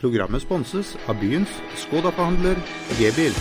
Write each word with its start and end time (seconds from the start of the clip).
Programmet 0.00 0.40
sponses 0.40 0.94
av 1.12 1.18
byens 1.20 1.50
Skoda-forhandler 1.76 2.56
G-bil. 2.96 3.34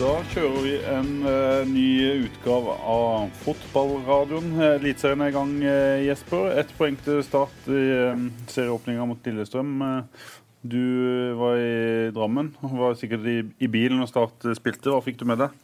Da 0.00 0.14
kjører 0.32 0.64
vi 0.64 0.72
en 0.90 1.10
uh, 1.22 1.68
ny 1.70 1.86
utgave 2.24 2.74
av 2.90 3.28
Fotballradioen. 3.44 4.50
Eliteserien 4.72 5.22
er 5.22 5.30
i 5.30 5.36
gang, 5.36 5.52
uh, 5.62 6.02
Jesper. 6.02 6.48
Ett 6.58 6.74
poeng 6.80 6.98
til 7.04 7.22
start 7.22 7.70
i 7.70 7.84
uh, 8.10 8.26
serieåpninga 8.50 9.06
mot 9.06 9.28
Lillestrøm. 9.28 9.76
Eh, 9.86 10.26
du 10.60 10.82
var 11.38 11.62
i 11.62 12.10
Drammen, 12.16 12.50
var 12.74 12.98
sikkert 12.98 13.30
i, 13.30 13.38
i 13.62 13.70
bilen 13.70 14.02
når 14.02 14.10
Start 14.10 14.50
spilte. 14.58 14.90
Hva 14.90 14.98
fikk 15.04 15.22
du 15.22 15.28
med 15.30 15.44
deg? 15.44 15.54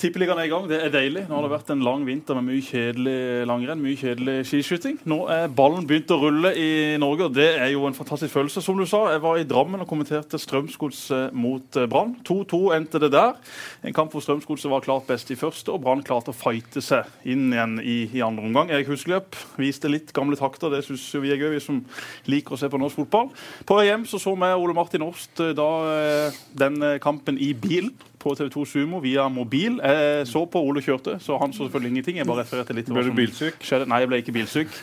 Tippeligaen 0.00 0.38
er 0.40 0.46
i 0.48 0.50
gang. 0.50 0.64
Det 0.64 0.78
er 0.80 0.92
deilig. 0.94 1.26
Nå 1.28 1.36
har 1.36 1.44
det 1.44 1.50
vært 1.52 1.70
en 1.74 1.82
lang 1.84 2.06
vinter 2.08 2.38
med 2.38 2.46
mye 2.48 2.64
kjedelig 2.64 3.44
langrenn, 3.48 3.82
mye 3.84 3.98
kjedelig 4.00 4.46
skiskyting. 4.48 4.96
Nå 5.10 5.18
er 5.28 5.50
ballen 5.52 5.84
begynt 5.88 6.12
å 6.14 6.16
rulle 6.22 6.54
i 6.56 6.70
Norge, 7.00 7.26
og 7.28 7.34
det 7.36 7.48
er 7.60 7.68
jo 7.74 7.84
en 7.84 7.96
fantastisk 7.96 8.32
følelse. 8.32 8.62
Som 8.64 8.80
du 8.80 8.86
sa, 8.88 9.02
jeg 9.12 9.20
var 9.20 9.36
i 9.36 9.44
Drammen 9.48 9.84
og 9.84 9.88
kommenterte 9.90 10.40
Strømsgodset 10.40 11.36
mot 11.36 11.76
eh, 11.76 11.88
Brann. 11.90 12.14
2-2 12.24 12.62
endte 12.78 13.02
det 13.02 13.12
der. 13.12 13.36
En 13.84 13.96
kamp 13.96 14.16
hvor 14.16 14.24
Strømsgodset 14.24 14.72
var 14.72 14.86
klart 14.86 15.08
best 15.10 15.34
i 15.34 15.38
første, 15.38 15.68
og 15.74 15.84
Brann 15.84 16.04
klarte 16.06 16.32
å 16.32 16.38
fighte 16.38 16.80
seg 16.84 17.28
inn 17.28 17.50
igjen 17.52 17.76
i, 17.84 17.98
i 18.16 18.24
andre 18.24 18.48
omgang. 18.48 18.72
Erik 18.72 18.88
Huskeløp 18.88 19.36
viste 19.60 19.92
litt 19.92 20.14
gamle 20.16 20.40
takter. 20.40 20.72
Det 20.72 20.86
syns 20.88 21.04
vi 21.20 21.34
er 21.34 21.42
gøy, 21.42 21.52
vi 21.58 21.64
som 21.66 21.84
liker 22.30 22.56
å 22.56 22.62
se 22.62 22.72
på 22.72 22.80
norsk 22.80 23.02
fotball. 23.02 23.28
På 23.68 23.76
vei 23.76 23.90
hjem 23.90 24.08
så 24.08 24.22
så 24.22 24.32
vi 24.32 24.54
Ole 24.56 24.76
Martin 24.80 25.04
Årst 25.04 25.44
eh, 25.44 25.52
da 25.58 25.72
eh, 25.92 26.40
den 26.56 26.80
kampen 27.04 27.36
i 27.36 27.52
bilen 27.52 27.92
på 28.20 28.34
TV2 28.36 28.66
Sumo 28.68 29.00
via 29.02 29.28
mobil. 29.32 29.78
Jeg 29.80 30.26
så 30.28 30.44
på 30.50 30.60
Ole 30.60 30.82
kjørte, 30.84 31.16
så 31.24 31.38
han 31.40 31.52
så 31.52 31.64
selvfølgelig 31.64 31.90
ingenting. 31.94 32.20
Jeg 32.20 32.28
bare 32.28 32.44
refererte 32.44 32.76
litt 32.76 32.90
Ble 32.90 33.06
du 33.06 33.14
bilsyk? 33.16 33.62
Skjedde. 33.64 33.88
Nei, 33.88 34.02
jeg 34.02 34.10
ble 34.10 34.20
ikke 34.20 34.34
bilsyk. 34.36 34.76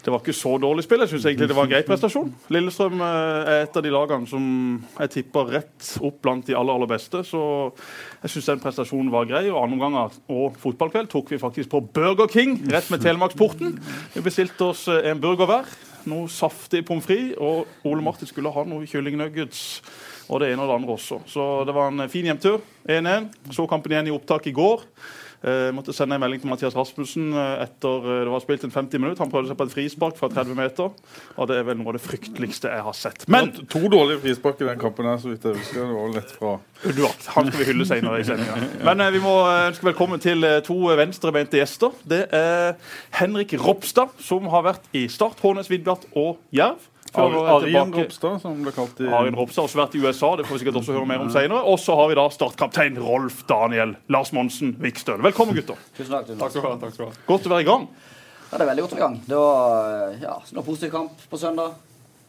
Det 0.00 0.12
var 0.12 0.22
ikke 0.22 0.34
så 0.36 0.54
dårlig 0.60 0.84
spill. 0.86 1.02
Jeg 1.04 1.12
syns 1.12 1.26
egentlig 1.28 1.48
det 1.50 1.56
var 1.56 1.68
en 1.68 1.72
grei 1.74 1.82
prestasjon. 1.86 2.30
Lillestrøm 2.54 3.02
eh, 3.04 3.50
er 3.52 3.66
et 3.66 3.76
av 3.76 3.84
de 3.84 3.92
lagene 3.92 4.28
som 4.30 4.44
jeg 4.96 5.12
tipper 5.16 5.52
rett 5.58 5.90
opp 6.00 6.22
blant 6.24 6.46
de 6.48 6.56
aller, 6.56 6.78
aller 6.78 6.90
beste. 6.90 7.20
Så 7.28 7.42
jeg 8.22 8.34
syns 8.34 8.50
den 8.52 8.62
prestasjonen 8.64 9.12
var 9.12 9.28
grei. 9.28 9.44
Og 9.52 9.60
andre 9.60 9.76
omganger 9.76 10.18
og 10.32 10.56
fotballkveld 10.62 11.12
tok 11.12 11.34
vi 11.34 11.42
faktisk 11.42 11.72
på 11.74 11.82
Burger 11.94 12.32
King 12.32 12.56
rett 12.72 12.88
med 12.90 13.04
Telemarksporten. 13.04 13.76
Vi 14.16 14.24
bestilte 14.24 14.72
oss 14.72 14.86
eh, 14.88 15.10
en 15.12 15.20
burger 15.22 15.50
hver. 15.50 15.68
Noe 16.08 16.30
saftig 16.32 16.80
pommes 16.88 17.04
frites, 17.04 17.36
og 17.36 17.68
Ole 17.84 18.00
Martin 18.04 18.28
skulle 18.28 18.52
ha 18.54 18.64
noe 18.64 18.88
kyllingnuggets 18.88 19.60
og 20.30 20.42
det 20.42 20.52
ene 20.52 20.62
og 20.62 20.70
det 20.70 20.76
andre 20.78 20.94
også. 20.94 21.22
Så 21.26 21.48
det 21.66 21.74
var 21.74 21.90
en 21.90 22.06
fin 22.10 22.28
hjemtur. 22.30 22.62
1-1. 22.86 23.26
Så 23.52 23.66
kampen 23.68 23.92
igjen 23.92 24.08
i 24.08 24.14
opptak 24.14 24.46
i 24.46 24.54
går. 24.54 24.86
Jeg 25.40 25.70
eh, 25.70 25.72
måtte 25.72 25.94
sende 25.96 26.18
en 26.18 26.20
melding 26.20 26.42
til 26.42 26.50
Mathias 26.50 26.74
Rasmussen 26.76 27.30
eh, 27.32 27.62
etter 27.64 28.02
eh, 28.04 28.18
det 28.26 28.32
var 28.32 28.42
spilt 28.42 28.66
en 28.66 28.74
50 28.74 29.00
minutter. 29.00 29.22
Han 29.24 29.30
prøvde 29.32 29.48
seg 29.48 29.56
på 29.56 29.64
et 29.64 29.72
frispark 29.72 30.18
fra 30.18 30.28
30 30.28 30.58
meter, 30.58 30.90
og 31.32 31.48
det 31.48 31.56
er 31.56 31.64
vel 31.64 31.78
noe 31.78 31.94
av 31.94 31.96
det 31.96 32.02
frykteligste 32.04 32.68
jeg 32.68 32.84
har 32.84 32.96
sett. 32.98 33.24
Men 33.32 33.48
To 33.72 33.80
dårlige 33.88 34.20
frispark 34.20 34.60
i 34.60 34.68
den 34.68 34.82
kampen 34.82 35.08
her, 35.08 35.16
så 35.22 35.32
vidt 35.32 35.46
jeg 35.48 35.56
husker. 35.56 35.80
Det 35.80 35.96
var 35.96 36.12
lett 36.18 36.34
fra 36.36 36.52
Uduart. 36.84 37.24
Han 37.38 37.48
skal 37.48 37.62
vi 37.62 37.68
hylle 37.70 37.88
senere 37.88 38.20
i 38.20 38.28
sendinga. 38.28 38.68
Men 38.90 39.06
vi 39.16 39.24
må 39.24 39.34
ønske 39.54 39.88
velkommen 39.88 40.20
til 40.20 40.44
to 40.66 40.76
venstrebeinte 41.00 41.56
gjester. 41.56 41.96
Det 42.04 42.26
er 42.36 42.76
Henrik 43.16 43.56
Ropstad, 43.64 44.12
som 44.20 44.52
har 44.52 44.68
vært 44.68 44.92
i 44.92 45.06
Start, 45.08 45.40
Hånes, 45.40 45.72
Vindbjart 45.72 46.04
og 46.12 46.36
Jerv. 46.52 46.89
Arjen 47.18 47.92
Ropstad, 47.94 48.38
som 48.42 48.60
ble 48.62 48.72
kalt 48.76 49.00
i 49.02 49.08
Arjen 49.08 49.36
Ropstad 49.38 49.64
har 49.64 49.68
også 49.68 49.80
vært 49.80 49.96
i 49.98 50.02
USA. 50.04 50.30
det 50.38 50.46
får 50.46 50.56
vi 50.56 50.62
sikkert 50.62 50.80
også 50.82 50.94
høre 50.94 51.08
mer 51.10 51.24
om 51.24 51.32
senere. 51.34 51.64
Og 51.66 51.80
så 51.82 51.96
har 51.98 52.10
vi 52.10 52.18
da 52.20 52.28
startkaptein 52.30 53.00
Rolf 53.02 53.42
Daniel 53.50 53.96
Lars 54.12 54.32
Monsen 54.36 54.76
Vikstøl. 54.80 55.22
Velkommen, 55.26 55.58
gutter. 55.58 55.78
Tusen 55.96 56.14
takk, 56.14 56.30
takk, 56.30 56.54
skal 56.54 56.62
du 56.62 56.68
ha, 56.68 56.78
takk 56.84 56.94
skal 56.94 57.06
du 57.06 57.10
ha. 57.10 57.26
Godt 57.30 57.50
å 57.50 57.54
være 57.54 57.66
i 57.66 57.70
gang. 57.70 57.86
Ja, 58.50 58.58
det 58.58 58.64
er 58.64 58.70
veldig 58.72 58.86
godt 58.86 58.94
å 58.94 58.98
være 58.98 59.02
i 59.02 59.06
gang. 59.08 59.20
Det 59.30 59.40
var 59.40 60.18
ja, 60.22 60.36
en 60.54 60.66
positiv 60.66 60.94
kamp 60.94 61.26
på 61.30 61.40
søndag. 61.40 61.78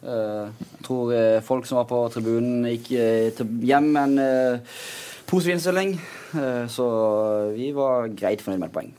Eh, 0.02 0.50
jeg 0.50 0.86
tror 0.88 1.14
eh, 1.14 1.42
folk 1.46 1.68
som 1.70 1.82
var 1.82 1.90
på 1.90 2.02
tribunen, 2.14 2.66
gikk 2.74 2.92
eh, 2.98 3.44
hjem 3.70 3.92
med 3.94 4.18
en 4.18 4.64
positiv 5.30 5.58
innstilling. 5.58 5.96
Så 6.72 6.86
vi 7.58 7.74
var 7.76 8.08
greit 8.16 8.40
fornøyd 8.44 8.62
med 8.62 8.70
et 8.70 8.76
poeng. 8.76 8.92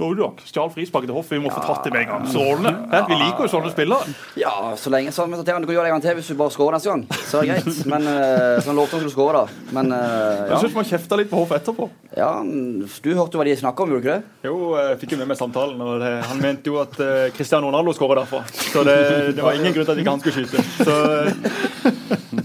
Nordjork 0.00 0.40
stjal 0.48 0.70
frisparket 0.72 1.10
til 1.10 1.16
Hoff. 1.16 1.30
Vi 1.30 1.40
må 1.42 1.50
få 1.52 1.62
tatt 1.64 1.86
det 1.86 1.92
med 1.94 2.04
en 2.06 2.10
gang. 2.10 2.26
Strålende. 2.30 2.72
Ja. 2.90 3.02
Vi 3.08 3.18
liker 3.20 3.46
jo 3.46 3.50
sånne 3.52 3.72
spillere. 3.72 4.14
Ja, 4.40 4.52
så 4.80 4.92
lenge 4.92 5.12
så, 5.14 5.26
så, 5.28 5.44
Du 5.44 5.50
kan 5.50 5.74
gjøre 5.74 5.86
det 5.86 5.92
en 5.92 5.96
gang 5.96 6.04
til 6.04 6.18
hvis 6.18 6.30
du 6.32 6.36
bare 6.38 6.54
skårer 6.54 6.76
neste 6.76 6.90
gang. 6.90 7.04
Så 7.28 7.40
er 7.40 7.46
det 7.46 7.56
greit. 7.56 7.80
Men 7.90 8.08
uh, 8.08 8.58
så 8.60 8.70
han 8.70 8.78
lovte 8.80 8.96
han 8.96 9.04
skulle 9.04 9.14
skåre, 9.14 9.42
da. 9.42 9.72
Men 9.76 9.92
uh, 9.94 9.98
ja. 10.00 10.46
Jeg 10.54 10.62
syns 10.64 10.78
man 10.78 10.88
kjefta 10.90 11.20
litt 11.20 11.30
på 11.30 11.40
Hoff 11.42 11.54
etterpå. 11.56 11.90
Ja, 12.16 12.30
Du 12.42 13.10
hørte 13.14 13.36
jo 13.36 13.42
hva 13.42 13.48
de 13.48 13.56
snakka 13.60 13.84
om, 13.84 13.94
gjorde 13.94 14.02
du 14.02 14.08
ikke 14.08 14.18
det? 14.18 14.48
Jo, 14.48 14.56
jeg 14.80 15.00
fikk 15.02 15.14
jo 15.14 15.20
med 15.22 15.30
meg 15.32 15.40
samtalen. 15.40 15.84
og 15.84 16.00
det, 16.02 16.12
Han 16.30 16.42
mente 16.42 16.72
jo 16.72 16.80
at 16.82 16.96
uh, 17.00 17.28
Cristiano 17.36 17.70
Ronaldo 17.70 17.94
skåra 17.96 18.22
derfra. 18.22 18.42
Så 18.50 18.84
det, 18.88 18.96
det, 19.36 19.44
var 19.44 19.58
ingen 19.58 19.76
grunn 19.76 19.88
til 19.88 19.94
at 19.96 20.02
ikke 20.02 20.16
han 20.16 20.24
skulle 20.24 20.40
skyte. 20.40 20.64
Så, 20.80 20.96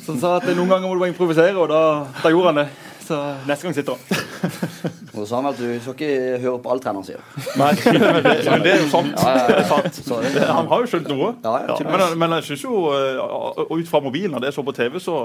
så 0.04 0.14
han 0.14 0.22
sa 0.22 0.36
at 0.42 0.52
noen 0.52 0.70
ganger 0.70 0.90
må 0.90 0.98
du 0.98 1.06
bare 1.06 1.14
improvisere, 1.14 1.56
og 1.58 1.72
da, 1.72 1.82
da 2.22 2.34
gjorde 2.34 2.54
han 2.54 2.64
det. 2.66 2.70
Så 3.06 3.20
neste 3.46 3.68
gang 3.68 3.76
sitter 3.78 3.98
han. 3.98 5.02
Og 5.16 5.22
så 5.22 5.26
sa 5.30 5.38
han 5.40 5.48
at 5.48 5.60
du 5.60 5.70
skal 5.80 5.96
ikke 5.96 6.40
høre 6.44 6.60
på 6.60 6.72
alt 6.74 6.84
treneren 6.84 7.06
sier. 7.08 7.22
Nei, 7.62 7.72
men 7.96 8.20
det, 8.26 8.34
men 8.50 8.66
det 8.66 8.74
er 8.74 8.82
jo 8.84 8.90
sant. 8.92 9.14
Ja, 9.16 9.32
ja, 9.40 9.62
ja. 9.64 10.50
Han 10.58 10.68
har 10.72 10.84
jo 10.84 10.90
skjønt 10.92 11.08
noe. 11.12 11.30
Men, 11.40 12.04
men, 12.20 12.36
jeg 12.40 12.48
syns 12.50 12.66
jo, 12.66 12.82
og 12.92 13.72
ut 13.72 13.88
fra 13.90 14.02
mobilen, 14.04 14.36
og 14.36 14.44
det 14.44 14.52
jeg 14.52 14.58
så 14.58 14.66
på 14.68 14.76
TV, 14.76 15.00
så, 15.04 15.18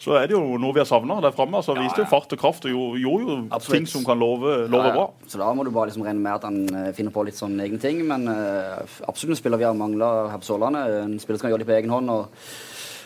så, 0.00 0.16
er 0.20 0.30
det 0.30 0.36
jo 0.38 0.56
noe 0.60 0.72
vi 0.72 0.80
har 0.80 0.88
savna 0.88 1.20
der 1.24 1.36
framme. 1.36 1.60
Altså, 1.60 1.76
viste 1.76 2.00
jo 2.02 2.08
fart 2.08 2.32
og 2.32 2.40
kraft 2.40 2.64
og 2.70 2.96
gjorde 3.00 3.28
jo 3.28 3.38
Absolutt. 3.50 3.76
ting 3.76 3.90
som 3.92 4.06
kan 4.08 4.20
love, 4.20 4.56
love 4.72 4.94
bra. 4.96 5.06
Så 5.28 5.40
da 5.40 5.52
må 5.52 5.66
du 5.66 5.72
bare 5.74 5.92
liksom 5.92 6.06
regne 6.08 6.24
med 6.24 6.38
at 6.38 6.48
han 6.48 6.62
uh, 6.72 6.92
finner 6.96 7.14
på 7.14 7.26
litt 7.28 7.38
sånn 7.38 7.58
egne 7.60 7.80
ting. 7.82 8.00
Men 8.08 8.24
uh, 8.30 8.80
absolutt 9.04 9.36
en 9.36 9.42
spiller 9.42 9.60
vi 9.60 9.68
har 9.68 9.76
mangla 9.76 10.30
her 10.32 10.40
på 10.40 10.48
Sørlandet. 10.48 11.02
En 11.04 11.18
spiller 11.20 11.40
som 11.40 11.48
kan 11.48 11.54
gjøre 11.54 11.66
det 11.66 11.70
på 11.72 11.76
egen 11.82 11.92
hånd. 11.92 12.14
og 12.14 12.30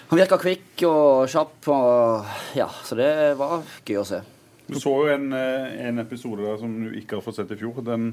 han 0.09 0.17
virka 0.17 0.39
kvikk 0.41 0.87
og 0.89 1.29
kjapp, 1.29 1.67
og, 1.69 2.29
ja, 2.57 2.71
så 2.85 2.97
det 2.97 3.11
var 3.37 3.61
gøy 3.85 3.99
å 4.01 4.09
se. 4.09 4.23
Du 4.69 4.77
så 4.77 4.91
jo 4.93 5.09
en, 5.09 5.33
eh, 5.33 5.87
en, 5.89 5.99
episode 5.99 6.45
der 6.45 6.59
som 6.61 6.73
du 6.77 6.91
ikke 6.99 7.17
har 7.17 7.25
fått 7.25 7.39
sett 7.39 7.53
i 7.55 7.57
fjor. 7.57 7.81
Den 7.87 8.11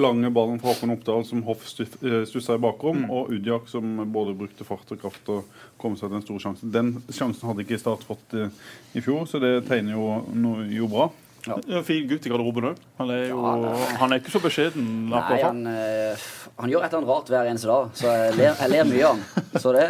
lange 0.00 0.30
ballen 0.32 0.56
fra 0.60 0.72
Håkon 0.72 0.94
Oppdal 0.94 1.26
som 1.28 1.42
Hoff 1.44 1.66
eh, 1.84 2.22
stussa 2.24 2.56
i 2.56 2.62
bakrom, 2.64 3.02
mm. 3.04 3.10
og 3.12 3.34
Udjak 3.36 3.68
som 3.68 4.00
både 4.08 4.32
brukte 4.38 4.64
fart 4.64 4.88
og 4.94 5.02
kraft 5.02 5.28
og 5.34 5.60
kom 5.76 5.98
seg 6.00 6.08
til 6.08 6.16
en 6.16 6.24
stor 6.24 6.40
sjanse. 6.46 6.72
Den 6.72 6.94
sjansen 7.12 7.50
hadde 7.50 7.66
ikke 7.66 7.80
Start 7.82 8.08
fått 8.08 8.32
i, 8.40 8.46
eh, 8.46 8.64
i 8.96 9.04
fjor, 9.04 9.28
så 9.28 9.42
det 9.42 9.52
tegner 9.68 9.98
jo, 9.98 10.08
no, 10.32 10.56
jo 10.72 10.88
bra. 10.88 11.10
Ja. 11.44 11.60
fin 11.86 12.08
gutt 12.08 12.24
i 12.26 12.32
garderoben 12.32 12.72
òg. 12.72 12.80
Han, 12.98 13.12
er 13.12 13.28
jo, 13.28 13.36
ja, 13.44 13.76
han 14.00 14.12
er 14.12 14.18
ikke 14.20 14.32
så 14.32 14.40
beskjeden. 14.42 14.88
Nei, 15.12 15.22
han, 15.44 15.62
han, 15.68 16.72
gjør 16.72 16.82
et 16.82 16.90
eller 16.90 16.98
annet 16.98 17.12
rart 17.12 17.30
hver 17.32 17.52
eneste 17.52 17.70
dag, 17.70 17.94
så 18.00 18.10
jeg 18.10 18.34
ler, 18.40 18.50
jeg 18.58 18.72
ler 18.72 18.90
mye 18.90 19.06
av 19.06 19.14
han. 19.14 19.46
Så 19.62 19.76
det, 19.76 19.86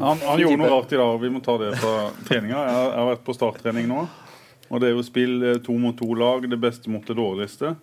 han, 0.00 0.24
han 0.24 0.42
gjorde 0.46 0.62
noe 0.62 0.72
rart 0.72 0.94
i 0.94 1.02
dag, 1.02 1.20
vi 1.26 1.34
må 1.34 1.44
ta 1.44 1.60
det 1.60 1.74
fra 1.82 1.94
treninga. 2.30 2.64
Jeg 2.70 2.82
jeg 2.86 2.98
har 3.02 3.12
vært 3.12 3.26
på 3.26 3.36
starttrening 3.36 3.90
nå. 3.90 4.08
Og 4.70 4.80
det 4.80 4.90
er 4.90 4.96
jo 4.96 5.06
spill 5.06 5.40
eh, 5.42 5.62
to 5.64 5.76
mot 5.78 5.96
to 5.98 6.12
lag, 6.14 6.46
det 6.50 6.60
beste 6.62 6.90
mot 6.92 7.06
det 7.06 7.18
dårligste. 7.18 7.74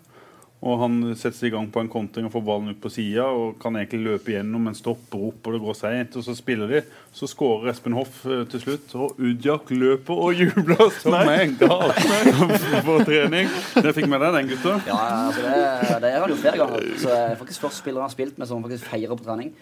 Og 0.58 0.80
han 0.82 0.96
setter 1.14 1.36
seg 1.38 1.52
i 1.52 1.54
gang 1.54 1.68
på 1.70 1.84
en 1.84 1.90
kontring 1.92 2.26
og 2.26 2.32
får 2.34 2.44
ballen 2.48 2.74
ut 2.74 2.80
på 2.82 2.90
sida 2.90 3.28
og 3.30 3.60
kan 3.62 3.76
egentlig 3.78 4.00
løpe 4.08 4.32
gjennom, 4.34 4.64
men 4.66 4.78
stopper 4.78 5.28
opp, 5.28 5.46
og 5.46 5.54
det 5.54 5.60
går 5.62 5.76
seint. 5.78 6.16
Og 6.18 6.26
så 6.26 6.34
spiller 6.34 6.72
de. 6.72 6.82
Så 7.14 7.30
skårer 7.30 7.70
Espen 7.74 7.94
Hoff 7.98 8.24
eh, 8.26 8.42
til 8.50 8.64
slutt, 8.64 8.96
og 8.98 9.20
Udjak 9.22 9.70
løper 9.76 10.24
og 10.24 10.34
jubler 10.42 10.88
som 10.98 11.18
en 11.20 11.54
gal 11.60 11.94
på 12.88 12.98
trening. 13.06 13.52
Det 13.76 13.94
fikk 14.00 14.10
med 14.10 14.26
deg 14.26 14.40
den, 14.40 14.54
gutta? 14.56 14.80
Ja, 14.90 15.02
altså 15.28 15.46
det, 15.46 16.00
det 16.08 16.14
er 16.14 16.24
han 16.24 16.34
jo 16.34 16.40
flere 16.42 16.64
ganger. 16.64 16.88
Så 17.04 17.14
er 17.14 17.38
faktisk 17.44 17.68
først 17.68 17.84
spiller 17.84 18.02
han 18.02 18.10
har 18.10 18.18
spilt 18.18 18.42
med 18.42 18.50
som 18.50 18.66
faktisk 18.66 18.90
feirer 18.90 19.14
på 19.14 19.28
trening. 19.30 19.54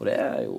Og 0.00 0.06
det 0.08 0.14
er 0.16 0.44
jo 0.46 0.54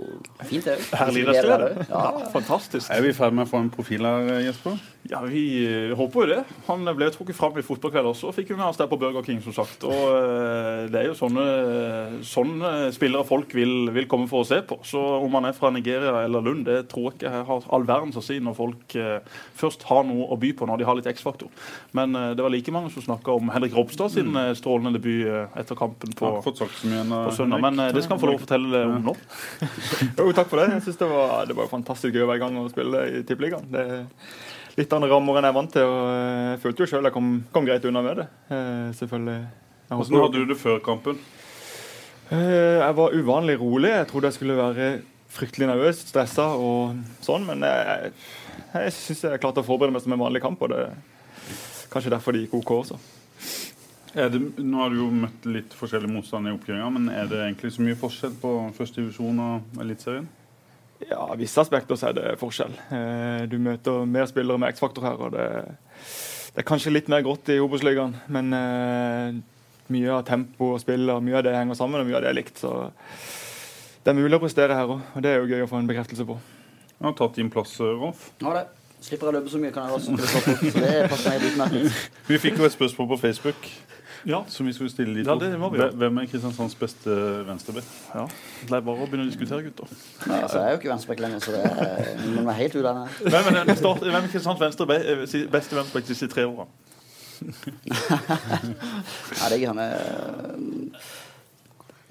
fint, 0.45 0.67
det 0.67 0.75
òg. 0.77 0.81
Herlig 0.99 1.23
idrettsglede. 1.23 1.85
Ja, 1.89 2.01
fantastisk. 2.29 2.91
Er 2.93 3.01
vi 3.01 3.09
i 3.09 3.15
ferd 3.17 3.33
med 3.33 3.47
å 3.47 3.49
få 3.49 3.61
en 3.63 3.71
profil 3.73 4.05
her, 4.05 4.35
Jesper? 4.45 4.75
Ja, 5.09 5.23
vi 5.25 5.41
uh, 5.65 5.95
håper 5.97 6.21
jo 6.21 6.27
det. 6.29 6.41
Han 6.67 6.85
ble 6.93 7.07
trukket 7.09 7.33
fram 7.33 7.57
i 7.57 7.63
fotballkveld 7.65 8.11
også, 8.11 8.29
og 8.29 8.35
fikk 8.37 8.51
jo 8.53 8.57
med 8.59 8.67
oss 8.67 8.77
der 8.77 8.89
på 8.91 8.99
Burger 9.01 9.25
King, 9.25 9.39
som 9.41 9.55
sagt. 9.57 9.81
Og 9.89 10.03
uh, 10.13 10.85
det 10.93 10.99
er 10.99 11.07
jo 11.09 11.15
sånne, 11.17 11.45
sånne 12.21 12.91
spillere 12.93 13.25
folk 13.25 13.55
vil, 13.57 13.89
vil, 13.95 14.05
komme 14.11 14.29
for 14.29 14.45
å 14.45 14.47
se 14.51 14.61
på. 14.61 14.77
Så 14.85 15.01
om 15.01 15.39
han 15.39 15.49
er 15.49 15.57
fra 15.57 15.73
Nigeria 15.73 16.13
eller 16.21 16.45
Lund, 16.45 16.67
det 16.69 16.83
tror 16.93 17.09
jeg 17.09 17.17
ikke 17.17 17.31
jeg 17.31 17.47
har 17.49 17.65
all 17.73 17.87
verdens 17.89 18.21
å 18.21 18.25
si 18.25 18.37
når 18.37 18.57
folk 18.59 18.95
uh, 19.01 19.41
først 19.57 19.87
har 19.89 20.05
noe 20.05 20.29
å 20.29 20.37
by 20.37 20.53
på, 20.59 20.69
når 20.69 20.83
de 20.83 20.89
har 20.91 20.99
litt 20.99 21.09
X-faktor. 21.15 21.49
Men 21.97 22.13
det 22.13 22.45
var 22.45 22.53
like 22.53 22.71
mange 22.73 22.93
som 22.93 23.03
snakka 23.03 23.33
om 23.33 23.49
Henrik 23.51 23.73
Ropstad 23.73 24.13
sin 24.13 24.29
mm. 24.35 24.53
strålende 24.59 24.99
debut 24.99 25.57
etter 25.57 25.77
kampen 25.79 26.13
på, 26.17 26.29
på 26.45 26.53
søndag. 26.61 27.65
Men 27.65 27.81
det 27.89 28.05
skal 28.05 28.15
han 28.15 28.21
få 28.21 28.29
lov 28.29 28.37
å 28.37 28.45
fortelle 28.45 28.85
om 28.85 29.09
nå. 29.09 29.15
Jo, 30.17 30.31
takk 30.35 30.49
for 30.49 30.61
det. 30.61 30.69
Jeg 30.75 30.85
synes 30.87 30.99
det 31.01 31.09
var, 31.11 31.45
det 31.49 31.57
var 31.57 31.69
fantastisk 31.71 32.15
gøy 32.15 32.25
hver 32.29 32.41
gang 32.41 32.57
å 32.59 32.69
spille 32.71 33.03
i 33.09 33.21
Tippeligaen. 33.27 33.69
Det 33.71 33.83
er 33.83 34.01
litt 34.79 34.95
andre 34.95 35.11
rammer 35.11 35.39
enn 35.39 35.47
jeg 35.47 35.53
er 35.53 35.59
vant 35.59 35.73
til. 35.75 35.87
og 35.87 36.09
Jeg 36.13 36.61
følte 36.65 36.83
jo 36.83 36.89
sjøl 36.91 37.09
jeg 37.09 37.15
kom, 37.15 37.31
kom, 37.53 37.67
greit 37.67 37.87
unna 37.89 38.03
med 38.05 38.21
det. 38.21 38.27
Eh, 38.51 38.89
selvfølgelig. 38.99 39.39
Hvordan 39.91 40.25
hadde 40.25 40.43
du 40.43 40.51
det 40.53 40.59
før 40.59 40.83
kampen? 40.83 41.21
Eh, 42.31 42.79
jeg 42.79 42.97
var 42.99 43.17
uvanlig 43.17 43.57
rolig. 43.61 43.93
Jeg 43.95 44.11
trodde 44.11 44.31
jeg 44.31 44.39
skulle 44.39 44.59
være 44.59 44.91
fryktelig 45.31 45.69
nervøs, 45.71 46.03
stressa 46.11 46.51
og 46.59 46.99
sånn. 47.23 47.47
Men 47.47 47.65
jeg, 47.67 48.13
jeg 48.75 48.95
syns 48.97 49.25
jeg 49.27 49.41
klarte 49.43 49.63
å 49.63 49.67
forberede 49.67 49.95
meg 49.95 50.03
som 50.03 50.15
en 50.15 50.23
vanlig 50.23 50.43
kamp, 50.43 50.61
og 50.63 50.73
det 50.73 50.85
er 50.85 51.89
kanskje 51.91 52.13
derfor 52.13 52.35
det 52.35 52.45
gikk 52.45 52.59
OK 52.61 52.77
også. 52.81 52.99
Det, 54.11 54.41
nå 54.59 54.81
har 54.81 54.91
du 54.91 54.97
jo 54.99 55.07
møtt 55.15 55.45
litt 55.47 55.73
forskjellig 55.77 56.09
motstand 56.11 56.49
i 56.49 56.51
oppgjøringa, 56.51 56.87
men 56.91 57.07
er 57.13 57.29
det 57.31 57.39
egentlig 57.45 57.71
så 57.71 57.83
mye 57.85 57.99
forskjell 57.99 58.33
på 58.41 58.51
første 58.75 58.99
divisjon 58.99 59.39
og 59.39 59.83
Eliteserien? 59.83 60.27
Ja, 61.07 61.23
i 61.31 61.39
visse 61.39 61.61
aspekter 61.63 61.97
så 61.97 62.09
er 62.09 62.17
det 62.17 62.33
forskjell. 62.41 62.73
Eh, 62.93 63.45
du 63.49 63.55
møter 63.63 64.03
mer 64.05 64.27
spillere 64.29 64.59
med 64.61 64.75
X-faktor 64.75 65.07
her. 65.07 65.15
og 65.15 65.31
det, 65.33 65.45
det, 66.51 66.59
er 66.59 66.67
kanskje 66.67 66.93
litt 66.93 67.07
mer 67.09 67.23
grått 67.25 67.49
i 67.49 67.61
Obos-ligaen, 67.63 68.17
men 68.35 68.51
eh, 68.57 69.39
mye 69.95 70.11
av 70.17 70.25
tempo 70.27 70.73
og 70.75 70.83
spill 70.83 71.07
og 71.09 71.23
mye 71.23 71.39
av 71.39 71.47
det 71.47 71.55
henger 71.55 71.79
sammen, 71.79 72.03
og 72.03 72.11
mye 72.11 72.19
av 72.19 72.25
det 72.27 72.33
er 72.33 72.37
likt. 72.37 72.59
Så 72.61 72.73
det 74.03 74.11
er 74.11 74.19
mulig 74.19 74.37
å 74.37 74.43
prestere 74.43 74.75
her 74.77 74.91
òg, 74.91 75.07
og 75.15 75.23
det 75.23 75.31
er 75.31 75.39
jo 75.39 75.49
gøy 75.55 75.65
å 75.65 75.71
få 75.71 75.79
en 75.79 75.89
bekreftelse 75.89 76.27
på. 76.27 76.37
Du 76.99 77.07
har 77.07 77.15
tatt 77.17 77.39
din 77.39 77.49
plass, 77.53 77.79
Rolf. 77.79 78.27
Ja, 78.43 78.59
det. 78.59 78.67
Slipper 79.01 79.31
jeg 79.31 79.33
å 79.33 79.39
løpe 79.39 79.49
så 79.49 79.57
mye, 79.57 79.71
kan 79.73 79.87
jeg 79.87 79.97
også. 79.97 80.13
Så 80.21 80.81
det 80.83 80.97
passer 81.09 81.31
meg 81.31 81.39
litt 81.41 81.55
utmerket. 81.55 82.03
Vi 82.29 82.37
fikk 82.43 82.59
jo 82.61 82.67
et 82.67 82.75
spørsmål 82.75 83.07
på 83.15 83.17
Facebook 83.23 83.71
ja. 84.27 84.41
som 84.51 84.67
vi 84.67 84.73
skulle 84.75 84.91
stille 84.93 85.13
litt 85.15 85.27
Ja, 85.27 85.35
det 85.39 85.49
må 85.59 85.69
vi 85.73 85.81
gjøre. 85.81 85.95
Hvem 86.01 86.21
er 86.21 86.29
Kristiansands 86.31 86.75
beste 86.79 87.15
venstreback? 87.47 87.87
Ja. 88.13 88.25
Det 88.67 88.77
er 88.77 88.85
bare 88.85 88.97
å 88.97 89.07
begynne 89.07 89.25
å 89.25 89.31
diskutere, 89.31 89.63
gutter. 89.65 89.87
Nei, 90.27 90.39
altså, 90.43 90.61
jeg 90.61 90.67
er 90.67 90.71
jo 90.75 90.81
ikke 90.81 90.91
venstreback 90.93 91.25
lenger, 91.25 91.39
så 91.45 91.55
det 91.55 91.61
er, 91.65 92.13
man 92.35 92.53
er 92.53 92.59
helt 92.61 92.77
ute 92.77 92.87
av 92.91 93.01
det. 93.01 93.07
Hvem 93.33 93.45
er, 93.53 93.75
start, 93.79 94.05
hvem 94.05 94.19
er 94.21 94.29
Kristiansands 94.29 94.63
venstre, 94.67 94.83
beste 94.91 95.75
venstreback 95.79 96.07
de 96.07 96.13
siste 96.13 96.31
tre 96.35 96.47
åra? 96.49 96.69
Nei, 99.41 99.47
det 99.49 99.55
er 99.55 99.61
jeg 99.65 99.73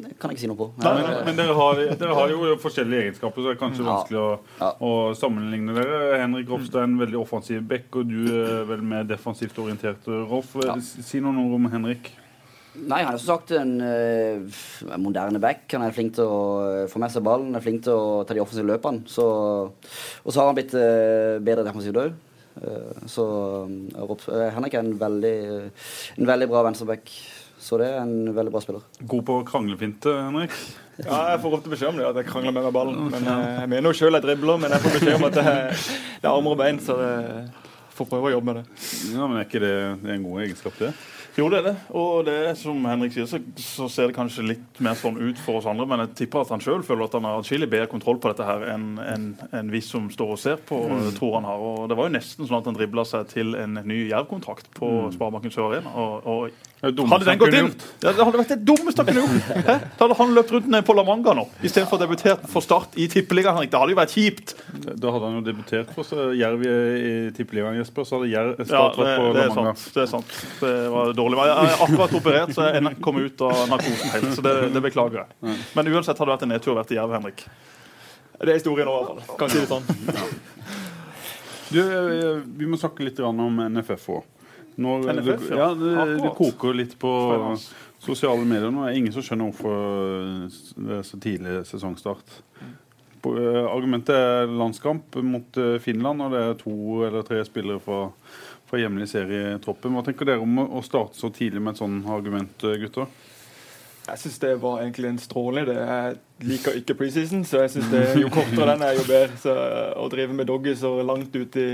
det 0.04 0.14
kan 0.20 0.30
jeg 0.30 0.38
ikke 0.38 0.44
si 0.44 0.50
noe 0.50 0.58
på. 0.58 0.70
Nei, 0.80 0.94
men, 0.96 1.10
men 1.28 1.38
dere, 1.38 1.56
har, 1.58 1.82
dere, 2.00 2.16
har, 2.16 2.32
jo 2.32 2.56
forskjellige 2.62 3.06
egenskaper, 3.06 3.42
så 3.42 3.50
det 3.50 3.54
er 3.56 3.60
kanskje 3.60 3.86
vanskelig 3.86 4.20
å, 4.22 4.30
ja. 4.60 4.70
å 4.86 4.92
sammenligne 5.18 5.76
dere. 5.76 6.00
Henrik 6.22 6.50
Ropstad 6.52 6.82
er 6.82 6.88
en 6.88 6.98
veldig 7.02 7.20
offensiv 7.20 7.62
back, 7.70 7.88
og 8.00 8.08
du 8.10 8.24
er 8.30 8.64
vel 8.70 8.82
mer 8.94 9.06
defensivt 9.08 9.60
orientert. 9.62 10.08
Rolf, 10.30 10.56
ja. 10.64 10.78
si 10.80 11.22
noen 11.22 11.40
ord 11.44 11.58
om 11.60 11.70
Henrik. 11.74 12.12
Nei, 12.78 13.00
han 13.02 13.12
er 13.12 13.18
som 13.18 13.34
sagt 13.34 13.50
en 13.58 13.72
uh, 13.82 14.60
moderne 15.02 15.40
back. 15.42 15.64
Han 15.74 15.82
er 15.82 15.94
flink 15.94 16.14
til 16.16 16.30
å 16.30 16.86
få 16.90 17.00
med 17.02 17.12
seg 17.12 17.24
ballen, 17.26 17.54
er 17.56 17.64
flink 17.64 17.82
til 17.86 17.98
å 17.98 18.20
ta 18.24 18.36
de 18.36 18.42
offensive 18.42 18.68
løpene. 18.68 19.02
Så, 19.10 19.26
og 19.74 20.30
så 20.30 20.40
har 20.40 20.50
han 20.50 20.58
blitt 20.58 20.76
uh, 20.78 21.40
bedre 21.42 21.66
defensivt 21.66 21.98
òg. 22.00 22.14
Uh, 22.60 23.02
så 23.10 23.26
Henrik 24.54 24.76
er 24.76 24.84
en 24.84 24.94
veldig, 25.00 25.36
en 26.16 26.30
veldig 26.30 26.50
bra 26.52 26.62
venstreback. 26.68 27.10
Så 27.60 27.76
det 27.80 27.90
er 27.92 28.00
en 28.00 28.30
veldig 28.34 28.52
bra 28.54 28.62
spiller. 28.64 28.84
God 29.04 29.24
på 29.28 29.36
kranglefinte, 29.50 30.14
Henrik? 30.16 30.54
Ja, 31.00 31.18
jeg 31.32 31.40
får 31.42 31.56
ofte 31.58 31.72
beskjed 31.72 31.92
om 31.92 32.00
det, 32.00 32.08
at 32.08 32.20
jeg 32.20 32.28
krangler 32.28 32.54
mer 32.56 32.66
med 32.68 32.76
ballen. 32.76 33.10
Men 33.12 33.28
eh, 33.28 33.60
Jeg 33.62 33.72
mener 33.72 33.92
jo 33.92 33.98
sjøl 34.00 34.16
jeg 34.16 34.24
dribler, 34.24 34.60
men 34.60 34.72
jeg 34.74 34.84
får 34.84 34.96
beskjed 34.96 35.16
om 35.18 35.28
at 35.28 35.36
det 35.36 35.46
er, 35.52 35.86
det 36.22 36.28
er 36.28 36.32
armer 36.32 36.56
og 36.56 36.60
bein, 36.60 36.80
så 36.84 36.96
jeg 37.04 37.46
får 37.98 38.10
prøve 38.10 38.30
å 38.30 38.34
jobbe 38.34 38.50
med 38.50 38.60
det. 38.60 38.90
Ja, 39.12 39.26
men 39.26 39.38
Er 39.38 39.48
ikke 39.48 39.62
det, 39.62 39.74
det 40.02 40.12
er 40.12 40.18
en 40.18 40.28
god 40.28 40.44
egenskap, 40.46 40.80
det? 40.80 40.92
Jo, 41.38 41.46
det 41.52 41.60
er 41.60 41.66
det. 41.68 41.74
Og 41.96 42.24
det 42.26 42.34
er 42.50 42.56
som 42.58 42.80
Henrik 42.88 43.14
sier, 43.14 43.28
så, 43.30 43.38
så, 43.60 43.86
ser 43.92 44.10
det 44.10 44.16
kanskje 44.16 44.44
litt 44.48 44.80
mer 44.82 44.96
sånn 44.98 45.18
ut 45.20 45.38
for 45.40 45.60
oss 45.60 45.68
andre. 45.70 45.86
Men 45.88 46.02
jeg 46.02 46.14
tipper 46.22 46.42
at 46.42 46.50
han 46.52 46.62
sjøl 46.64 46.82
føler 46.86 47.06
at 47.06 47.14
han 47.16 47.28
har 47.28 47.38
atskillig 47.38 47.68
bedre 47.70 47.90
kontroll 47.92 48.18
på 48.20 48.32
dette 48.32 48.46
her 48.48 48.66
enn 48.72 48.88
en, 49.04 49.28
en 49.56 49.70
vi 49.72 49.82
som 49.84 50.08
står 50.12 50.34
og 50.34 50.40
ser 50.42 50.58
på, 50.66 50.80
mm. 50.90 51.12
tror 51.16 51.38
han 51.38 51.48
har. 51.48 51.62
Og 51.70 51.86
det 51.90 51.98
var 52.00 52.10
jo 52.10 52.16
nesten 52.16 52.48
sånn 52.48 52.58
at 52.58 52.70
han 52.72 52.76
dribla 52.76 53.06
seg 53.08 53.30
til 53.30 53.54
en 53.58 53.78
ny 53.86 54.02
Jerv-kontrakt 54.10 54.72
på 54.76 54.90
mm. 54.96 55.14
Sparebanken 55.16 55.54
Sør 55.54 55.70
Arena. 55.70 55.94
Og, 55.94 56.26
og 56.26 56.69
hadde 56.80 57.26
den 57.26 57.40
gått 57.40 57.54
inn 57.54 57.66
ja, 58.00 58.12
Det 58.14 58.24
hadde 58.24 58.38
vært 58.40 58.52
det 58.54 58.58
dummeste 58.64 59.02
han 59.02 59.08
kunne 59.10 59.24
gjort! 59.24 59.48
Da 59.98 60.06
hadde 60.06 60.16
han 60.16 60.34
løpt 60.36 60.52
rundt 60.54 60.68
ned 60.72 60.86
på 60.86 60.94
La 60.96 61.04
Manga 61.04 61.34
nå, 61.36 61.44
istedenfor 61.60 61.98
å 61.98 62.02
debutere 62.02 62.50
for 62.50 62.64
Start 62.64 62.96
i 63.00 63.06
Tippeligaen. 63.10 63.68
Det 63.68 63.76
hadde 63.76 63.92
jo 63.92 63.98
vært 63.98 64.14
kjipt. 64.14 64.54
Da 64.72 65.12
hadde 65.12 65.28
han 65.28 65.36
jo 65.38 65.42
debutert 65.44 65.92
for 65.96 66.34
Jerv 66.36 66.64
i 66.64 67.12
Tippeligaen, 67.36 67.76
Jesper. 67.80 68.06
Så 68.08 68.18
hadde 68.18 68.30
Jerv 68.32 68.62
Start 68.64 68.96
ja, 68.96 69.04
det, 69.04 69.16
på 69.20 69.28
La 69.36 69.46
Manga. 69.52 69.74
Sant, 69.76 69.94
det 69.96 70.04
er 70.06 70.10
sant. 70.14 70.38
Det 70.62 70.72
var 70.94 71.12
dårlig. 71.18 71.42
Jeg 71.50 71.58
har 71.60 71.84
akkurat 71.88 72.16
operert, 72.20 72.54
så 72.56 72.70
jeg 72.70 72.94
kom 73.04 73.20
ut 73.20 73.44
av 73.50 73.62
narkosen 73.74 74.14
helt. 74.16 74.32
Så 74.38 74.46
det, 74.46 74.56
det 74.76 74.84
beklager 74.88 75.22
jeg. 75.22 75.58
Men 75.76 75.92
uansett 75.92 76.16
hadde 76.16 76.30
det 76.30 76.36
vært 76.38 76.48
en 76.48 76.54
nedtur 76.54 76.74
å 76.74 76.80
være 76.80 76.92
til 76.92 77.00
Jerv, 77.02 77.16
Henrik. 77.18 77.46
Det 78.40 78.48
er 78.48 78.56
historien 78.56 78.88
nå, 78.88 78.96
i 78.96 79.08
hvert 79.10 79.28
fall. 79.28 79.40
Kan 79.42 79.52
si 79.52 79.60
det 79.60 79.68
sånn. 79.68 79.84
Du, 81.70 81.80
eh, 81.84 82.40
vi 82.56 82.66
må 82.66 82.78
snakke 82.80 83.04
litt 83.06 83.20
om 83.22 83.60
NFF 83.68 84.08
òg. 84.16 84.39
Når, 84.76 85.08
du, 85.20 85.30
ja. 85.56 85.70
det, 85.74 85.94
det, 86.22 86.34
koker 86.38 86.76
litt 86.76 86.94
på 87.00 87.12
sosiale 88.00 88.44
medier 88.48 88.70
nå. 88.72 88.84
Det 88.86 88.92
er 88.92 89.00
ingen 89.00 89.14
som 89.14 89.24
skjønner 89.24 89.50
hvorfor 89.50 90.86
det 90.86 91.00
er 91.00 91.08
så 91.08 91.20
tidlig 91.20 91.56
sesongstart. 91.68 92.38
Eh, 93.20 93.64
argumentet 93.68 94.14
er 94.16 94.46
landskamp 94.46 95.16
mot 95.22 95.56
eh, 95.60 95.76
Finland, 95.82 96.22
og 96.24 96.32
det 96.32 96.44
er 96.44 96.60
to 96.60 96.76
eller 97.04 97.26
tre 97.26 97.42
spillere 97.44 97.82
fra, 97.84 98.06
fra 98.70 98.80
hjemlig 98.80 99.10
serietroppen. 99.12 99.92
Hva 99.92 100.04
tenker 100.06 100.30
dere 100.30 100.44
om 100.44 100.62
å 100.64 100.80
starte 100.86 101.20
så 101.20 101.32
tidlig 101.34 101.60
med 101.60 101.74
et 101.74 101.82
sånt 101.82 102.08
argument, 102.08 102.64
eh, 102.64 102.78
gutter? 102.80 103.10
Jeg 104.06 104.18
syns 104.22 104.40
det 104.42 104.54
var 104.62 104.80
egentlig 104.80 105.10
en 105.10 105.20
strålende 105.22 105.68
idé. 105.68 105.82
Jeg 105.84 106.48
liker 106.48 106.78
ikke 106.80 106.96
preseason, 106.98 107.44
så 107.46 107.60
jeg 107.66 107.74
synes 107.76 107.90
det, 107.92 108.04
jo 108.24 108.30
kortere 108.32 108.72
den 108.72 108.86
er, 108.86 108.96
jo 108.96 109.04
bedre. 109.06 109.36
Så 109.38 109.54
å 110.00 110.08
drive 110.10 110.34
med 110.34 110.48
doggy 110.48 110.72
så 110.78 110.96
langt 111.04 111.36
ut 111.36 111.58
i 111.60 111.68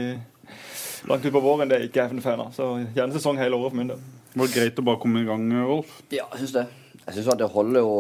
langt 1.11 1.27
ut 1.27 1.35
på 1.35 1.43
våren, 1.45 1.69
det 1.69 1.79
er 1.79 1.87
ikke 1.89 2.07
jeg 2.07 2.23
fan 2.25 2.43
av. 2.47 2.55
Så 2.57 2.69
gjerne 2.97 3.17
sesong 3.17 3.39
hele 3.41 3.59
året 3.59 3.75
for 3.75 3.81
min 3.81 3.93
del. 3.93 4.01
Var 4.37 4.49
det 4.49 4.57
greit 4.57 4.81
å 4.81 4.85
bare 4.87 5.01
komme 5.03 5.23
i 5.23 5.29
gang, 5.29 5.45
Rolf? 5.65 6.01
Ja, 6.13 6.27
jeg 6.35 6.45
syns 6.45 6.57
det. 6.57 6.67
Jeg 7.07 7.15
syns 7.17 7.39
det 7.39 7.49
holder 7.53 7.85
jo 7.85 7.93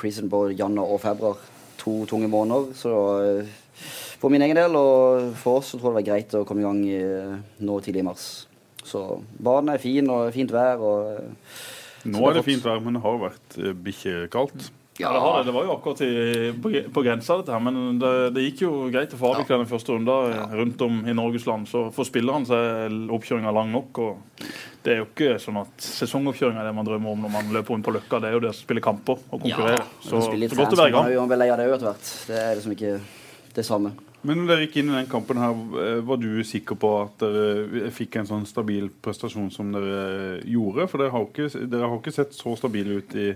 prison 0.00 0.30
på 0.32 0.46
januar 0.56 0.94
og 0.94 1.02
februar. 1.02 1.42
To 1.82 1.98
tunge 2.08 2.30
måneder. 2.32 2.72
Så 2.78 2.92
eh, 3.20 3.52
for 4.20 4.32
min 4.32 4.42
egen 4.46 4.56
del 4.56 4.78
og 4.78 5.34
for 5.38 5.60
oss 5.60 5.74
så 5.74 5.78
tror 5.78 5.92
jeg 5.92 5.94
det 5.94 6.00
var 6.00 6.08
greit 6.08 6.38
å 6.38 6.44
komme 6.48 6.64
i 6.64 6.68
gang 6.68 6.80
i, 6.88 7.00
nå 7.66 7.80
tidlig 7.84 8.04
i 8.04 8.08
mars. 8.08 8.28
Så 8.84 9.04
banen 9.36 9.74
er 9.74 9.82
fin 9.82 10.08
og 10.12 10.30
fint 10.34 10.54
vær. 10.54 10.80
og... 10.80 11.12
Eh, 11.12 12.08
nå 12.14 12.24
er 12.28 12.38
det 12.38 12.46
fint 12.46 12.64
vær, 12.64 12.80
men 12.84 12.96
det 12.96 13.04
har 13.04 13.20
vært 13.20 13.60
bikkjekaldt. 13.84 14.70
Ja, 14.98 15.12
det, 15.12 15.18
har 15.18 15.38
det. 15.38 15.44
det 15.48 15.52
var 15.56 15.64
jo 15.66 15.72
akkurat 15.74 16.00
i, 16.06 16.52
på, 16.62 16.70
på, 16.94 17.02
grensa, 17.02 17.36
dette 17.40 17.50
her. 17.50 17.62
Men 17.62 17.98
det, 17.98 18.12
det, 18.36 18.44
gikk 18.46 18.62
jo 18.62 18.70
greit 18.94 19.14
å 19.16 19.18
få 19.18 19.32
avvikle 19.32 19.58
den 19.64 19.70
første 19.70 19.96
runda 19.96 20.18
ja. 20.30 20.44
rundt 20.54 20.84
om 20.86 21.00
i 21.02 21.16
Norges 21.16 21.48
land. 21.48 21.66
Så 21.70 21.88
for 21.94 22.06
spillerne 22.06 22.46
så 22.46 22.60
er 22.60 22.94
oppkjøringa 23.16 23.54
lang 23.56 23.72
nok. 23.74 23.98
og 24.04 24.44
Det 24.84 24.94
er 24.94 25.02
jo 25.02 25.08
ikke 25.08 25.34
sånn 25.42 25.58
at 25.64 25.74
Sesongoppkjøring 25.82 26.60
er 26.62 26.68
det 26.68 26.76
man 26.78 26.86
drømmer 26.86 27.16
om 27.16 27.26
når 27.26 27.34
man 27.34 27.50
løper 27.56 27.74
rundt 27.74 27.88
på 27.88 27.96
Løkka. 27.96 28.22
Det 28.22 28.30
er 28.30 28.38
jo 28.38 28.44
det 28.46 28.52
å 28.54 28.56
spille 28.60 28.84
kamper 28.84 29.18
og 29.18 29.34
konkurrere. 29.34 29.82
Ja, 29.82 29.90
så, 30.06 30.22
så 30.30 30.60
godt 30.62 30.78
å 30.78 30.80
være 30.84 30.92
i 30.92 30.94
gang. 30.94 31.10
Er 31.34 31.56
det 31.58 31.66
etter 31.66 31.88
hvert. 31.90 32.12
Det 32.30 32.38
er 32.44 32.54
liksom 32.60 32.76
ikke 32.76 32.96
det 33.58 33.66
samme. 33.66 33.94
Men 34.24 34.40
når 34.40 34.48
dere 34.48 34.64
gikk 34.64 34.78
inn 34.80 34.88
i 34.88 34.96
den 34.96 35.10
kampen, 35.10 35.42
her, 35.42 35.58
eh, 35.82 35.98
var 36.06 36.22
du 36.22 36.30
sikker 36.46 36.78
på 36.80 36.94
at 37.02 37.18
dere 37.20 37.90
fikk 37.92 38.22
en 38.22 38.30
sånn 38.30 38.46
stabil 38.48 38.86
prestasjon 39.04 39.50
som 39.52 39.74
dere 39.74 40.38
gjorde? 40.48 40.86
For 40.88 41.02
dere 41.02 41.12
har 41.12 41.26
ikke, 41.26 41.50
dere 41.66 41.90
har 41.90 41.98
ikke 41.98 42.14
sett 42.14 42.38
så 42.38 42.54
stabile 42.56 43.02
ut 43.02 43.18
i 43.20 43.32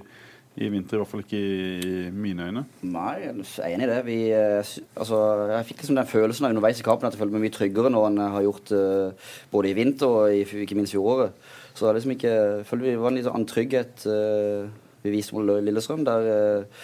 i 0.59 0.69
vinter, 0.73 0.97
i 0.97 1.01
hvert 1.01 1.11
fall 1.11 1.23
ikke 1.23 1.39
i 1.39 1.99
mine 2.11 2.49
øyne. 2.49 2.65
Nei, 2.91 3.13
jeg 3.23 3.35
er 3.63 3.75
enig 3.75 3.87
i 3.87 3.91
det. 3.91 3.99
Vi, 4.07 4.17
eh, 4.35 4.73
altså, 4.99 5.21
jeg 5.53 5.69
fikk 5.69 5.85
liksom 5.85 5.99
den 5.99 6.11
følelsen 6.11 6.49
av 6.49 6.55
underveis 6.55 6.81
i 6.81 6.87
kampen 6.87 7.07
at 7.07 7.15
jeg 7.15 7.23
følte 7.23 7.37
meg 7.37 7.45
mye 7.47 7.55
tryggere 7.55 7.93
nå 7.95 8.03
enn 8.09 8.19
jeg 8.23 8.35
har 8.35 8.47
gjort 8.47 8.73
uh, 8.75 9.31
både 9.53 9.71
i 9.71 9.77
vinter 9.79 10.17
og 10.19 10.35
i, 10.35 10.43
ikke 10.65 10.79
minst 10.79 10.97
fjoråret. 10.97 11.37
Så 11.79 11.87
det 11.87 11.95
liksom 12.01 12.17
ikke, 12.17 12.35
jeg 12.35 12.67
følte 12.67 12.89
vi 12.89 12.97
var 12.99 13.13
en 13.13 13.21
litt 13.21 13.31
annen 13.31 13.47
trygghet 13.51 14.07
uh, 14.11 14.67
vi 15.05 15.15
viste 15.15 15.37
mot 15.37 15.47
Lillestrøm. 15.47 16.03
der 16.09 16.27
uh, 16.27 16.83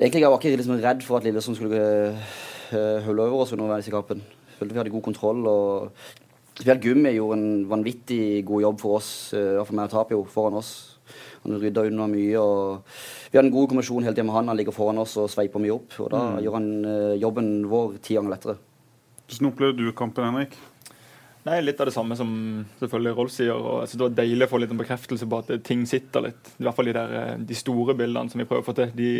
Egentlig 0.00 0.22
jeg 0.22 0.32
var 0.32 0.40
ikke 0.40 0.56
liksom 0.56 0.80
redd 0.80 1.02
for 1.04 1.20
at 1.20 1.28
Lillestrøm 1.28 1.56
skulle 1.58 1.82
hulle 3.04 3.24
over 3.26 3.42
oss 3.42 3.52
underveis 3.52 3.88
i 3.88 3.92
kampen. 3.92 4.20
Jeg 4.22 4.60
følte 4.60 4.76
vi 4.76 4.78
hadde 4.78 4.92
god 4.92 5.02
kontroll. 5.02 5.42
og 5.50 5.90
Spesielt 6.54 6.84
Gummi 6.84 7.16
gjorde 7.16 7.40
en 7.40 7.66
vanvittig 7.68 8.44
god 8.46 8.62
jobb 8.62 8.80
for 8.80 9.00
oss, 9.00 9.10
i 9.34 9.40
hvert 9.40 9.66
fall 9.66 9.80
med 9.80 9.92
Tapio, 9.92 10.22
foran 10.30 10.60
oss. 10.60 10.89
Han 11.44 11.60
rydda 11.60 11.86
unna 11.88 12.08
mye. 12.10 12.40
og 12.40 12.82
Vi 13.30 13.38
hadde 13.38 13.48
en 13.48 13.54
god 13.54 13.70
kommisjon 13.72 14.04
hele 14.04 14.14
tiden 14.14 14.28
med 14.28 14.36
han. 14.36 14.50
Han 14.52 14.58
ligger 14.60 14.76
foran 14.76 15.00
oss 15.00 15.16
og 15.20 15.30
sveiper 15.32 15.62
mye 15.62 15.76
opp. 15.76 15.94
og 16.00 16.10
Da 16.12 16.24
mm. 16.26 16.42
gjør 16.44 16.58
han 16.58 16.68
uh, 16.84 17.14
jobben 17.20 17.54
vår 17.70 17.96
ti 18.04 18.18
ganger 18.18 18.34
lettere. 18.34 18.58
Hvordan 19.30 19.52
opplevde 19.52 19.86
du 19.86 19.94
kampen, 19.96 20.26
Henrik? 20.26 20.58
Nei, 21.46 21.60
Litt 21.64 21.78
av 21.80 21.88
det 21.88 21.94
samme 21.94 22.16
som 22.18 22.30
selvfølgelig 22.82 23.16
Rolf 23.16 23.32
sier. 23.32 23.54
og 23.54 23.80
jeg 23.80 23.92
synes 23.92 23.98
Det 23.98 24.06
var 24.06 24.16
deilig 24.18 24.44
å 24.46 24.50
få 24.50 24.58
litt 24.60 24.72
en 24.74 24.80
bekreftelse 24.82 25.28
på 25.30 25.38
at 25.40 25.52
ting 25.64 25.86
sitter 25.88 26.26
litt. 26.26 26.50
I 26.58 26.66
hvert 26.66 26.76
fall 26.76 26.90
de, 26.90 26.96
der, 26.98 27.14
eh, 27.16 27.36
de 27.48 27.56
store 27.56 27.96
bildene 27.96 28.28
som 28.28 28.42
vi 28.42 28.44
prøver 28.44 28.60
å 28.60 28.68
få 28.68 28.76
til. 28.76 28.92
De, 28.96 29.12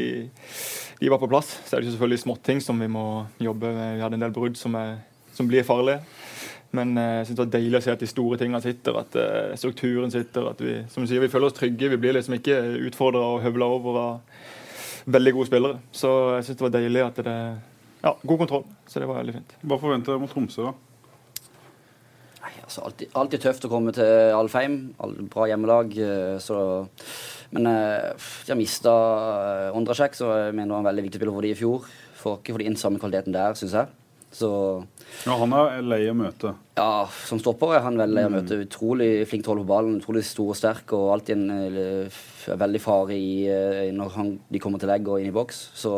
de 1.01 1.13
var 1.13 1.23
på 1.23 1.31
plass. 1.31 1.55
Så 1.65 1.77
er 1.77 1.81
det 1.81 1.95
selvfølgelig 1.95 2.25
småting 2.27 2.61
som 2.61 2.81
vi 2.81 2.91
må 2.93 3.07
jobbe 3.41 3.73
med. 3.73 3.97
Vi 3.97 4.05
hadde 4.05 4.21
en 4.21 4.27
del 4.27 4.37
brudd 4.37 4.61
som, 4.61 4.77
er, 4.77 5.01
som 5.33 5.49
blir 5.49 5.65
farlige. 5.65 6.03
Men 6.77 6.95
eh, 6.99 7.17
jeg 7.19 7.27
synes 7.27 7.39
det 7.39 7.45
var 7.45 7.55
deilig 7.57 7.79
å 7.81 7.83
se 7.83 7.95
at 7.95 8.03
de 8.03 8.09
store 8.11 8.39
tingene 8.39 8.63
sitter, 8.63 8.99
at 9.01 9.17
uh, 9.19 9.55
strukturen 9.59 10.13
sitter. 10.13 10.51
at 10.53 10.61
vi 10.63 10.77
som 10.93 11.03
du 11.03 11.11
sier, 11.11 11.23
vi 11.23 11.31
føler 11.33 11.51
oss 11.51 11.57
trygge. 11.57 11.91
Vi 11.91 11.99
blir 11.99 12.15
liksom 12.15 12.37
ikke 12.39 12.61
utfordra 12.91 13.25
og 13.33 13.43
høvla 13.43 13.71
over 13.79 13.99
av 13.99 15.11
veldig 15.11 15.33
gode 15.35 15.51
spillere. 15.51 15.81
Så 15.91 16.13
jeg 16.37 16.47
synes 16.47 16.61
det 16.61 16.69
var 16.69 16.77
deilig 16.79 17.03
at 17.09 17.19
det 17.27 17.41
Ja, 18.01 18.15
god 18.23 18.39
kontroll. 18.39 18.65
Så 18.87 19.03
det 19.03 19.09
var 19.11 19.19
veldig 19.19 19.35
fint. 19.41 19.59
Hva 19.67 19.81
forventer 19.81 20.15
dere 20.15 20.23
mot 20.23 20.31
Tromsø, 20.33 20.71
da? 20.71 20.77
Nei, 22.41 22.53
altså 22.63 22.87
alltid, 22.87 23.11
alltid, 23.19 23.43
tøft 23.43 23.67
å 23.67 23.73
komme 23.73 23.93
til 23.93 24.33
Alfheim. 24.33 24.79
Bra 25.29 25.51
hjemmelag. 25.51 25.93
Eh, 25.99 26.39
så 26.41 26.57
men 27.51 27.67
de 27.67 28.47
har 28.47 28.57
mista 28.57 28.93
Ondrasjek, 29.75 30.15
så 30.15 30.29
jeg 30.39 30.55
mener 30.55 30.71
det 30.71 30.77
var 30.77 30.85
en 30.85 30.89
veldig 30.93 31.05
viktig 31.09 31.19
spiller 31.19 31.35
for 31.35 31.45
de 31.45 31.51
i 31.51 31.59
fjor. 31.59 31.89
For 32.21 32.39
ikke 32.39 32.55
for 32.55 32.63
de 32.63 32.71
inn 32.71 32.79
samme 32.79 33.03
kvaliteten 33.03 33.35
der, 33.35 33.59
syns 33.59 33.75
jeg. 33.75 33.91
Så 34.31 34.49
Ja, 35.27 35.35
Han 35.35 35.53
er 35.53 35.81
lei 35.83 36.05
å 36.07 36.15
møte. 36.15 36.53
ja, 36.79 37.09
som 37.27 37.41
stopper 37.43 37.75
er 37.75 37.83
han 37.83 37.97
veldig 37.99 38.23
å 38.29 38.31
møte. 38.31 38.59
Utrolig 38.63 39.27
flink 39.27 39.43
til 39.43 39.51
å 39.51 39.55
holde 39.57 39.65
på 39.67 39.73
ballen, 39.73 39.97
utrolig 40.01 40.23
stor 40.25 40.53
og 40.53 40.57
sterk, 40.57 40.93
og 40.95 41.11
alltid 41.17 41.35
en 41.37 41.51
eh, 41.51 42.21
veldig 42.57 42.81
fare 42.81 43.17
i, 43.19 43.49
eh, 43.51 43.91
når 43.93 44.15
han, 44.15 44.31
de 44.49 44.61
kommer 44.63 44.79
til 44.79 44.89
legg 44.89 45.09
og 45.11 45.19
inn 45.21 45.33
i 45.33 45.35
boks. 45.35 45.59
Så 45.75 45.91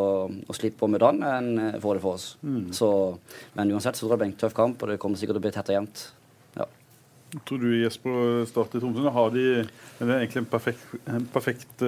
å 0.48 0.56
slippe 0.56 0.86
å 0.86 0.90
møte 0.90 1.10
han 1.10 1.20
er 1.22 1.36
en 1.42 1.52
eh, 1.58 1.78
fordel 1.82 2.00
for 2.02 2.16
oss. 2.16 2.36
Så, 2.72 2.88
men 3.54 3.70
uansett 3.76 4.00
så 4.00 4.06
tror 4.06 4.14
jeg 4.14 4.18
det 4.18 4.22
blir 4.24 4.32
en 4.32 4.40
tøff 4.46 4.56
kamp, 4.56 4.80
og 4.82 4.88
det 4.94 4.98
kommer 5.04 5.20
sikkert 5.20 5.36
til 5.36 5.42
å 5.42 5.46
bli 5.46 5.52
tett 5.58 5.68
og 5.68 5.76
jevnt. 5.76 6.06
Ja. 6.56 6.66
Tror 7.44 7.60
du 7.62 7.68
Jesper 7.82 8.46
starter 8.48 8.80
i 8.80 8.82
Tromsø? 8.82 9.12
Har 9.12 9.30
de, 9.36 9.44
er 9.60 10.08
det 10.08 10.16
egentlig 10.22 10.42
en 10.46 10.50
perfekt, 10.56 10.88
en 11.04 11.28
perfekt 11.36 11.84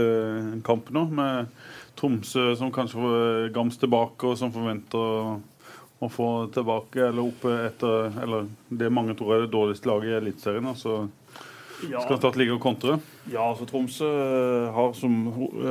kamp 0.68 0.92
nå, 0.92 1.08
med 1.08 1.50
Tromsø 1.96 2.52
som 2.60 2.70
kanskje 2.72 3.00
får 3.00 3.50
Gams 3.56 3.80
tilbake, 3.80 4.28
og 4.28 4.38
som 4.38 4.52
forventer 4.52 5.40
å, 6.04 6.12
få 6.12 6.28
tilbake 6.54 7.08
eller 7.08 7.24
oppe 7.24 7.54
etter 7.68 8.22
Eller 8.22 8.48
det 8.68 8.92
mange 8.92 9.16
tror 9.18 9.34
er 9.34 9.44
det 9.46 9.52
dårligste 9.54 9.90
laget 9.90 10.12
i 10.12 10.18
Eliteserien. 10.22 10.70
Altså, 10.72 11.08
Ja, 11.90 12.00
skal 12.00 12.16
Start 12.20 12.36
ligge 12.40 12.54
og 12.54 12.62
kontre? 12.62 12.98
ja 13.32 13.40
altså 13.40 13.64
Tromsø 13.64 14.06
har, 14.72 14.92
som 14.96 15.12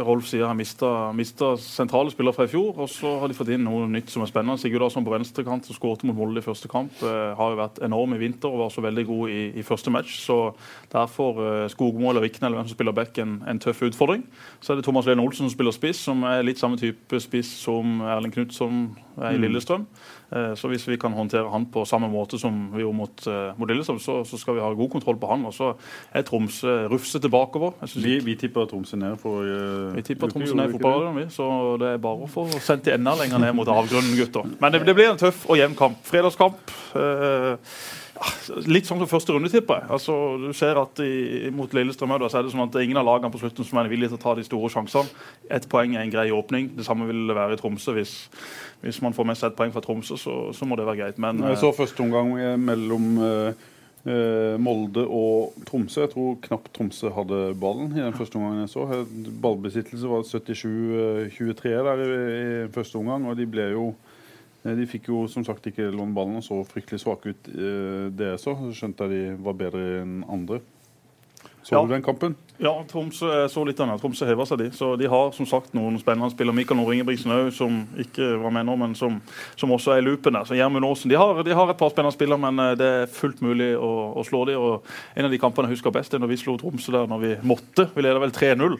Rolf 0.06 0.26
sier, 0.26 0.46
har 0.46 0.56
mista 0.58 1.52
sentrale 1.62 2.10
spillere 2.14 2.34
fra 2.34 2.48
i 2.48 2.52
fjor. 2.52 2.74
Og 2.82 2.90
så 2.90 3.12
har 3.22 3.30
de 3.30 3.38
fått 3.38 3.52
inn 3.54 3.64
noe 3.66 3.86
nytt 3.90 4.10
som 4.10 4.24
er 4.26 4.30
spennende. 4.32 4.58
Sigurd 4.62 4.82
Larsson 4.82 5.06
på 5.06 5.14
venstrekant 5.14 5.66
som 5.68 5.78
skåret 5.78 6.04
mot 6.08 6.18
Molde 6.18 6.42
i 6.42 6.46
første 6.46 6.70
kamp. 6.72 6.92
eh, 7.06 7.34
har 7.38 7.54
jo 7.54 7.60
vært 7.60 7.82
enorm 7.86 8.14
i 8.14 8.18
vinter 8.22 8.50
og 8.50 8.66
var 8.66 8.74
så 8.74 8.82
veldig 8.82 9.06
god 9.06 9.30
i, 9.30 9.42
i 9.62 9.66
første 9.66 9.94
match. 9.94 10.20
Så 10.26 10.56
der 10.92 11.06
får 11.08 11.42
eh, 11.46 11.68
Skogmo 11.74 12.10
eller 12.10 12.26
Vikne 12.26 12.50
eller 12.50 12.62
hvem 12.62 12.72
som 12.72 12.78
spiller 12.78 12.98
back, 12.98 13.18
en, 13.22 13.44
en 13.48 13.60
tøff 13.60 13.82
utfordring. 13.86 14.26
Så 14.60 14.74
er 14.74 14.82
det 14.82 14.86
Thomas 14.86 15.06
Lene 15.06 15.22
Olsen 15.22 15.46
som 15.46 15.54
spiller 15.54 15.72
spiss, 15.76 16.02
som 16.10 16.26
er 16.30 16.44
litt 16.46 16.62
samme 16.62 16.78
type 16.82 17.22
spiss 17.22 17.54
som 17.64 18.02
Erling 18.02 18.34
Knutson 18.34 18.84
er 19.22 19.38
i 19.38 19.42
Lillestrøm. 19.42 19.86
Eh, 19.86 20.22
Så 20.58 20.70
hvis 20.72 20.88
vi 20.88 20.98
kan 20.98 21.14
håndtere 21.14 21.50
han 21.52 21.66
på 21.72 21.86
samme 21.86 22.10
måte 22.12 22.40
som 22.42 22.72
vi 22.74 22.82
gjorde 22.82 22.98
mot, 22.98 23.26
eh, 23.28 23.54
mot 23.60 23.74
så, 23.86 24.24
så 24.26 24.38
skal 24.40 24.58
vi 24.58 24.64
ha 24.64 24.72
god 24.74 24.90
kontroll 24.90 25.18
på 25.22 25.30
han. 25.30 25.46
Og 25.46 25.54
så 25.54 25.74
er 26.14 26.26
Tromsø 26.28 26.88
rufsete 26.92 27.30
bakover. 27.30 27.74
Jeg 27.82 28.04
Vi, 28.04 28.20
vi 28.26 28.36
tipper 28.36 28.66
Tromsø 28.66 28.98
ned 28.98 29.18
for 29.22 29.46
uh, 29.46 29.96
vi 29.96 30.02
tipper 30.02 30.28
Tromsø 30.28 30.56
ned 30.56 30.74
i 30.74 31.16
vi, 31.20 31.26
så 31.30 31.78
det 31.80 31.94
er 31.94 31.98
bare 31.98 32.26
å 32.26 32.30
få 32.30 32.48
sendt 32.60 32.86
de 32.86 32.94
enda 32.96 33.16
lenger 33.20 33.40
ned 33.40 33.54
mot 33.54 33.68
avgrunnen, 33.68 34.16
gutter. 34.18 34.48
Men 34.60 34.74
det, 34.74 34.86
det 34.88 34.96
blir 34.96 35.12
en 35.12 35.20
tøff 35.20 35.46
og 35.50 35.60
jevn 35.60 35.76
kamp. 35.78 36.00
Fredagskamp. 36.08 36.74
Eh, 36.96 37.54
ja, 37.54 38.03
litt 38.70 38.88
sånn 38.88 39.02
som 39.02 39.10
første 39.10 39.34
runde, 39.36 39.50
tipper 39.52 39.82
jeg. 39.82 39.90
Altså, 39.96 40.16
du 40.42 40.52
ser 40.58 40.80
at 40.80 41.02
i, 41.04 41.50
Mot 41.56 41.74
Lillestrøm 41.76 42.16
også, 42.16 42.30
så 42.32 42.40
er 42.40 42.46
det 42.46 42.54
sånn 42.54 42.66
at 42.66 42.78
ingen 42.84 43.00
av 43.02 43.08
lagene 43.08 43.32
på 43.34 43.42
slutten 43.42 43.68
som 43.68 43.82
er 43.82 43.90
villige 43.92 44.14
til 44.14 44.20
å 44.20 44.24
ta 44.24 44.36
de 44.38 44.46
store 44.48 44.72
sjansene. 44.74 45.26
Ett 45.54 45.68
poeng 45.72 45.98
er 45.98 46.06
en 46.06 46.14
grei 46.14 46.30
åpning. 46.36 46.72
Det 46.78 46.88
samme 46.88 47.08
vil 47.10 47.26
det 47.30 47.38
være 47.38 47.58
i 47.58 47.62
Tromsø. 47.62 47.96
Hvis, 47.98 48.16
hvis 48.86 49.02
man 49.06 49.16
får 49.18 49.30
med 49.30 49.40
seg 49.40 49.52
et 49.52 49.60
poeng 49.60 49.76
fra 49.76 49.84
Tromsø, 49.84 50.18
så, 50.20 50.38
så 50.56 50.70
må 50.70 50.80
det 50.80 50.88
være 50.90 51.02
greit. 51.02 51.22
Men 51.22 51.44
Jeg 51.52 51.62
så 51.64 51.74
første 51.76 52.06
omgang 52.06 52.34
eh, 52.40 52.56
mellom 52.60 53.12
eh, 53.28 53.68
eh, 54.06 54.56
Molde 54.62 55.04
og 55.08 55.60
Tromsø. 55.68 56.06
Jeg 56.06 56.14
tror 56.16 56.40
knapt 56.48 56.74
Tromsø 56.78 57.12
hadde 57.18 57.44
ballen 57.60 57.92
i 57.96 58.02
den 58.04 58.18
første 58.18 58.40
omgangen 58.40 58.66
jeg 58.66 58.74
så. 58.76 58.88
Eh, 58.88 59.30
Ballbesittelse 59.44 60.12
var 60.12 60.26
77-23 60.32 61.78
der 61.90 62.04
i, 62.08 62.10
i 62.10 62.74
første 62.74 63.02
omgang, 63.02 63.28
og 63.30 63.40
de 63.40 63.50
ble 63.50 63.72
jo 63.76 63.92
eh, 63.92 64.13
de 64.64 64.86
fikk 64.88 65.10
jo 65.12 65.26
som 65.28 65.44
sagt 65.44 65.66
ikke 65.68 65.90
låne 65.92 66.14
ballen 66.16 66.38
og 66.40 66.44
så 66.46 66.62
fryktelig 66.68 67.02
svake 67.04 67.34
ut. 67.34 67.50
eh, 67.52 68.10
det 68.16 68.30
jeg 68.34 68.40
så. 68.40 68.56
Så 68.56 68.72
skjønte 68.80 69.10
jeg 69.10 69.12
de 69.38 69.44
var 69.44 69.54
bedre 69.60 70.02
enn 70.04 70.24
andre. 70.32 70.62
Så 71.64 71.72
Ja. 71.78 71.82
du 71.86 71.94
den 71.94 72.04
kampen? 72.04 72.36
Ja, 72.60 72.74
Tromsø 72.84 73.48
så 73.48 73.66
litt 73.66 73.80
av 73.80 73.88
den. 73.88 73.98
Tromsø 74.00 74.26
hever 74.28 74.46
seg, 74.46 74.58
de. 74.60 74.66
Så 74.72 74.98
de 75.00 75.08
har 75.08 75.32
som 75.32 75.46
sagt 75.46 75.74
noen 75.74 75.96
spennende 75.98 76.30
spillere. 76.32 76.54
Mikael 76.56 76.76
Nord 76.78 76.92
Ingebrigtsen 76.94 77.32
òg, 77.32 77.54
som 77.56 77.88
ikke 77.98 78.38
var 78.42 78.52
med 78.52 78.66
nå, 78.68 78.76
men 78.78 78.94
som, 78.96 79.22
som 79.56 79.72
også 79.72 79.94
er 79.96 80.02
i 80.02 80.04
loopen 80.04 80.34
der. 80.36 80.44
Så 80.44 80.56
Gjermund 80.60 80.84
Aasen. 80.86 81.10
De 81.10 81.16
har, 81.16 81.42
de 81.44 81.56
har 81.56 81.70
et 81.72 81.78
par 81.80 81.90
spennende 81.96 82.12
spillere, 82.12 82.38
men 82.40 82.60
eh, 82.60 82.76
det 82.76 82.86
er 82.86 83.08
fullt 83.08 83.40
mulig 83.42 83.78
å, 83.80 84.12
å 84.20 84.24
slå 84.28 84.44
dem. 84.52 84.60
Og 84.60 84.84
en 85.16 85.26
av 85.26 85.32
de 85.32 85.40
kampene 85.40 85.70
jeg 85.72 85.78
husker 85.80 85.96
best, 85.96 86.14
er 86.14 86.20
når 86.20 86.34
vi 86.36 86.42
slo 86.44 86.58
Tromsø 86.60 86.92
der 86.92 87.08
når 87.08 87.20
vi 87.24 87.34
måtte. 87.48 87.88
Vi 87.96 88.02
leder 88.04 88.20
vel 88.20 88.32
3-0. 88.36 88.80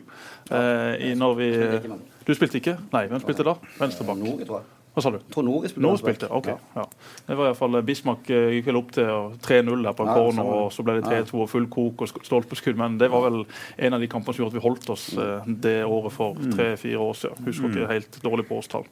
Eh, 0.52 1.16
når 1.16 1.36
vi 1.40 1.52
Spilte 1.56 1.80
ikke, 1.80 1.90
men. 1.96 2.02
Du 2.28 2.34
spilte 2.36 2.60
ikke? 2.60 2.78
Nei, 2.92 3.08
hvem 3.08 3.24
spilte 3.24 3.48
da? 3.48 3.56
Venstreback. 3.80 4.83
Hva 4.94 5.02
sa 5.02 5.10
du? 5.10 5.18
Tror 5.34 5.46
Norge 5.48 5.70
spilte. 5.72 5.82
Nå 5.88 5.92
spilte, 5.98 6.28
ok. 6.30 6.48
Ja. 6.78 6.84
Det 7.28 7.34
var 7.38 7.48
i 7.48 7.50
hvert 7.50 7.58
fall 7.58 7.78
Bismarck 7.88 8.28
eh, 8.30 8.52
gikk 8.60 8.68
vel 8.70 8.78
opp 8.78 8.92
til 8.94 9.08
3-0 9.42 9.82
der 9.88 9.96
på 9.98 10.06
en 10.06 10.12
Ja, 10.12 10.18
corner, 10.20 10.50
og 10.54 10.68
så 10.76 10.84
ble 10.86 11.00
det 11.00 11.08
3-2 11.10 11.40
og 11.42 11.50
full 11.50 11.66
kok 11.74 12.04
og 12.06 12.12
sk- 12.12 12.22
stolpeskudd. 12.28 12.78
Men 12.78 13.00
det 13.02 13.10
var 13.10 13.24
vel 13.26 13.40
en 13.88 13.98
av 13.98 14.04
de 14.04 14.10
kampene 14.12 14.36
som 14.38 14.44
gjorde 14.44 14.54
at 14.54 14.60
vi 14.60 14.64
holdt 14.68 14.90
oss 14.94 15.06
eh, 15.18 15.48
det 15.66 15.76
året 15.88 16.14
for 16.14 16.38
tre-fire 16.54 17.00
år 17.02 17.18
siden. 17.18 17.42
Husker 17.48 17.72
ikke 17.74 17.88
helt 17.90 18.20
dårlig 18.24 18.46
på 18.52 18.60
årstall. 18.62 18.86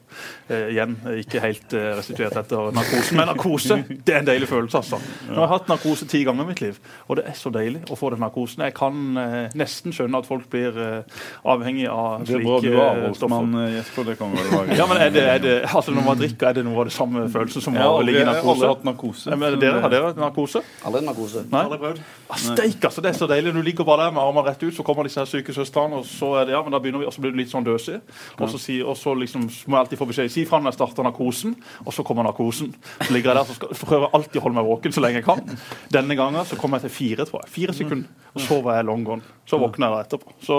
Eh, 0.48 0.72
igjen 0.74 0.96
eh, 1.06 1.20
ikke 1.22 1.44
helt 1.44 1.76
eh, 1.78 1.92
restituert 2.00 2.36
etter 2.42 2.72
narkosen. 2.74 3.20
Men 3.22 3.30
narkose, 3.30 3.78
det 4.02 4.16
er 4.16 4.20
en 4.24 4.30
deilig 4.32 4.50
følelse, 4.50 4.82
altså. 4.82 4.98
Nå 5.28 5.38
har 5.38 5.46
jeg 5.46 5.52
hatt 5.54 5.70
narkose 5.70 6.10
ti 6.10 6.24
ganger 6.26 6.42
i 6.48 6.50
mitt 6.50 6.64
liv, 6.66 6.82
og 7.06 7.20
det 7.20 7.28
er 7.30 7.38
så 7.38 7.54
deilig 7.54 7.84
å 7.94 8.00
få 8.02 8.10
den 8.16 8.24
narkosen. 8.26 8.66
Jeg 8.66 8.74
kan 8.80 8.98
eh, 9.22 9.54
nesten 9.54 9.94
skjønne 9.94 10.18
at 10.18 10.26
folk 10.26 10.50
blir 10.50 10.82
eh, 10.82 11.22
avhengig 11.54 11.86
av 11.94 12.26
slike... 12.26 12.42
Det 12.42 12.42
er 12.42 12.46
bra 12.48 12.58
du 12.58 12.70
har 12.74 13.06
eh, 13.06 13.30
mann, 13.36 13.54
eh, 13.62 13.78
Jesper. 13.78 14.10
Det 14.10 14.18
kan 14.18 14.34
vel 14.34 14.50
være 14.56 14.76
Ja, 14.82 14.86
men 14.90 14.98
er 15.06 15.14
det, 15.14 15.24
er 15.36 15.42
det, 15.46 15.56
altså 15.70 15.91
Når 15.96 16.06
man 16.06 16.18
drikker, 16.20 16.48
er 16.48 16.58
det 16.58 16.64
noe 16.66 16.80
av 16.82 16.88
det 16.88 16.94
samme 16.94 17.24
følelsen 17.32 17.64
som 17.64 17.76
ja, 17.76 17.86
har 17.86 18.00
å 18.00 18.04
ligge 18.06 18.22
i 18.22 18.26
narkose? 18.26 18.46
narkose? 18.46 18.70
hatt 18.72 18.86
narkose. 18.88 19.30
Ja, 19.30 19.38
men 19.40 19.58
dere, 19.62 19.80
har 19.84 19.92
dere 19.92 20.10
hatt 20.10 20.20
narkose? 20.20 20.62
Aldri 20.88 21.02
narkose. 21.06 21.44
Nei? 21.52 21.62
Aldri 21.66 21.78
prøvd. 21.82 22.02
Ah, 22.28 22.40
Steik, 22.42 22.78
altså, 22.88 23.04
det 23.04 23.12
er 23.12 23.18
så 23.18 23.28
deilig. 23.30 23.52
Du 23.56 23.60
ligger 23.62 23.86
bare 23.88 24.06
der 24.06 24.14
med 24.16 24.22
armene 24.22 24.46
rett 24.48 24.62
ut, 24.64 24.74
så 24.76 24.86
kommer 24.86 25.08
disse 25.08 25.20
her 25.20 25.28
syke 25.30 25.54
søstrene, 25.56 26.00
og 26.00 26.08
så 26.08 26.32
er 26.40 26.48
det, 26.48 26.56
ja, 26.56 26.62
men 26.64 26.74
da 26.74 26.80
begynner 26.82 27.04
vi, 27.04 27.08
og 27.10 27.14
så 27.14 27.24
blir 27.24 27.34
du 27.34 27.40
litt 27.42 27.52
sånn 27.52 27.66
døsig. 27.66 28.00
Og 28.38 28.48
så, 28.52 28.60
si, 28.62 28.78
og 28.82 28.96
så 28.98 29.14
liksom, 29.18 29.46
må 29.66 29.78
jeg 29.78 29.86
alltid 29.86 30.02
få 30.02 30.08
beskjed 30.10 30.32
si 30.32 30.46
fra 30.48 30.62
når 30.62 30.72
jeg 30.72 30.80
starter 30.80 31.08
narkosen, 31.08 31.56
og 31.84 31.92
så 31.94 32.06
kommer 32.06 32.26
narkosen. 32.28 32.72
Så 33.02 33.10
ligger 33.12 33.32
jeg 33.32 33.40
der, 33.40 33.50
så 33.50 33.58
skal, 33.58 33.76
så 33.76 33.88
prøver 33.88 34.08
jeg 34.08 34.14
alltid 34.20 34.40
å 34.40 34.44
holde 34.46 34.60
meg 34.60 34.70
våken 34.72 34.96
så 34.96 35.04
lenge 35.04 35.20
jeg 35.20 35.28
kan. 35.28 35.44
Denne 35.92 36.18
gangen 36.18 36.48
så 36.48 36.58
kommer 36.60 36.80
jeg 36.80 36.90
til 36.90 36.96
fire, 36.98 37.28
tror 37.28 37.44
jeg. 37.44 37.54
Fire 37.58 37.76
sekunder. 37.76 38.28
Og 38.32 38.44
så 38.46 38.60
var 38.64 38.78
jeg 38.80 38.88
long 38.88 39.04
gone. 39.06 39.34
Så 39.48 39.60
våkner 39.60 39.92
jeg 39.92 40.08
etterpå. 40.08 40.36
Så 40.46 40.58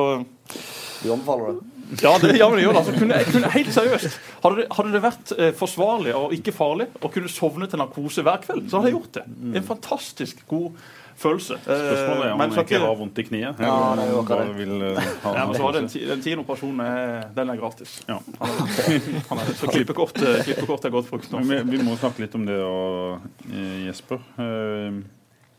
Du 1.04 1.12
anbefaler 1.12 1.56
det? 1.58 1.83
Ja, 2.02 2.16
det, 2.22 2.34
ja, 2.40 2.50
men 2.50 2.58
det 2.58 2.66
gjør 2.66 2.74
det. 2.74 2.82
Altså, 2.82 2.96
kunne, 2.98 3.22
kunne, 3.30 3.54
helt 3.54 3.72
seriøst. 3.76 4.18
Hadde 4.44 4.62
det, 4.62 4.68
hadde 4.78 4.96
det 4.96 5.04
vært 5.04 5.32
eh, 5.38 5.54
forsvarlig 5.58 6.16
og 6.18 6.34
ikke 6.36 6.56
farlig 6.56 6.90
å 7.02 7.12
kunne 7.14 7.32
sovne 7.32 7.70
til 7.70 7.82
narkose 7.82 8.26
hver 8.26 8.44
kveld, 8.44 8.68
så 8.70 8.80
hadde 8.80 8.92
jeg 8.92 8.98
gjort 9.00 9.18
det. 9.20 9.26
En 9.60 9.66
fantastisk 9.68 10.44
god 10.50 10.84
følelse. 11.16 11.54
Eh, 11.54 11.64
Spørsmålet 11.64 12.26
er 12.26 12.32
om 12.34 12.38
men 12.38 12.50
han 12.50 12.56
skal 12.56 12.66
ikke 12.68 12.82
har 12.84 13.00
vondt 13.00 13.20
i 13.22 13.26
kniet. 13.28 13.62
Ja, 13.62 13.74
det 13.98 14.06
er 14.06 14.12
jo 14.12 14.22
akkurat 14.24 14.48
det. 14.50 14.56
vil 14.58 14.74
uh, 14.82 15.02
ha 15.24 15.34
ja, 15.38 15.46
men 15.46 15.58
så 15.58 15.64
var 15.64 15.76
den, 15.78 15.90
den 15.94 16.24
tiende 16.26 16.46
operasjonen 16.46 16.86
er, 16.86 17.28
den 17.38 17.54
er 17.54 17.60
gratis. 17.62 17.96
Ja. 18.10 18.20
Han 18.40 18.54
er, 18.58 19.10
han 19.30 19.44
er, 19.44 19.52
så 19.60 19.70
klippekort, 19.70 20.18
eh, 20.22 20.40
klippekort 20.48 20.88
er 20.90 20.96
godt 20.96 21.12
brukt 21.12 21.34
nå. 21.34 21.44
Vi, 21.50 21.60
vi 21.70 21.82
må 21.86 21.98
snakke 22.02 22.26
litt 22.26 22.38
om 22.40 22.48
det, 22.50 22.58
og, 22.66 23.28
eh, 23.52 23.84
Jesper. 23.88 24.24
Eh, 24.42 25.04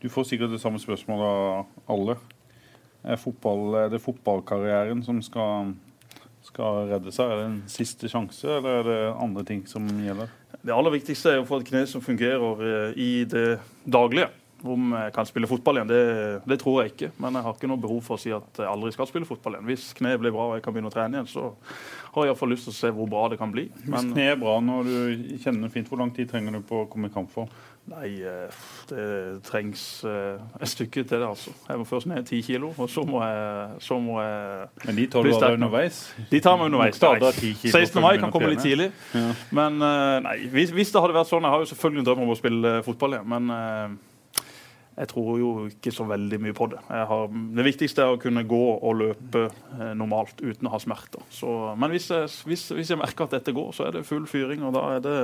Du 0.04 0.10
får 0.12 0.26
sikkert 0.28 0.50
det 0.52 0.60
samme 0.60 0.76
spørsmålet 0.76 1.24
av 1.24 1.94
alle. 1.94 2.18
Er, 3.04 3.16
fotball, 3.16 3.62
er 3.86 3.88
det 3.92 4.02
fotballkarrieren 4.04 5.00
som 5.04 5.22
skal, 5.24 5.70
skal 6.54 6.86
redde 6.92 7.12
seg? 7.14 7.32
Er 7.32 7.40
det 7.40 7.48
en 7.48 7.58
siste 7.70 8.10
sjanse, 8.10 8.46
eller 8.46 8.80
er 8.80 8.88
det 8.88 9.02
andre 9.26 9.44
ting 9.48 9.64
som 9.70 9.88
gjelder? 10.04 10.30
Det 10.64 10.72
aller 10.72 10.94
viktigste 10.94 11.34
er 11.34 11.42
å 11.42 11.48
få 11.48 11.60
et 11.60 11.68
kne 11.68 11.84
som 11.90 12.04
fungerer 12.04 12.64
eh, 12.70 12.96
i 12.96 13.12
det 13.28 13.58
daglige. 13.84 14.30
Om 14.64 14.94
jeg 14.96 15.12
kan 15.12 15.26
spille 15.28 15.48
fotball 15.50 15.76
igjen, 15.76 15.90
det, 15.90 16.04
det 16.48 16.56
tror 16.62 16.78
jeg 16.80 16.94
ikke. 16.94 17.10
Men 17.20 17.36
jeg 17.36 17.44
har 17.44 17.56
ikke 17.58 17.68
noe 17.68 17.82
behov 17.82 17.98
for 18.06 18.16
å 18.16 18.22
si 18.22 18.30
at 18.32 18.62
jeg 18.62 18.70
aldri 18.70 18.94
skal 18.94 19.10
spille 19.10 19.28
fotball 19.28 19.58
igjen. 19.58 19.66
Hvis 19.68 19.90
kneet 19.98 20.22
blir 20.22 20.32
bra 20.32 20.46
og 20.48 20.54
jeg 20.56 20.64
kan 20.64 20.72
begynne 20.72 20.88
å 20.88 20.94
trene 20.94 21.18
igjen, 21.18 21.28
så 21.28 21.50
har 22.14 22.24
jeg 22.24 22.32
iallfall 22.32 22.54
lyst 22.54 22.70
til 22.70 22.72
å 22.72 22.78
se 22.78 22.92
hvor 22.96 23.10
bra 23.12 23.26
det 23.28 23.36
kan 23.42 23.52
bli. 23.52 23.66
Hvis 23.82 23.92
Men 23.92 24.14
kneet 24.14 24.38
er 24.38 24.40
bra 24.40 24.54
når 24.64 24.88
du 24.88 25.36
kjenner 25.42 25.74
fint, 25.74 25.90
hvor 25.90 26.00
lang 26.00 26.14
tid 26.16 26.32
trenger 26.32 26.56
du 26.56 26.64
på 26.64 26.80
å 26.80 26.88
komme 26.88 27.12
i 27.12 27.16
kampform? 27.18 27.50
Nei, 27.90 28.08
eh, 28.24 28.62
det 28.88 29.06
trengs 29.44 29.82
eh, 30.08 30.40
et 30.60 30.70
stykke 30.70 31.04
til 31.04 31.20
det, 31.20 31.26
altså. 31.26 31.52
Jeg 31.68 31.80
må 31.80 31.84
først 31.88 32.08
ned 32.08 32.24
ti 32.28 32.40
kilo, 32.44 32.72
og 32.78 32.88
så 32.90 33.04
må 33.08 33.20
jeg, 33.24 33.82
så 33.84 33.98
må 34.00 34.20
jeg 34.22 34.86
Men 34.86 34.96
de 35.00 35.06
tar 35.12 35.26
du 35.26 35.34
sterk 35.34 35.58
underveis? 35.58 36.00
De 36.30 36.40
tar 36.40 36.56
meg 36.60 36.72
underveis. 36.72 36.96
Starter 36.96 37.36
Nei. 37.42 37.52
16. 37.60 38.00
mai 38.00 38.16
kan 38.22 38.32
komme 38.32 38.50
litt 38.54 38.64
tidlig. 38.64 38.90
Ja. 39.12 39.28
Men 39.54 39.78
eh, 39.84 40.16
nei, 40.24 40.38
hvis, 40.54 40.72
hvis 40.74 40.94
det 40.94 41.04
hadde 41.04 41.16
vært 41.16 41.30
sånn 41.30 41.44
Jeg 41.44 41.56
har 41.56 41.62
jo 41.62 41.70
selvfølgelig 41.74 42.04
en 42.04 42.10
drøm 42.10 42.24
om 42.24 42.34
å 42.34 42.40
spille 42.40 42.74
fotball 42.88 43.18
igjen, 43.18 43.30
men 43.34 44.00
jeg 44.94 45.10
tror 45.10 45.30
jo 45.40 45.52
ikke 45.66 45.90
så 45.90 46.04
veldig 46.06 46.38
mye 46.40 46.54
på 46.54 46.68
det. 46.70 46.80
Jeg 46.86 47.06
har, 47.10 47.24
det 47.58 47.64
viktigste 47.66 48.04
er 48.04 48.14
å 48.14 48.20
kunne 48.22 48.44
gå 48.46 48.64
og 48.76 49.00
løpe 49.00 49.48
normalt 49.98 50.38
uten 50.38 50.70
å 50.70 50.72
ha 50.76 50.78
smerter. 50.80 51.24
Så, 51.34 51.50
men 51.74 51.90
hvis 51.90 52.06
jeg, 52.14 52.30
hvis, 52.46 52.68
hvis 52.78 52.92
jeg 52.94 53.00
merker 53.00 53.26
at 53.26 53.34
dette 53.40 53.52
går, 53.56 53.72
så 53.74 53.88
er 53.88 53.98
det 53.98 54.06
full 54.06 54.28
fyring, 54.30 54.62
og 54.62 54.76
da 54.78 54.84
er 54.94 55.02
det, 55.02 55.16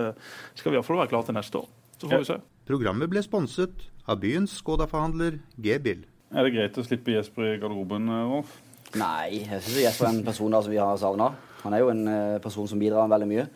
skal 0.58 0.74
vi 0.74 0.80
iallfall 0.80 0.98
være 0.98 1.14
klare 1.14 1.30
til 1.30 1.38
neste 1.38 1.62
år. 1.62 1.70
Så 2.00 2.08
får 2.08 2.22
vi 2.24 2.30
se. 2.30 2.40
Programmet 2.70 3.10
ble 3.12 3.22
sponset 3.24 3.86
av 4.08 4.20
byens 4.22 4.56
Skoda-forhandler 4.60 5.38
G-bil. 5.60 6.06
Er 6.30 6.46
det 6.46 6.54
greit 6.54 6.78
å 6.78 6.84
slippe 6.86 7.12
Jesper 7.12 7.54
i 7.54 7.60
garderoben, 7.60 8.08
eh, 8.08 8.26
Rolf? 8.30 8.58
Nei, 8.98 9.44
jeg 9.44 9.62
syns 9.62 9.80
Jesper 9.84 10.08
er 10.08 10.12
en 10.16 10.24
person 10.26 10.54
som 10.56 10.70
vi 10.72 10.78
har 10.80 10.96
savna. 10.98 11.32
Han 11.62 11.74
er 11.76 11.82
jo 11.82 11.90
en 11.92 12.04
eh, 12.08 12.38
person 12.42 12.68
som 12.68 12.80
bidrar 12.80 13.10
veldig 13.10 13.28
mye. 13.30 13.46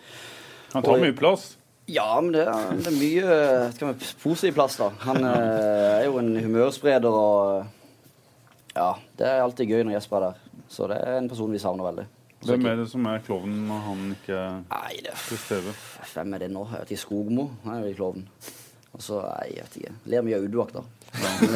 Han 0.74 0.84
tar 0.84 0.96
og, 0.96 1.02
mye 1.02 1.16
plass. 1.16 1.54
Ja, 1.90 2.20
men 2.20 2.32
det 2.32 2.44
er, 2.48 2.68
det 2.78 2.90
er 2.90 2.96
mye 2.96 3.38
eh, 3.38 3.72
skal 3.74 3.92
vi, 3.92 4.10
positiv 4.22 4.54
plass, 4.56 4.76
da. 4.80 4.90
Han 5.04 5.24
eh, 5.28 6.00
er 6.00 6.04
jo 6.08 6.20
en 6.20 6.34
humørspreder 6.36 7.18
og 7.18 7.64
Ja, 8.74 8.90
det 9.18 9.26
er 9.30 9.42
alltid 9.44 9.70
gøy 9.70 9.84
når 9.84 9.98
Jesper 9.98 10.18
er 10.18 10.26
der. 10.28 10.62
Så 10.68 10.88
det 10.90 10.98
er 10.98 11.18
en 11.18 11.30
person 11.30 11.52
vi 11.52 11.62
savner 11.62 11.86
veldig. 11.86 12.06
Hvem 12.44 12.66
er 12.70 12.82
det 12.82 12.90
som 12.90 13.06
er 13.08 13.22
klovnen 13.24 13.64
når 13.68 13.86
han 13.88 14.04
ikke 14.16 14.42
er 14.44 15.08
til 15.28 15.40
stede? 15.40 15.72
hvem 16.12 16.36
er 16.36 16.44
det 16.44 16.50
nå? 16.52 16.66
Jeg 16.70 16.84
vet 16.84 16.92
ikke, 16.94 17.04
Skogmo 17.04 17.48
er 17.64 17.80
jo 17.80 17.90
i 17.90 17.96
klovnen. 17.96 18.28
Og 18.94 19.02
så, 19.02 19.18
jeg 19.48 19.64
vet 19.64 19.78
ikke. 19.80 19.92
Ler 20.12 20.22
mye 20.22 20.36
av 20.38 20.44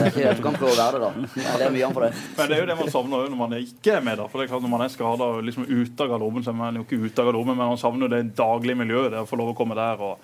er 0.02 0.08
ikke, 0.10 0.22
jeg 0.24 0.42
kan 0.42 0.56
prøve 0.58 0.72
å 0.74 0.78
være 0.78 0.98
det, 0.98 1.02
da. 1.04 1.42
Jeg 1.44 1.60
ler 1.62 1.72
mye 1.74 1.86
av 1.86 1.94
for 1.94 2.06
det. 2.06 2.10
Men 2.34 2.50
det 2.50 2.56
er 2.56 2.60
jo 2.62 2.68
det 2.70 2.76
man 2.80 2.90
savner 2.94 3.30
når 3.30 3.38
man 3.38 3.54
ikke 3.58 3.94
er 3.94 4.04
med. 4.06 4.18
da, 4.18 4.26
for 4.26 4.40
det 4.40 4.46
er 4.46 4.52
klart 4.52 4.64
Når 4.66 4.72
man 4.74 4.84
er 4.84 4.92
skada 4.94 5.28
liksom 5.46 5.66
ute 5.68 6.04
av 6.04 6.12
garderoben, 6.12 6.44
så 6.46 6.50
er 6.50 6.58
man 6.58 6.80
jo 6.80 6.86
ikke 6.86 6.98
ute 7.04 7.22
av 7.22 7.28
garderoben, 7.30 7.54
men 7.54 7.70
man 7.74 7.80
savner 7.80 8.10
det 8.10 8.22
daglige 8.38 8.80
miljøet. 8.82 9.12
det 9.14 9.22
å 9.22 9.28
få 9.28 9.38
lov 9.38 9.52
å 9.52 9.58
komme 9.58 9.78
der. 9.78 10.02
og 10.02 10.18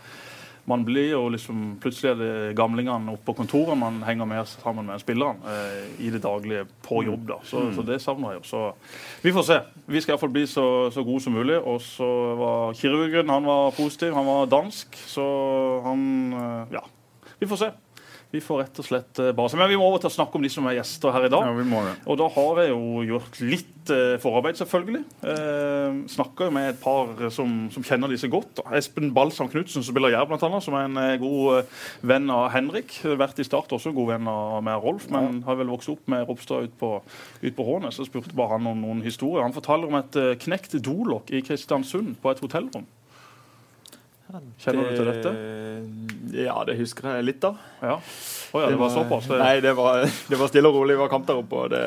man 0.64 0.84
blir 0.84 1.10
jo 1.10 1.28
liksom, 1.28 1.76
Plutselig 1.82 2.10
er 2.14 2.20
det 2.20 2.56
gamlingene 2.56 3.12
oppe 3.12 3.26
på 3.28 3.34
kontoret 3.42 3.76
man 3.78 3.98
henger 4.06 4.28
med 4.28 4.48
sammen 4.48 4.86
med 4.88 5.02
spillerne 5.02 5.44
eh, 5.50 5.90
i 6.06 6.10
det 6.14 6.22
daglige 6.24 6.64
på 6.86 7.02
jobb. 7.04 7.26
da, 7.28 7.38
så, 7.44 7.66
så 7.76 7.84
det 7.84 8.00
savner 8.02 8.32
jeg 8.32 8.40
jo. 8.40 8.48
Så 8.48 8.62
vi 9.24 9.32
får 9.36 9.46
se. 9.48 9.58
Vi 9.86 10.00
skal 10.00 10.14
iallfall 10.14 10.32
bli 10.34 10.46
så, 10.48 10.66
så 10.94 11.04
gode 11.04 11.20
som 11.24 11.36
mulig. 11.36 11.58
Og 11.60 11.80
så 11.84 12.08
var 12.40 12.76
kirurgen 12.78 13.32
han 13.32 13.44
var 13.48 13.74
positiv. 13.76 14.14
Han 14.16 14.26
var 14.28 14.50
dansk, 14.52 14.96
så 15.08 15.24
han 15.84 16.04
eh, 16.32 16.76
Ja. 16.78 16.84
Vi 17.40 17.48
får 17.50 17.58
se. 17.60 17.70
Vi 18.34 18.40
får 18.42 18.64
rett 18.64 18.78
og 18.82 18.86
slett 18.88 19.20
eh, 19.22 19.30
bare 19.36 19.52
se. 19.52 19.58
Men 19.60 19.70
vi 19.70 19.78
må 19.78 19.86
over 19.86 20.02
til 20.02 20.10
å 20.10 20.14
snakke 20.16 20.38
om 20.38 20.42
de 20.42 20.50
som 20.50 20.66
er 20.66 20.80
gjester 20.80 21.14
her 21.14 21.28
i 21.28 21.30
dag. 21.30 21.46
Ja, 21.46 21.54
vi 21.54 21.66
må 21.70 21.84
det. 21.86 21.94
Og 22.10 22.18
da 22.18 22.26
har 22.34 22.60
jeg 22.64 22.72
jo 22.72 23.04
gjort 23.06 23.38
litt 23.46 23.92
eh, 23.94 24.14
forarbeid, 24.22 24.58
selvfølgelig. 24.58 25.02
Eh, 25.30 26.00
Snakka 26.10 26.48
med 26.54 26.72
et 26.72 26.80
par 26.82 27.12
som, 27.34 27.52
som 27.70 27.86
kjenner 27.86 28.10
disse 28.10 28.30
godt. 28.32 28.64
Espen 28.74 29.12
Balsam 29.14 29.50
Knutsen, 29.52 29.84
som 29.84 29.86
spiller 29.86 30.16
Jerv, 30.16 30.32
bl.a., 30.32 30.60
som 30.64 30.74
er 30.78 30.88
en 30.88 30.98
eh, 31.04 31.14
god 31.22 31.60
eh, 31.60 31.84
venn 32.10 32.26
av 32.34 32.48
Henrik. 32.56 32.96
Vært 33.22 33.38
i 33.38 33.46
Start 33.46 33.70
også 33.76 33.94
god 33.94 34.14
venn 34.16 34.32
av 34.34 34.58
med 34.66 34.82
Rolf, 34.82 35.06
men 35.14 35.44
har 35.46 35.60
vel 35.60 35.70
vokst 35.70 35.92
opp 35.94 36.10
med 36.10 36.26
Ropstad 36.26 36.66
ut 36.66 36.76
på, 36.80 36.90
ut 37.44 37.54
på 37.54 37.68
Hånes. 37.70 38.00
Så 38.00 38.08
spurte 38.08 38.34
bare 38.34 38.56
han 38.56 38.66
om 38.72 38.82
noen 38.82 39.04
historier. 39.06 39.46
Han 39.46 39.54
forteller 39.54 39.90
om 39.92 40.00
et 40.00 40.18
eh, 40.18 40.34
knekt 40.42 40.74
dolokk 40.82 41.30
i 41.30 41.44
Kristiansund 41.46 42.16
på 42.24 42.34
et 42.34 42.42
hotellrom. 42.42 42.90
Kjenner 44.58 44.88
du 44.88 44.96
til 44.96 45.10
dette? 45.10 45.32
Ja, 46.34 46.56
det 46.66 46.74
husker 46.80 47.10
jeg 47.16 47.26
litt 47.28 47.44
av. 47.46 47.58
Ja. 47.82 47.98
Oh, 48.54 48.62
ja, 48.62 48.70
det 48.72 48.78
var 48.80 48.90
såpass? 48.94 49.28
Det. 49.30 49.38
Nei, 49.38 49.58
det 49.62 49.74
var, 49.78 50.06
det 50.30 50.38
var 50.40 50.50
stille 50.50 50.70
og 50.70 50.80
rolig. 50.80 50.96
Det 50.96 51.02
var 51.04 51.12
kamp 51.12 51.28
der 51.28 51.42
oppe. 51.42 51.64
og 51.64 51.70
det, 51.74 51.82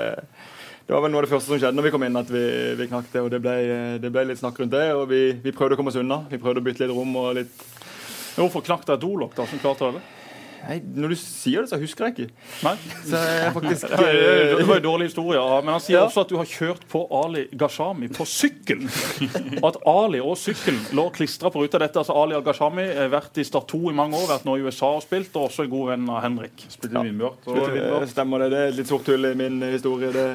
det 0.87 0.95
var 0.95 1.03
vel 1.03 1.11
noe 1.11 1.23
av 1.23 1.27
det 1.27 1.33
første 1.33 1.51
som 1.51 1.59
skjedde 1.59 1.75
når 1.75 1.87
vi 1.89 1.93
kom 1.95 2.05
inn, 2.07 2.19
at 2.19 2.29
vi, 2.31 2.43
vi 2.79 2.87
knakk 2.91 3.09
det. 3.11 3.23
og 3.25 3.31
Det 3.33 3.41
ble, 3.43 3.55
det 4.03 4.11
ble 4.13 4.27
litt 4.29 4.39
snakk 4.39 4.59
rundt 4.61 4.75
det, 4.75 4.85
og 4.95 5.07
vi, 5.11 5.21
vi 5.43 5.55
prøvde 5.55 5.75
å 5.75 5.79
komme 5.79 5.91
oss 5.91 5.99
unna. 5.99 6.21
Vi 6.31 6.39
prøvde 6.39 6.63
å 6.63 6.67
bytte 6.67 6.85
litt 6.85 6.95
rom 6.95 7.19
og 7.19 7.33
litt 7.41 7.65
Hvorfor 8.37 8.61
knakk 8.61 8.83
det 8.85 8.93
et 8.93 9.01
dolokk, 9.01 9.31
da, 9.33 9.47
som 9.49 9.57
klarte 9.57 9.87
det? 9.95 10.01
Nei, 10.67 10.79
Når 10.95 11.09
du 11.13 11.15
sier 11.15 11.61
det, 11.63 11.69
så 11.69 11.77
husker 11.79 12.05
jeg 12.07 12.13
ikke. 12.15 12.27
Nei? 12.65 12.73
Så 13.05 13.19
jeg 13.21 13.41
er 13.47 13.51
faktisk 13.55 13.89
Ja, 13.91 13.97
Det 14.57 14.67
var 14.67 14.79
en 14.81 14.83
dårlig 14.87 15.07
historie, 15.09 15.39
men 15.63 15.71
han 15.75 15.83
sier 15.83 15.97
Ja. 15.99 16.05
også 16.07 16.21
at 16.25 16.29
du 16.31 16.37
har 16.39 16.45
kjørt 16.49 16.83
på 16.91 17.03
Ali 17.23 17.45
Gashami 17.53 18.09
på 18.13 18.25
sykkel. 18.27 18.83
Og 19.61 19.67
at 19.71 19.77
Ali 19.87 20.19
og 20.23 20.35
sykkelen 20.37 20.81
lå 20.97 21.07
klistra 21.15 21.51
på 21.53 21.61
ruta. 21.63 21.79
Dette 21.79 22.01
altså 22.01 22.15
Ali 22.17 22.35
Gashami 22.43 22.87
har 22.97 23.09
vært 23.13 23.37
i 23.37 23.45
Start 23.47 23.67
2 23.71 23.91
i 23.91 23.95
mange 23.97 24.17
år, 24.19 24.27
vært 24.33 24.45
nå 24.49 24.57
i 24.57 24.65
USA 24.67 24.93
og 24.97 25.03
spilt, 25.05 25.35
og 25.37 25.49
også 25.49 25.63
en 25.67 25.71
god 25.75 25.87
venn 25.93 26.09
av 26.09 26.21
Henrik. 26.25 26.65
Spilte 26.73 27.03
og- 27.03 28.01
Det 28.01 28.09
stemmer 28.11 28.39
det. 28.43 28.49
Det 28.51 28.59
er 28.59 28.67
et 28.73 28.75
litt 28.81 28.87
sort 28.87 29.05
hull 29.07 29.25
i 29.25 29.33
min 29.35 29.61
historie. 29.71 30.11
Det, 30.11 30.27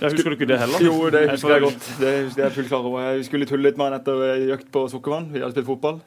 Jeg 0.00 0.10
husker 0.12 0.30
du 0.30 0.36
ikke 0.36 0.48
det 0.48 0.58
heller? 0.58 0.78
jo, 0.82 1.10
det 1.10 1.30
husker 1.30 1.54
jeg 1.54 1.62
godt. 1.62 1.88
Det 2.00 2.12
husker 2.26 2.42
jeg 2.44 2.52
fullt 2.52 2.68
klar 2.68 2.84
over. 2.86 3.00
Jeg 3.14 3.24
skulle 3.24 3.46
tulle 3.46 3.62
litt 3.68 3.76
med 3.78 3.90
han 3.92 4.00
etter 4.00 4.54
økt 4.56 4.70
på 4.72 4.88
Sukkervann. 4.90 5.30
Vi 5.32 5.40
hadde 5.40 5.52
spilt 5.52 5.66
fotball. 5.66 6.00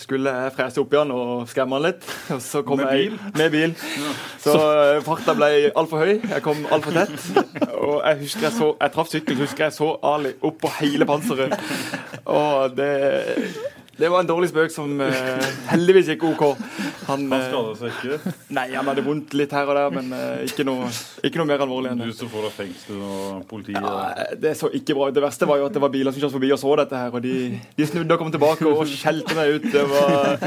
Skulle 0.00 0.32
frese 0.56 0.80
opp 0.80 0.94
i 0.94 0.98
han 1.00 1.10
og 1.12 1.48
skremme 1.50 1.76
han 1.76 1.84
litt. 1.90 2.06
Og 2.34 2.40
så 2.44 2.62
kom 2.66 2.80
Med 2.80 2.88
jeg, 2.88 3.10
bil? 3.10 3.34
Med 3.36 3.50
bil. 3.52 3.74
Så 4.40 4.54
eh, 4.56 5.00
farta 5.04 5.34
ble 5.36 5.50
altfor 5.76 6.04
høy. 6.04 6.14
Jeg 6.24 6.44
kom 6.46 6.62
altfor 6.72 6.96
tett. 6.96 7.26
Og 7.84 7.98
jeg 7.98 8.20
husker 8.22 8.48
jeg 8.48 8.56
så 8.56 8.70
Jeg 8.80 8.94
traff 8.94 9.12
sykkelen, 9.12 9.42
husker 9.44 9.66
jeg 9.68 9.76
så 9.76 9.90
Ali 10.14 10.32
opp 10.40 10.60
på 10.62 10.72
hele 10.80 11.08
panseret. 11.08 11.56
Og 12.30 12.76
det 12.76 12.90
det 14.00 14.08
var 14.08 14.22
en 14.22 14.28
dårlig 14.28 14.48
spøk 14.48 14.72
som 14.72 14.94
uh, 14.96 15.46
heldigvis 15.68 16.08
gikk 16.14 16.24
OK. 16.30 16.44
Han, 17.10 17.26
Han 17.28 17.34
eh, 17.36 17.46
skada 17.50 17.72
seg 17.76 17.96
ikke. 17.98 18.32
nei, 18.56 18.66
han 18.72 18.88
hadde 18.88 19.04
vondt 19.04 19.34
litt 19.36 19.52
her 19.52 19.68
og 19.68 19.76
der, 19.76 19.90
men 19.92 20.14
uh, 20.14 20.40
ikke, 20.46 20.64
noe, 20.64 20.88
ikke 21.26 21.40
noe 21.40 21.48
mer 21.50 21.64
alvorlig 21.64 21.92
enn 21.92 22.00
det. 22.00 22.08
Du 22.10 22.16
som 22.16 22.30
får 22.32 22.46
deg 22.48 22.54
fengsel 22.56 23.02
og 23.04 23.42
politi. 23.50 23.74
Ja, 23.76 23.92
det 24.40 24.54
så 24.60 24.70
ikke 24.72 24.96
bra 24.96 25.10
ut. 25.10 25.16
Det 25.16 25.24
verste 25.24 25.48
var 25.50 25.60
jo 25.60 25.68
at 25.68 25.76
det 25.76 25.82
var 25.84 25.92
biler 25.92 26.14
som 26.14 26.22
kjørte 26.22 26.36
forbi 26.38 26.52
og 26.56 26.60
så 26.62 26.76
dette 26.80 27.02
her, 27.02 27.12
og 27.18 27.24
de, 27.24 27.34
de 27.76 27.88
snudde 27.90 28.16
og 28.16 28.22
kom 28.22 28.32
tilbake 28.32 28.70
og 28.70 28.82
skjelte 28.88 29.36
meg 29.36 29.58
ut. 29.58 29.68
Det 29.70 29.84
var 29.90 30.38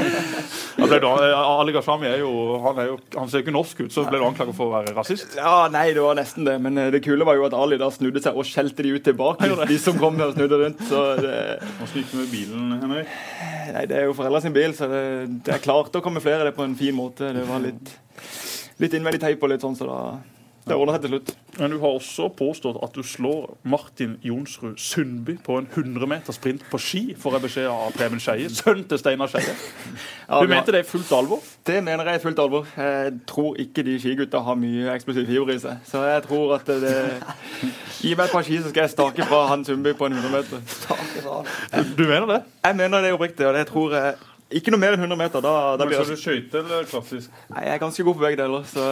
Ali 1.54 1.74
Gashami 1.76 2.10
er 2.10 2.24
jo, 2.24 2.32
han, 2.64 2.80
er 2.82 2.90
jo, 2.90 2.98
han 3.14 3.30
ser 3.30 3.40
jo 3.40 3.46
ikke 3.46 3.54
norsk 3.54 3.84
ut, 3.84 3.92
så 3.94 4.06
ble 4.08 4.18
du 4.18 4.26
anklaget 4.26 4.58
for 4.58 4.70
å 4.70 4.74
være 4.74 4.96
rasist. 4.96 5.38
Ja, 5.38 5.68
nei, 5.72 5.86
det 5.94 6.02
var 6.02 6.18
nesten 6.18 6.48
det. 6.48 6.56
Men 6.64 6.80
det 6.94 7.04
kule 7.06 7.26
var 7.28 7.38
jo 7.38 7.46
at 7.46 7.56
Ali 7.56 7.78
da 7.80 7.90
snudde 7.94 8.22
seg 8.24 8.36
og 8.36 8.48
skjelte 8.48 8.86
de 8.86 8.96
ut 8.96 9.06
tilbake. 9.06 9.52
De 9.70 9.78
som 9.80 9.98
kom 10.00 10.18
og 10.18 10.34
snudde 10.34 10.60
rundt. 10.64 10.82
Så 10.90 11.04
det, 11.20 11.36
Hva 11.78 11.90
gikk 11.94 12.10
du 12.10 12.18
med 12.18 12.32
bilen, 12.32 12.72
Henrik? 12.82 13.12
Nei, 13.74 13.84
det 13.90 13.98
er 13.98 14.08
jo 14.08 14.16
foreldra 14.16 14.40
sin 14.44 14.54
bil, 14.54 14.74
så 14.76 14.88
det, 14.90 15.02
det 15.46 15.56
er 15.56 15.64
klart 15.64 15.94
å 15.96 16.02
komme 16.04 16.22
flere 16.24 16.48
det 16.48 16.54
på 16.56 16.64
en 16.66 16.76
fin 16.78 16.96
måte. 16.96 17.32
Det 17.36 17.44
var 17.48 17.62
litt, 17.64 17.92
litt 18.82 18.96
innvendig 18.96 19.22
teip 19.22 19.42
og 19.42 19.52
litt 19.52 19.64
sånn, 19.64 19.76
så 19.78 19.88
da 19.88 20.00
det 20.64 20.76
ordna 20.76 20.94
seg 20.96 21.02
til 21.04 21.10
slutt. 21.12 21.30
Men 21.58 21.70
du 21.70 21.76
har 21.82 21.92
også 21.98 22.28
påstått 22.34 22.78
at 22.82 22.94
du 22.96 23.02
slår 23.06 23.50
Martin 23.68 24.14
Jonsrud 24.24 24.78
Sundby 24.80 25.36
på 25.44 25.58
en 25.60 25.68
100 25.70 26.06
meter 26.08 26.32
sprint 26.34 26.64
på 26.70 26.78
ski, 26.80 27.02
får 27.20 27.36
jeg 27.36 27.44
beskjed 27.44 27.68
av 27.70 27.92
Preben 27.94 28.22
Skeie, 28.22 28.48
sønnen 28.50 28.86
til 28.88 28.98
Steinar 28.98 29.28
Skeie. 29.30 29.54
Du 29.54 30.48
men- 30.48 30.54
mente 30.56 30.72
det 30.72 30.80
i 30.86 30.88
fullt 30.88 31.12
alvor? 31.12 31.44
Det 31.66 31.82
mener 31.84 32.04
jeg 32.08 32.14
er 32.14 32.24
fullt 32.24 32.38
alvor. 32.42 32.66
Jeg 32.76 33.12
tror 33.28 33.56
ikke 33.60 33.84
de 33.84 33.98
skigutta 34.00 34.40
har 34.42 34.54
mye 34.58 34.88
eksplosiv 34.96 35.26
fiber 35.28 35.52
i 35.54 35.58
seg. 35.62 35.78
Så 35.86 36.02
jeg 36.08 36.22
tror 36.28 36.54
at 36.56 36.66
det 36.66 37.22
Gi 38.04 38.14
meg 38.14 38.26
et 38.26 38.32
par 38.32 38.42
ski, 38.44 38.58
så 38.60 38.68
skal 38.68 38.82
jeg 38.84 38.90
stake 38.92 39.24
fra 39.28 39.46
han 39.48 39.64
Sundby 39.64 39.94
på 39.96 40.06
en 40.06 40.12
100 40.12 40.32
meter. 40.32 40.60
Du, 41.72 42.02
du 42.02 42.08
mener 42.08 42.26
det? 42.28 42.42
Jeg 42.64 42.76
mener 42.76 43.00
det 43.04 43.12
oppriktig, 43.14 43.46
og 43.46 43.54
det 43.56 43.66
tror 43.70 43.94
jeg 43.96 44.14
ikke 44.54 44.72
noe 44.74 44.80
mer 44.82 44.94
enn 44.96 45.04
100 45.04 45.18
meter. 45.18 45.42
Da, 45.44 45.52
da 45.80 45.86
blir 45.88 46.00
du 46.06 46.14
skøyte 46.18 46.60
eller 46.60 46.86
klassisk? 46.90 47.32
Nei, 47.50 47.64
jeg 47.66 47.74
er 47.74 47.80
ganske 47.82 48.04
god 48.06 48.14
på 48.18 48.24
begge 48.24 48.38
deler. 48.40 48.64
Så 48.70 48.84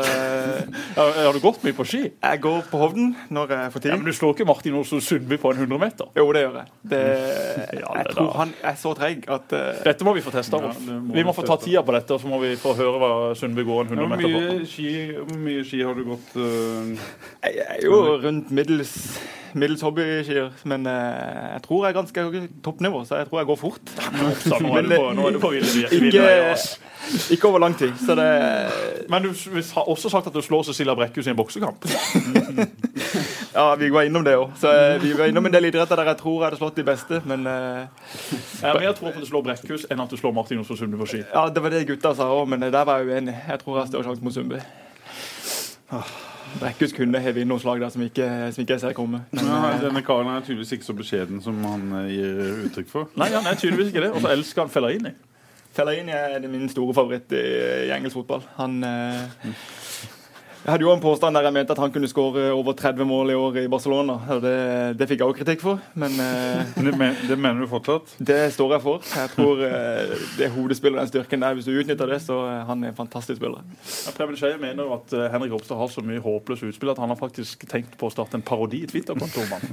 Har, 0.98 1.12
har 1.16 1.32
du 1.36 1.40
gått 1.42 1.62
mye 1.64 1.76
på 1.76 1.86
ski? 1.88 2.02
jeg 2.12 2.40
går 2.44 2.60
på 2.70 2.80
Hovden 2.80 3.12
når 3.32 3.52
jeg 3.54 3.72
får 3.74 3.86
Ja, 3.90 3.96
men 3.96 4.06
Du 4.08 4.12
slår 4.16 4.34
ikke 4.36 4.46
Martin 4.48 4.76
Olsen 4.78 5.00
Sundby 5.04 5.38
på 5.40 5.52
en 5.52 5.62
100 5.64 5.80
meter? 5.82 6.10
Jo, 6.18 6.26
det 6.34 6.42
gjør 6.44 6.58
jeg. 6.60 6.72
Det, 6.92 7.02
Ja, 7.82 7.92
jeg 7.98 8.06
tror 8.12 8.28
da. 8.30 8.36
han 8.40 8.54
er 8.72 8.78
så 8.82 8.94
treg 8.98 9.26
at 9.32 9.54
uh... 9.56 9.60
Dette 9.86 10.06
må 10.08 10.14
vi 10.18 10.24
få 10.24 10.34
testa. 10.34 10.58
Ja, 10.60 10.70
Rolf. 10.72 10.80
det 10.86 11.16
vi 11.18 11.26
må 11.26 11.34
få 11.36 11.44
ta 11.46 11.56
tida 11.62 11.82
på 11.86 11.94
dette, 11.96 12.16
og 12.16 12.22
så 12.24 12.30
må 12.30 12.40
vi 12.42 12.54
få 12.60 12.74
høre 12.78 12.98
hva 13.02 13.12
Sundby 13.38 13.64
går 13.68 13.84
en 13.86 13.94
100 13.94 14.02
Hvor 14.02 14.16
meter 14.16 14.48
på. 14.62 14.66
ski, 14.72 14.90
hvor 15.20 15.38
mye 15.46 15.62
ski 15.68 15.82
har 15.86 15.94
du 15.98 16.04
gått 16.10 16.34
Uh... 16.36 16.96
Jeg 17.42 17.64
er 17.68 17.80
jo 17.84 17.96
rundt 18.22 18.50
middels, 18.54 18.92
middels 19.58 19.82
hobbyskier, 19.84 20.48
men 20.68 20.86
uh, 20.88 20.92
jeg 21.52 21.62
tror 21.66 21.84
jeg 21.84 21.92
er 21.92 21.96
ganske 21.98 22.42
toppnivå, 22.64 23.02
så 23.08 23.18
jeg 23.20 23.28
tror 23.28 23.42
jeg 23.42 23.48
går 23.50 23.58
fort. 23.60 23.92
Nå 24.16 25.26
er 25.28 25.36
du 25.36 25.40
på, 25.42 25.51
Ikke, 25.58 26.56
ikke 27.34 27.48
over 27.48 27.58
lang 27.58 27.74
tid, 27.78 27.92
så 27.98 28.14
det 28.14 28.28
Men 29.10 29.22
du 29.22 29.32
har 29.74 29.88
også 29.88 30.10
sagt 30.12 30.26
at 30.26 30.34
du 30.34 30.42
slår 30.42 30.62
Cecilia 30.70 30.94
Brekkhus 30.94 31.26
i 31.26 31.30
en 31.30 31.36
boksekamp. 31.36 31.86
Ja, 33.54 33.74
vi 33.76 33.90
var 33.90 34.06
innom 34.08 34.24
det 34.24 34.32
òg. 34.32 34.54
Vi 35.02 35.12
var 35.12 35.28
innom 35.28 35.44
en 35.46 35.52
del 35.52 35.66
idretter 35.68 35.98
der 35.98 36.08
jeg 36.08 36.16
tror 36.22 36.38
jeg 36.38 36.46
hadde 36.46 36.56
slått 36.56 36.78
de 36.78 36.84
beste, 36.86 37.18
men 37.28 37.44
uh... 37.44 37.84
Jeg 38.62 38.64
har 38.64 38.78
mer 38.80 38.94
tro 38.96 39.10
på 39.10 39.12
at 39.12 39.20
du 39.20 39.28
slår 39.28 39.44
Brekkhus 39.44 39.84
enn 39.92 40.00
at 40.00 40.08
du 40.08 40.16
slår 40.16 40.32
Martin 40.32 40.56
Jonsrud 40.56 40.78
Sundby 40.80 40.96
på 41.02 41.08
ski. 41.10 41.20
Ja, 41.26 41.42
det 41.52 41.62
var 41.62 41.74
det 41.74 41.82
gutta 41.90 42.14
sa 42.16 42.30
òg, 42.32 42.46
men 42.48 42.64
der 42.64 42.86
var 42.88 43.02
jeg 43.02 43.12
uenig. 43.12 43.34
Jeg 43.48 43.60
tror 43.60 43.76
jeg 43.76 43.82
har 43.82 43.90
større 43.90 44.06
sjanse 44.08 44.24
mot 44.24 44.34
Sundby. 44.34 44.62
Brekkhus 46.60 46.96
kunne 46.96 47.20
heve 47.20 47.42
inn 47.42 47.52
noen 47.52 47.60
slag 47.60 47.80
der 47.80 47.92
som 47.92 48.04
ikke, 48.04 48.28
som 48.52 48.64
ikke 48.64 48.76
jeg 48.76 48.84
ser 48.86 48.96
komme. 48.96 49.22
Men, 49.32 49.50
ja, 49.52 49.60
eh, 49.74 49.84
Denne 49.84 50.02
karen 50.06 50.32
er 50.32 50.40
tydeligvis 50.46 50.72
ikke 50.78 50.88
så 50.88 50.96
beskjeden 50.96 51.44
som 51.44 51.60
han 51.64 51.86
gir 52.08 52.40
uttrykk 52.70 52.88
for. 52.88 53.12
Nei, 53.20 53.28
han 53.32 53.48
er 53.48 53.60
tydeligvis 53.60 53.92
ikke 53.92 54.06
det. 54.06 54.10
Og 54.16 54.24
så 54.24 54.32
elsker 54.32 54.64
han 54.64 54.72
Fellaini. 54.72 55.12
Fellaini 55.72 56.12
er 56.12 56.48
min 56.52 56.68
store 56.68 56.94
favoritt 56.96 57.32
i, 57.32 57.44
engelsk 57.94 58.18
fotball. 58.18 58.42
Han 58.58 58.82
eh, 58.84 59.54
Jeg 60.62 60.70
hadde 60.70 60.86
jo 60.86 60.92
en 60.94 61.02
påstand 61.02 61.34
der 61.34 61.48
jeg 61.48 61.56
mente 61.56 61.74
at 61.74 61.80
han 61.82 61.90
kunne 61.90 62.10
skåre 62.10 62.48
over 62.54 62.76
30 62.78 63.06
mål 63.08 63.32
i 63.32 63.38
år 63.38 63.56
i 63.64 63.68
Barcelona. 63.70 64.14
Det, 64.42 64.56
det 64.98 65.08
fikk 65.10 65.22
jeg 65.22 65.32
også 65.32 65.40
kritikk 65.42 65.64
for, 65.64 65.80
men 65.98 66.14
eh, 66.22 66.76
Det, 66.76 66.92
men, 66.98 67.16
det 67.26 67.38
mener 67.38 67.64
du 67.64 67.70
fortsatt? 67.70 68.14
det 68.18 68.52
står 68.54 68.76
jeg 68.76 68.84
for. 68.84 69.02
Jeg 69.16 69.32
tror 69.34 69.58
det 69.58 69.72
det 70.38 70.50
hodespillet 70.54 70.98
og 70.98 71.02
den 71.02 71.10
styrken 71.10 71.42
der, 71.42 71.56
hvis 71.56 71.66
du 71.66 71.74
utnytter 71.74 72.08
det, 72.10 72.20
så 72.24 72.36
han 72.68 72.84
er 72.84 72.92
en 72.92 72.96
fantastisk 72.96 73.40
spiller. 73.40 73.64
Ja, 74.06 74.12
Preben 74.16 74.38
Skeie 74.38 74.58
mener 74.60 74.86
jo 74.86 74.94
at 74.96 75.14
eh, 75.16 75.26
Henrik 75.32 75.52
Ropstad 75.54 75.78
har 75.78 75.90
så 75.92 76.04
mye 76.04 76.22
håpløse 76.22 76.68
utspill 76.70 76.92
at 76.92 77.00
han 77.02 77.12
har 77.12 77.18
faktisk 77.18 77.66
tenkt 77.70 77.96
på 77.98 78.08
å 78.08 78.12
starte 78.14 78.38
en 78.38 78.44
parodi 78.46 78.82
i 78.84 78.90
Twitter-kontoen. 78.90 79.50
han. 79.54 79.66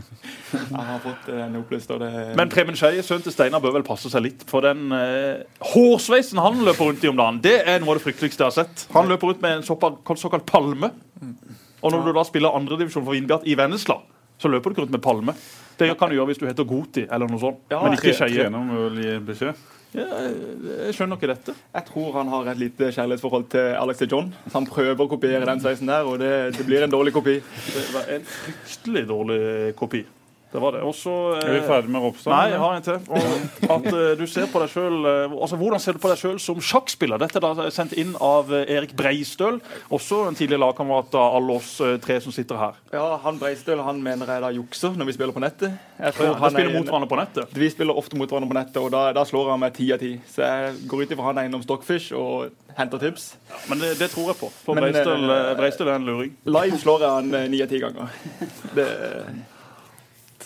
Jeg 0.52 0.88
har 0.90 1.02
fått 1.04 1.30
eh, 1.32 1.44
en 1.46 1.60
opplyst, 1.62 1.94
av 1.94 2.02
det 2.04 2.12
Men 2.40 2.52
Preben 2.54 2.78
Skeie, 2.80 3.04
sønnen 3.06 3.26
til 3.28 3.36
Steinar, 3.36 3.64
bør 3.64 3.78
vel 3.80 3.88
passe 3.88 4.12
seg 4.12 4.26
litt. 4.26 4.46
For 4.50 4.66
den 4.66 4.90
eh, 4.96 5.46
hårsveisen 5.74 6.42
han 6.42 6.62
løper 6.66 6.92
rundt 6.92 7.06
i 7.06 7.12
om 7.12 7.20
dagen, 7.20 7.42
det 7.46 7.58
er 7.64 7.82
noe 7.84 7.96
av 7.96 8.02
det 8.02 8.08
frykteligste 8.08 8.46
jeg 8.46 8.52
har 8.52 8.58
sett. 8.64 8.88
Han 8.96 9.10
løper 9.12 9.32
rundt 9.34 9.46
med 9.46 9.60
en 9.60 9.68
såkalt, 9.68 10.02
såkalt 10.20 10.48
palme. 10.80 11.36
Og 11.80 11.94
når 11.94 12.06
du 12.06 12.14
da 12.18 12.24
spiller 12.28 12.56
andredivisjon 12.56 13.06
for 13.06 13.16
Vindbjart 13.16 13.48
i 13.48 13.56
Vennesla, 13.60 14.00
så 14.40 14.52
løper 14.52 14.70
du 14.70 14.76
ikke 14.76 14.86
rundt 14.86 14.96
med 14.96 15.04
palme. 15.04 15.36
Det 15.80 15.90
kan 16.00 16.12
du 16.12 16.16
gjøre 16.18 16.32
hvis 16.32 16.40
du 16.42 16.48
heter 16.48 16.68
Goti 16.68 17.06
eller 17.08 17.30
noe 17.32 17.40
sånt. 17.40 17.62
Ja, 17.72 17.82
men 17.84 17.96
ikke 17.96 18.16
Skeie. 18.16 18.50
Ja, 19.96 20.06
jeg 20.86 20.94
skjønner 20.94 21.18
ikke 21.18 21.32
dette. 21.32 21.56
Jeg 21.74 21.86
tror 21.88 22.12
han 22.20 22.30
har 22.30 22.52
et 22.52 22.60
lite 22.62 22.92
kjærlighetsforhold 22.94 23.48
til 23.56 23.72
Alex 23.80 24.04
og 24.06 24.12
John. 24.14 24.28
Så 24.46 24.54
han 24.60 24.68
prøver 24.70 25.02
å 25.02 25.10
kopiere 25.10 25.48
den 25.50 25.64
sveisen 25.64 25.90
der, 25.90 26.06
og 26.06 26.20
det, 26.22 26.30
det 26.60 26.66
blir 26.68 26.86
en 26.86 26.94
dårlig 26.94 27.16
kopi. 27.16 27.40
Det 27.42 27.86
var 27.96 28.12
en 28.14 28.28
fryktelig 28.30 29.08
dårlig 29.10 29.40
kopi. 29.80 30.04
Det 30.52 30.62
var 30.64 30.74
det. 30.74 30.82
Også, 30.82 31.12
Er 31.38 31.52
vi 31.54 31.60
ferdig 31.68 31.92
med 31.94 32.02
Ropstad? 32.02 32.34
Nei, 32.34 32.50
jeg 32.50 32.60
har 32.60 32.76
en 32.76 32.86
til. 32.86 33.00
Og 33.10 33.74
at 33.76 33.88
eh, 33.92 34.14
du 34.18 34.24
ser 34.26 34.48
på 34.50 34.62
deg 34.64 34.72
selv, 34.74 35.06
eh, 35.06 35.36
altså 35.38 35.60
Hvordan 35.60 35.84
ser 35.84 35.94
du 35.94 36.02
på 36.02 36.10
deg 36.10 36.18
sjøl 36.18 36.40
som 36.42 36.62
sjakkspiller? 36.64 37.22
Dette 37.22 37.38
er 37.38 37.46
da 37.46 37.68
sendt 37.74 37.94
inn 38.02 38.16
av 38.18 38.50
eh, 38.56 38.66
Erik 38.78 38.96
Breistøl, 38.98 39.60
også 39.94 40.24
en 40.30 40.38
tidligere 40.40 40.64
lagkamerat 40.64 41.14
av 41.20 41.38
alle 41.38 41.60
oss 41.60 41.76
eh, 41.86 42.00
tre 42.02 42.18
som 42.24 42.34
sitter 42.34 42.58
her. 42.58 42.80
Ja, 42.96 43.20
Han 43.26 43.38
Breistøl 43.42 43.84
han 43.86 44.02
mener 44.02 44.32
jeg 44.34 44.42
da 44.46 44.50
jukser 44.56 44.98
når 44.98 45.12
vi 45.12 45.18
spiller 45.20 45.38
på 45.38 45.44
nettet. 45.44 45.78
Jeg 46.00 46.18
tror 46.18 46.32
Ja, 46.32 46.34
han 46.42 46.56
spiller 46.56 46.72
er 46.74 46.80
mot 46.80 46.90
hverandre 46.90 47.12
på 47.12 47.20
nettet. 47.22 47.54
Vi 47.54 47.70
spiller 47.70 48.02
ofte 48.02 48.18
mot 48.18 48.32
hverandre 48.32 48.50
på 48.50 48.58
nettet, 48.58 48.82
og 48.82 48.90
da, 48.96 49.04
da 49.14 49.26
slår 49.30 49.54
han 49.54 49.62
meg 49.62 49.78
ti 49.78 49.92
av 49.94 50.02
ti. 50.02 50.16
Så 50.34 50.48
jeg 50.48 50.74
går 50.90 51.04
ut 51.06 51.14
ifra 51.14 51.30
han 51.30 51.44
er 51.44 51.52
innom 51.52 51.62
Stockfish 51.66 52.10
og 52.18 52.50
henter 52.80 52.98
tips. 53.06 53.36
Men 53.70 53.82
det, 53.84 53.94
det 54.00 54.10
tror 54.16 54.32
jeg 54.32 54.40
på. 54.42 54.50
For 54.66 54.74
Men, 54.78 54.88
Breistøl, 54.88 55.30
eh, 55.30 55.46
eh, 55.52 55.54
Breistøl 55.60 55.94
er 55.94 56.00
en 56.00 56.10
luring. 56.10 56.34
Live 56.50 56.82
slår 56.82 57.06
jeg 57.06 57.16
han 57.20 57.34
eh, 57.44 57.48
ni 57.54 57.62
av 57.62 57.70
ti 57.70 57.82
ganger. 57.86 58.18
Det 58.74 58.90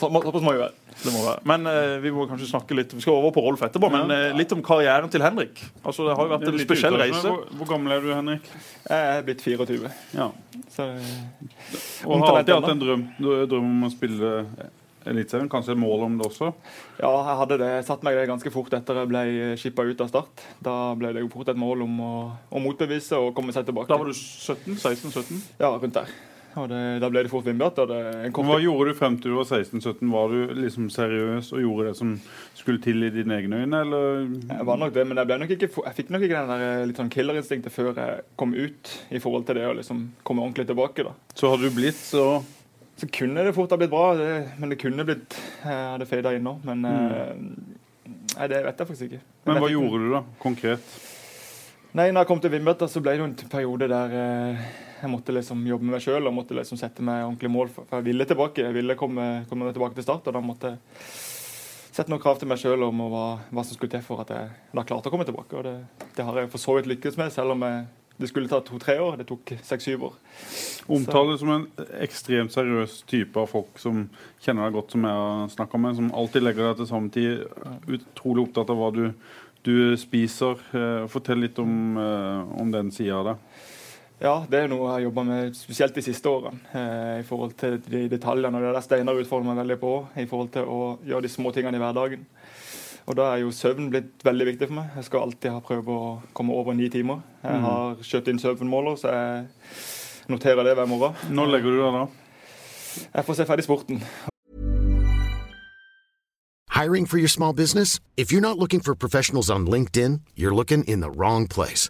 Såpass 0.04 0.44
må 0.46 0.54
vi 0.56 0.62
være. 0.62 0.74
Det 1.04 1.14
må 1.14 1.24
være. 1.26 1.42
Men 1.50 1.70
eh, 1.72 1.96
vi 2.04 2.12
må 2.14 2.26
kanskje 2.30 2.50
snakke 2.52 2.76
litt 2.78 2.94
Vi 2.94 3.02
skal 3.04 3.16
over 3.18 3.34
på 3.36 3.44
Rolf 3.46 3.64
etterpå, 3.66 3.90
men 3.94 4.12
eh, 4.14 4.36
litt 4.38 4.54
om 4.56 4.62
karrieren 4.66 5.10
til 5.12 5.24
Henrik. 5.26 5.64
Altså, 5.82 6.06
Det 6.10 6.18
har 6.18 6.28
jo 6.28 6.34
vært 6.36 6.48
en 6.52 6.60
spesiell 6.62 7.00
reise. 7.02 7.24
Hvor, 7.26 7.48
hvor 7.60 7.72
gammel 7.74 7.96
er 7.98 8.06
du, 8.06 8.12
Henrik? 8.14 8.48
Jeg 8.90 9.10
er 9.18 9.26
blitt 9.28 9.44
24. 9.46 9.92
Ja. 10.18 10.30
Så 10.74 10.88
Og 12.06 12.24
har 12.24 12.40
alltid 12.40 12.56
hatt 12.56 12.72
en 12.76 12.82
drøm, 12.86 13.04
drøm 13.20 13.70
om 13.72 13.90
å 13.90 13.92
spille 13.94 14.34
Eliteserien? 15.10 15.50
Kanskje 15.52 15.74
et 15.76 15.82
mål 15.82 16.06
om 16.06 16.18
det 16.20 16.28
også? 16.30 16.52
ja, 17.02 17.12
jeg 17.12 17.40
hadde 17.42 17.58
det. 17.60 17.72
Jeg 17.78 17.88
satte 17.90 18.08
meg 18.08 18.18
det 18.18 18.28
ganske 18.30 18.54
fort 18.54 18.76
etter 18.78 19.02
jeg 19.02 19.12
ble 19.12 19.24
skippa 19.60 19.86
ut 19.88 20.04
av 20.06 20.12
Start. 20.12 20.46
Da 20.64 20.76
ble 21.00 21.12
det 21.16 21.26
jo 21.26 21.32
fort 21.34 21.52
et 21.52 21.60
mål 21.60 21.84
om 21.88 21.98
å, 22.04 22.14
å 22.48 22.62
motbevise 22.64 23.20
og 23.20 23.34
komme 23.36 23.56
seg 23.56 23.68
tilbake. 23.68 23.92
Da 23.92 24.00
var 24.00 24.08
du 24.08 24.16
17? 24.16 24.78
16-17? 24.80 25.44
Ja, 25.60 25.74
rundt 25.76 25.98
der. 26.00 26.14
Og 26.60 26.68
det, 26.70 26.80
da 27.02 27.10
ble 27.10 27.24
det 27.26 27.32
fort 27.32 27.48
kort 27.48 28.46
Hva 28.46 28.58
gjorde 28.62 28.92
du 28.92 28.98
frem 28.98 29.16
til 29.18 29.34
du 29.34 29.38
var 29.40 29.48
16-17? 29.48 30.12
Var 30.14 30.34
du 30.34 30.54
liksom 30.62 30.90
seriøs 30.94 31.52
og 31.56 31.62
gjorde 31.64 31.88
det 31.90 31.94
som 31.98 32.12
skulle 32.54 32.82
til 32.84 33.08
i 33.08 33.10
dine 33.14 33.40
egne 33.40 33.64
øyne, 33.64 33.80
eller? 33.82 34.20
Jeg 34.52 34.68
var 34.70 34.78
nok 34.78 34.94
det, 34.94 35.06
men 35.10 35.18
jeg, 35.18 35.40
nok 35.42 35.54
ikke, 35.56 35.70
jeg 35.88 35.98
fikk 35.98 36.12
nok 36.14 36.26
ikke 36.28 36.42
den 36.42 36.52
der 36.54 36.66
eh, 36.68 36.86
litt 36.90 37.02
sånn 37.02 37.14
killerinstinktet 37.14 37.74
før 37.74 37.94
jeg 37.98 38.26
kom 38.40 38.54
ut 38.54 38.94
i 39.10 39.22
forhold 39.24 39.48
til 39.50 39.60
det 39.60 39.66
å 39.70 39.78
liksom 39.80 40.04
komme 40.24 40.46
ordentlig 40.46 40.68
tilbake. 40.70 41.08
da. 41.10 41.16
Så 41.34 41.50
hadde 41.54 41.70
du 41.70 41.78
blitt 41.80 41.98
så 42.00 42.28
Så 43.02 43.10
kunne 43.10 43.42
det 43.48 43.56
fort 43.58 43.72
ha 43.74 43.80
blitt 43.82 43.90
bra, 43.90 44.14
det, 44.20 44.30
men 44.62 44.70
det 44.70 44.78
kunne 44.78 45.06
blitt 45.08 45.34
Jeg 45.64 45.74
hadde 45.96 46.06
fada 46.06 46.36
inn 46.38 46.46
nå, 46.46 46.60
men 46.70 46.86
eh, 46.86 47.34
Nei, 48.34 48.48
det 48.50 48.64
vet 48.66 48.80
jeg 48.80 48.88
faktisk 48.90 49.10
ikke. 49.10 49.20
Jeg 49.22 49.50
Men 49.50 49.60
hva 49.62 49.68
ikke. 49.70 49.76
gjorde 49.80 50.00
du 50.06 50.14
da, 50.14 50.22
konkret? 50.42 50.94
Nei, 51.94 52.08
når 52.10 52.24
jeg 52.24 52.30
kom 52.32 52.40
til 52.42 52.50
Vindbøtta, 52.50 52.88
så 52.90 53.02
ble 53.06 53.14
det 53.14 53.22
jo 53.22 53.26
en 53.30 53.36
periode 53.52 53.90
der 53.92 54.16
eh, 54.18 54.64
jeg 55.04 55.12
måtte 55.12 55.36
liksom 55.36 55.66
jobbe 55.68 55.84
med 55.84 55.98
meg 55.98 56.04
sjøl 56.06 56.30
og 56.30 56.36
måtte 56.38 56.56
liksom 56.56 56.80
sette 56.80 57.04
meg 57.04 57.26
ordentlig 57.26 57.52
mål. 57.52 57.72
For, 57.74 57.88
for 57.90 58.00
jeg 58.00 58.08
ville 58.08 58.28
tilbake, 58.28 58.64
jeg 58.64 58.76
ville 58.78 58.96
komme, 59.00 59.26
komme 59.50 59.74
tilbake 59.76 59.98
til 59.98 60.06
start, 60.06 60.30
og 60.30 60.38
da 60.38 60.42
måtte 60.44 60.72
jeg 60.72 60.78
sette 61.94 62.10
noen 62.10 62.22
krav 62.24 62.40
til 62.42 62.50
meg 62.50 62.62
sjøl 62.62 62.86
om 62.88 63.04
hva, 63.12 63.26
hva 63.52 63.66
som 63.68 63.76
skulle 63.76 63.92
til 63.92 64.06
for 64.06 64.24
at 64.24 64.32
jeg 64.34 64.54
da 64.74 64.86
klarte 64.88 65.12
å 65.12 65.14
komme 65.14 65.28
tilbake. 65.28 65.60
Og 65.60 65.68
det, 65.68 66.08
det 66.16 66.26
har 66.26 66.40
jeg 66.40 66.50
for 66.54 66.64
så 66.64 66.78
vidt 66.78 66.88
lykkes 66.90 67.20
med, 67.20 67.34
selv 67.36 67.54
om 67.58 67.66
jeg, 67.68 67.84
det 68.22 68.30
skulle 68.32 68.50
ta 68.50 68.62
to-tre 68.64 68.96
år. 69.04 69.20
Det 69.20 69.28
tok 69.28 69.54
seks-syv 69.68 70.08
år. 70.08 70.16
Omtale 70.96 71.36
som 71.42 71.52
en 71.58 71.68
ekstremt 72.00 72.56
seriøs 72.56 73.02
type 73.10 73.44
av 73.44 73.52
folk 73.52 73.76
som 73.82 74.06
kjenner 74.46 74.70
deg 74.70 74.80
godt, 74.80 74.96
som 74.96 75.08
jeg 75.10 75.20
har 75.26 75.54
snakka 75.58 75.84
med, 75.84 76.00
som 76.00 76.12
alltid 76.16 76.48
legger 76.48 76.70
deg 76.70 76.80
til 76.80 76.90
samme 76.94 77.14
tid. 77.14 77.44
Utrolig 78.00 78.48
opptatt 78.48 78.72
av 78.72 78.80
hva 78.80 78.90
du, 78.96 79.06
du 79.68 79.76
spiser. 80.00 80.64
Eh, 80.72 81.06
Fortell 81.12 81.44
litt 81.44 81.60
om, 81.60 82.00
eh, 82.00 82.58
om 82.64 82.72
den 82.72 82.96
sida 82.96 83.20
av 83.20 83.34
det. 83.34 83.38
Ja, 84.24 84.38
det 84.48 84.56
er 84.56 84.70
noe 84.72 84.86
jeg 84.86 84.94
har 84.94 85.02
jobba 85.04 85.24
med 85.28 85.56
spesielt 85.58 85.98
de 85.98 86.02
siste 86.06 86.32
årene. 86.32 86.62
Eh, 86.72 87.20
I 87.20 87.26
forhold 87.28 87.58
til 87.60 87.74
de 87.84 88.06
detaljene. 88.08 88.56
Og 88.56 88.64
det 88.64 88.70
er 88.70 88.78
der 88.78 88.86
Steinar 88.86 89.18
utfordrer 89.20 89.50
meg 89.50 89.58
veldig 89.60 89.76
på. 89.82 89.96
I 90.16 90.28
forhold 90.30 90.54
til 90.54 90.70
å 90.72 90.78
gjøre 91.04 91.26
de 91.26 91.32
små 91.34 91.52
tingene 91.52 91.76
i 91.76 91.82
hverdagen. 91.84 92.22
Og 93.04 93.18
da 93.20 93.26
er 93.34 93.42
jo 93.42 93.52
søvn 93.52 93.90
blitt 93.92 94.24
veldig 94.24 94.46
viktig 94.54 94.70
for 94.70 94.78
meg. 94.78 94.94
Jeg 94.96 95.10
skal 95.10 95.26
alltid 95.26 95.52
ha 95.52 95.60
prøve 95.60 95.92
å 95.92 96.06
komme 96.32 96.56
over 96.56 96.72
ni 96.78 96.88
timer. 96.88 97.20
Jeg 97.44 97.64
har 97.66 97.98
kjøpt 98.00 98.30
inn 98.32 98.40
søvnmåler, 98.40 98.96
så 99.02 99.12
jeg 99.12 100.30
noterer 100.32 100.64
det 100.70 100.78
hver 100.80 100.88
morgen. 100.88 101.18
Når 101.28 101.52
legger 101.58 101.76
du 101.76 101.82
deg 101.82 101.98
da? 101.98 102.06
Jeg 103.18 103.28
får 103.28 103.40
se 103.42 103.48
ferdig 103.50 103.66
sporten. 103.68 104.00
Hiring 106.72 107.06
for 107.06 107.18
your 107.18 107.28
small 107.28 107.52
business? 107.52 108.00
If 108.16 108.32
you're 108.32 108.48
not 108.48 108.58
looking 108.58 108.80
for 108.80 108.96
professionals 108.96 109.50
on 109.50 109.68
LinkedIn, 109.68 110.22
you're 110.38 110.56
looking 110.56 110.86
in 110.86 111.02
the 111.02 111.12
wrong 111.12 111.46
place. 111.48 111.90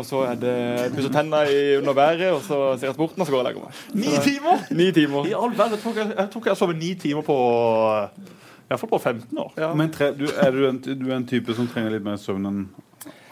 Og 0.00 0.06
så 0.08 0.22
er 0.24 0.38
det 0.40 0.52
pusse 0.94 1.10
tenner 1.12 1.50
under 1.78 1.92
været, 1.92 2.30
og 2.32 2.40
så 2.46 2.60
ser 2.80 2.88
jeg 2.88 2.94
sporten, 2.96 3.20
og 3.20 3.26
så 3.28 3.32
går 3.34 3.42
jeg 3.42 3.44
og 3.44 3.48
legger 3.50 3.66
meg. 3.66 3.80
Ni 4.00 4.14
timer! 4.24 4.62
Ni 4.78 4.86
timer. 4.96 5.26
I 5.28 5.34
all 5.36 5.52
verden, 5.52 5.74
jeg 5.76 5.82
tror 5.82 5.92
ikke 5.92 6.06
jeg, 6.06 6.14
jeg, 6.16 6.30
jeg 6.32 6.50
har 6.50 6.58
sovet 6.62 6.78
ni 6.80 6.94
timer 7.02 7.26
på 7.26 7.36
i 7.36 8.72
hvert 8.72 8.80
fall 8.80 8.88
på 8.88 8.98
15 9.02 9.42
år. 9.42 9.52
Ja. 9.60 9.68
Men 9.76 9.92
tre, 9.92 10.08
du, 10.16 10.24
er 10.32 10.50
du 10.54 10.62
en, 10.64 10.78
du 10.80 11.04
er 11.10 11.16
en 11.18 11.28
type 11.28 11.52
som 11.58 11.68
trenger 11.68 11.92
litt 11.92 12.06
mer 12.06 12.16
søvn 12.16 12.48
enn 12.48 12.62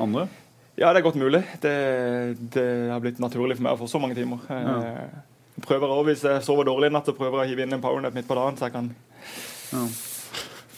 andre? 0.05 0.27
Ja, 0.77 0.91
det 0.93 1.01
er 1.01 1.07
godt 1.09 1.17
mulig. 1.21 1.41
Det, 1.65 1.73
det 2.53 2.69
har 2.93 3.01
blitt 3.01 3.23
naturlig 3.25 3.57
for 3.57 3.65
meg 3.65 3.79
å 3.79 3.81
få 3.81 3.89
så 3.89 4.03
mange 4.03 4.19
timer. 4.19 4.45
Jeg 4.53 5.65
prøver 5.65 5.89
også, 5.89 6.07
Hvis 6.11 6.29
jeg 6.29 6.45
sover 6.45 6.69
dårlig 6.69 6.93
i 6.93 6.95
natt, 6.99 7.09
så 7.09 7.17
prøver 7.17 7.41
jeg 7.41 7.49
å 7.49 7.51
hive 7.55 7.65
inn 7.65 7.77
en 7.79 7.83
powernap 7.85 8.17
midt 8.17 8.29
på 8.29 8.37
dagen, 8.37 8.61
så 8.61 8.69
jeg 8.69 8.77
kan 8.77 8.93
Ja. 9.73 9.87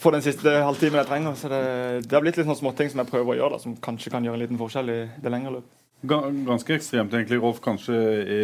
Få 0.03 0.11
den 0.15 0.25
siste 0.25 0.57
halvtimen 0.65 0.99
jeg 1.01 1.09
trenger. 1.09 1.37
Så 1.39 1.51
det, 1.51 1.61
det 2.07 2.17
har 2.17 2.25
blitt 2.25 2.39
litt 2.39 2.47
sånne 2.47 2.59
småting 2.59 2.91
som 2.91 3.03
jeg 3.03 3.11
prøver 3.11 3.35
å 3.35 3.39
gjøre, 3.39 3.55
da, 3.55 3.63
som 3.63 3.79
kanskje 3.87 4.11
kan 4.13 4.25
gjøre 4.27 4.39
en 4.39 4.45
liten 4.45 4.59
forskjell 4.59 4.91
i 4.91 4.99
det 5.23 5.33
lengre 5.33 5.57
løp. 5.57 5.71
Ganske 6.03 6.75
ekstremt 6.75 7.13
egentlig, 7.15 7.37
Rolf, 7.39 7.61
kanskje 7.63 7.95
i, 7.95 8.39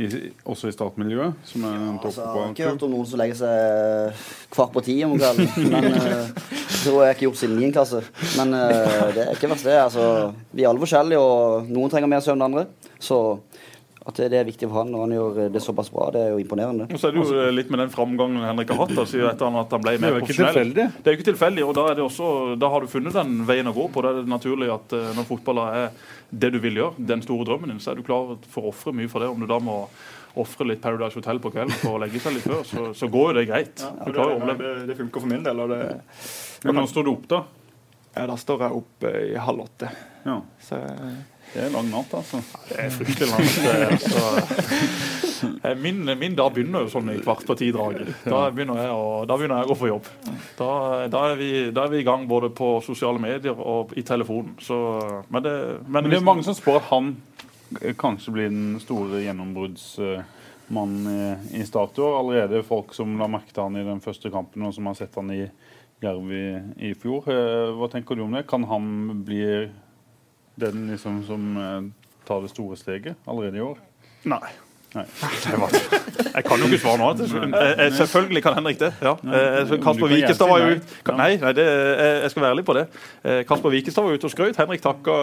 i, 0.00 0.06
også 0.48 0.70
i 0.70 0.72
startmiljøet, 0.72 1.42
som 1.44 1.66
er 1.68 1.74
en 1.76 1.98
Altså, 1.98 2.22
jeg 2.24 2.30
har 2.32 2.54
ikke 2.54 2.68
hørt 2.70 2.84
om 2.86 2.94
noen 2.94 3.10
som 3.10 3.20
legger 3.20 3.36
seg 3.36 4.22
kvart 4.54 4.72
på 4.72 4.82
ti 4.86 4.94
om 5.04 5.12
kvelden. 5.20 5.50
Men 5.68 5.90
uh, 5.92 6.30
det 6.70 6.78
tror 6.86 7.04
jeg 7.04 7.18
ikke 7.18 7.26
gjort 7.26 7.42
siden 7.42 7.60
9. 7.60 7.68
klasse. 7.76 8.00
Men 8.38 8.56
uh, 8.56 9.10
det 9.12 9.26
er 9.26 9.34
ikke 9.34 9.52
verst, 9.52 9.68
det. 9.68 9.76
Altså, 9.76 10.06
vi 10.54 10.64
er 10.64 10.70
alle 10.70 10.80
forskjellige, 10.86 11.20
og 11.20 11.68
noen 11.68 11.92
trenger 11.92 12.14
mer 12.14 12.24
søvn 12.24 12.40
enn 12.40 12.48
andre. 12.48 12.64
Så 12.96 13.20
at 14.08 14.16
det 14.16 14.38
er 14.38 14.46
viktig 14.48 14.64
for 14.64 14.80
han 14.80 14.92
når 14.94 15.02
han 15.04 15.12
gjør 15.12 15.38
det 15.52 15.60
såpass 15.60 15.90
bra, 15.92 16.06
det 16.14 16.22
er 16.24 16.30
jo 16.32 16.38
imponerende. 16.40 16.86
Og 16.88 17.00
så 17.00 17.10
er 17.10 17.12
det 17.12 17.20
jo 17.20 17.34
eh, 17.36 17.50
litt 17.52 17.68
med 17.72 17.82
den 17.82 17.90
framgangen 17.92 18.46
Henrik 18.46 18.72
har 18.72 18.78
hatt. 18.86 18.94
Altså, 18.96 19.18
etter 19.28 19.48
han 19.48 19.58
at 19.60 19.74
han 19.76 19.82
ble 19.84 19.92
er 19.98 20.00
mer 20.00 20.14
jo 20.16 20.22
profesjonell. 20.22 20.72
Det 20.72 20.86
er 20.86 21.12
jo 21.12 21.18
ikke 21.18 21.28
tilfeldig, 21.28 21.66
og 21.66 21.74
da, 21.76 21.84
er 21.90 21.98
det 21.98 22.06
også, 22.06 22.30
da 22.60 22.70
har 22.72 22.80
du 22.80 22.88
funnet 22.88 23.18
den 23.18 23.42
veien 23.48 23.68
å 23.68 23.74
gå 23.76 23.84
på. 23.92 24.04
Da 24.04 24.14
er 24.14 24.22
det 24.22 24.32
naturlig 24.32 24.70
at 24.72 24.94
eh, 24.96 25.10
når 25.18 25.28
fotballer 25.28 25.76
er 25.82 26.08
det 26.30 26.52
du 26.54 26.58
vil 26.64 26.80
gjøre, 26.80 27.06
den 27.12 27.26
store 27.26 27.44
drømmen 27.50 27.74
din, 27.74 27.82
så 27.84 27.92
er 27.92 28.00
du 28.00 28.06
klar 28.06 28.32
for 28.48 28.64
å 28.64 28.72
ofre 28.72 28.94
mye 28.96 29.10
for 29.12 29.20
det. 29.20 29.28
Om 29.34 29.44
du 29.44 29.48
da 29.50 29.60
må 29.60 29.82
ofre 30.40 30.64
litt 30.70 30.80
Paradise 30.80 31.18
Hotel 31.18 31.40
på 31.42 31.52
kvelden 31.52 31.76
for 31.82 31.98
å 31.98 32.00
legge 32.00 32.22
seg 32.22 32.38
litt 32.38 32.46
før, 32.46 32.62
så, 32.64 32.86
så 32.96 33.08
går 33.10 33.32
jo 33.32 33.36
det 33.40 33.48
greit. 33.50 33.82
Ja, 33.84 34.06
det, 34.06 34.54
det, 34.62 34.74
det 34.92 34.96
funker 34.96 35.26
for 35.26 35.32
min 35.32 35.44
del. 35.44 35.60
Og 35.60 35.74
det, 35.74 35.82
Men 36.64 36.80
når 36.80 36.88
står 36.94 37.04
du 37.04 37.12
opp, 37.12 37.26
da. 37.34 37.42
ja, 38.14 38.24
da 38.30 38.38
står 38.40 38.64
jeg 38.64 38.80
opp 38.80 39.10
eh, 39.10 39.20
i 39.34 39.36
halv 39.44 39.66
åtte. 39.66 39.92
Ja. 40.24 40.38
Så 40.64 40.80
Det 41.50 41.64
er 41.64 41.70
lang 41.74 41.88
natt, 41.90 42.12
altså. 42.14 42.38
Det 42.68 42.76
er 42.78 42.90
fryktelig 42.94 43.26
lang 43.30 43.42
natt. 43.42 43.94
Altså. 43.96 45.58
eh, 45.66 45.74
min, 45.82 46.04
min 46.20 46.36
dag 46.38 46.52
begynner 46.54 46.84
jo 46.84 46.90
sånn 46.92 47.10
i 47.10 47.16
kvart 47.24 47.42
på 47.48 47.56
ti-draget. 47.58 48.12
Da, 48.28 48.44
begynner 48.54 48.78
jeg 48.84 48.92
å- 48.94 49.24
da 49.26 49.36
begynner 49.40 49.58
jeg 49.62 49.66
å 49.66 49.72
gå 49.72 49.78
på 49.80 49.88
jobb. 49.90 50.10
Da, 50.60 50.68
da, 51.10 51.22
er 51.32 51.40
vi, 51.40 51.50
da 51.74 51.84
er 51.88 51.90
vi 51.94 52.02
i 52.04 52.06
gang 52.06 52.28
både 52.30 52.52
på 52.54 52.68
sosiale 52.86 53.18
medier 53.22 53.58
og 53.58 53.94
i 53.98 54.02
telefonen. 54.06 54.54
Så, 54.62 54.78
men 55.28 55.42
det, 55.42 55.56
men 55.88 56.04
Men 56.04 56.10
det 56.12 56.20
er 56.20 56.28
mange 56.28 56.44
som 56.46 56.54
spår 56.54 56.76
at 56.82 56.88
han 56.92 57.16
eh, 57.82 57.94
kanskje 57.98 58.32
blir 58.36 58.48
den 58.52 58.78
store 58.84 59.24
gjennombruddsmannen 59.24 61.10
i, 61.10 61.58
i 61.58 61.64
i 61.64 61.66
år. 61.74 62.18
Allerede 62.20 62.62
folk 62.66 62.94
som 62.94 63.18
la 63.18 63.26
merke 63.26 63.52
til 63.52 63.62
han 63.66 63.76
i 63.80 63.84
den 63.90 64.00
første 64.04 64.30
kampen, 64.30 64.62
og 64.68 64.74
som 64.76 64.86
har 64.86 64.94
sett 65.02 65.14
han 65.18 65.30
i 65.34 65.42
Jerv 66.00 66.30
i, 66.32 66.44
i 66.90 66.94
fjor. 66.96 67.26
Eh, 67.28 67.74
Hva 67.76 67.90
tenker 67.92 68.16
du 68.16 68.22
om 68.24 68.32
det? 68.32 68.46
Kan 68.48 68.64
han 68.70 69.24
bli 69.26 69.42
den 70.58 70.88
liksom 70.90 71.22
som 71.26 71.56
eh, 71.56 71.80
tar 72.26 72.40
det 72.42 72.50
store 72.50 72.76
steget 72.76 73.14
allerede 73.28 73.56
i 73.56 73.60
år? 73.60 73.78
Nei. 74.24 74.42
Nei. 74.90 75.04
Det 75.06 76.32
jeg 76.34 76.44
kan 76.44 76.58
jo 76.58 76.66
ikke 76.66 76.78
svare 76.82 76.98
nå. 76.98 77.10
Eh, 77.14 77.84
eh, 77.86 77.92
Selvfølgelig 77.94 78.42
kan 78.42 78.54
Henrik 78.58 78.78
det. 78.80 78.88
ja. 79.00 79.12
Kasper 79.84 80.08
Wikestad 80.10 80.48
var 80.50 80.58
jo 80.58 80.66
nei. 80.66 80.74
ut- 80.80 81.12
Nei, 81.16 81.36
nei 81.36 81.52
det, 81.54 81.66
jeg 82.24 82.30
skal 82.32 82.42
være 82.42 82.50
ærlig 82.56 82.64
på 82.66 82.74
det. 82.74 82.84
Kasper 83.46 83.70
Wikestad 83.70 84.02
var 84.04 84.12
ute 84.18 84.26
og 84.26 84.30
skrøt. 84.34 84.58
Henrik 84.58 84.82
takka 84.82 85.14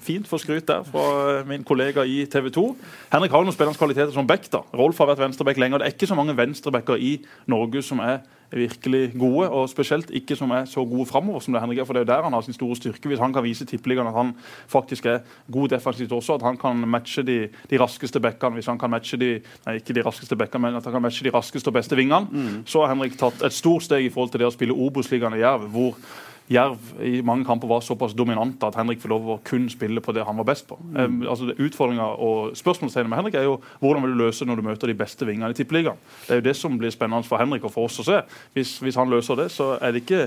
fint 0.00 0.26
for 0.28 0.40
skryt 0.40 0.64
der 0.66 0.82
fra 0.88 1.42
min 1.44 1.62
kollega 1.64 2.02
i 2.08 2.24
TV 2.24 2.48
2. 2.56 2.64
Henrik 3.12 3.30
har 3.36 3.38
jo 3.44 3.50
noen 3.50 3.56
spillende 3.56 3.78
kvaliteter 3.78 4.12
som 4.16 4.26
back. 4.26 4.48
da. 4.52 4.62
Rolf 4.72 4.98
har 4.98 5.12
vært 5.12 5.20
venstreback 5.26 5.60
lenge. 5.60 5.74
og 5.76 5.80
Det 5.80 5.88
er 5.90 5.92
ikke 5.98 6.08
så 6.08 6.16
mange 6.16 6.36
venstrebacker 6.36 6.96
i 6.96 7.18
Norge 7.46 7.82
som 7.82 8.00
er 8.00 8.22
virkelig 8.52 9.12
gode, 9.18 9.48
og 9.50 9.68
spesielt 9.70 10.10
ikke 10.10 10.36
som 10.36 10.50
er 10.50 10.64
så 10.68 10.84
gode 10.84 11.06
framover 11.06 11.40
som 11.40 11.54
det 11.54 11.62
Henrik 11.62 11.78
er. 11.78 11.86
For 11.88 11.96
det 11.96 12.02
er 12.02 12.06
jo 12.06 12.12
der 12.12 12.26
han 12.26 12.36
har 12.36 12.44
sin 12.46 12.56
store 12.56 12.76
styrke. 12.76 13.08
Hvis 13.08 13.22
han 13.22 13.32
kan 13.32 13.44
vise 13.44 13.66
tippeligaen 13.68 14.10
at 14.10 14.16
han 14.16 14.34
faktisk 14.68 15.06
er 15.06 15.22
god 15.52 15.68
defensivt 15.68 16.12
også, 16.12 16.34
at 16.34 16.42
han 16.42 16.56
kan 16.56 16.88
matche 16.88 17.22
de, 17.22 17.38
de 17.70 17.80
raskeste 17.80 18.20
bekkene, 18.20 18.58
hvis 18.58 18.66
han 18.66 18.78
kan 18.78 18.90
matche 18.90 19.16
de 19.16 19.30
nei, 19.66 19.78
ikke 19.80 19.96
de 19.96 20.04
raskeste 20.06 20.36
bekkene, 20.36 20.66
men 20.66 20.80
at 20.80 20.84
han 20.84 20.92
kan 20.92 21.02
matche 21.02 21.24
de 21.24 21.34
raskeste 21.34 21.68
og 21.68 21.78
beste 21.78 21.96
vingene, 21.96 22.28
mm. 22.30 22.60
så 22.66 22.84
har 22.84 22.94
Henrik 22.94 23.16
tatt 23.18 23.42
et 23.42 23.56
stort 23.56 23.86
steg 23.88 24.06
i 24.06 24.12
forhold 24.12 24.34
til 24.34 24.44
det 24.44 24.50
å 24.50 24.54
spille 24.54 24.76
Obos-ligaen 24.76 25.38
i 25.38 25.42
Jerv, 25.42 25.68
hvor 25.72 25.96
Jerv 26.50 26.78
i 27.04 27.20
mange 27.24 27.44
kamper 27.46 27.68
var 27.70 27.84
såpass 27.84 28.14
dominante 28.18 28.66
at 28.66 28.76
Henrik 28.76 29.00
får 29.00 29.12
lov 29.12 29.28
å 29.30 29.38
kun 29.46 29.68
spille 29.70 30.02
på 30.04 30.12
det 30.12 30.24
han 30.26 30.36
var 30.40 30.48
best 30.48 30.66
på. 30.68 30.78
Mm. 30.92 31.22
Altså 31.22 31.52
Utfordringa 31.54 32.08
og 32.18 32.56
spørsmålstegnet 32.58 33.10
med 33.12 33.20
Henrik 33.20 33.38
er 33.38 33.46
jo 33.46 33.60
hvordan 33.80 34.02
vil 34.04 34.16
du 34.16 34.24
løse 34.24 34.48
når 34.48 34.58
du 34.58 34.66
møter 34.66 34.90
de 34.90 34.98
beste 34.98 35.28
vingene 35.28 35.52
i 35.54 35.56
Tippeligaen. 35.56 36.00
Det 36.26 36.34
er 36.34 36.42
jo 36.42 36.48
det 36.48 36.56
som 36.58 36.76
blir 36.78 36.92
spennende 36.92 37.28
for 37.28 37.40
Henrik 37.40 37.64
og 37.68 37.72
for 37.74 37.88
oss 37.88 38.02
å 38.02 38.08
se. 38.08 38.20
Hvis, 38.56 38.76
hvis 38.82 38.98
han 38.98 39.12
løser 39.12 39.38
det, 39.38 39.48
så 39.54 39.76
er 39.78 39.94
det 39.94 40.04
ikke 40.04 40.26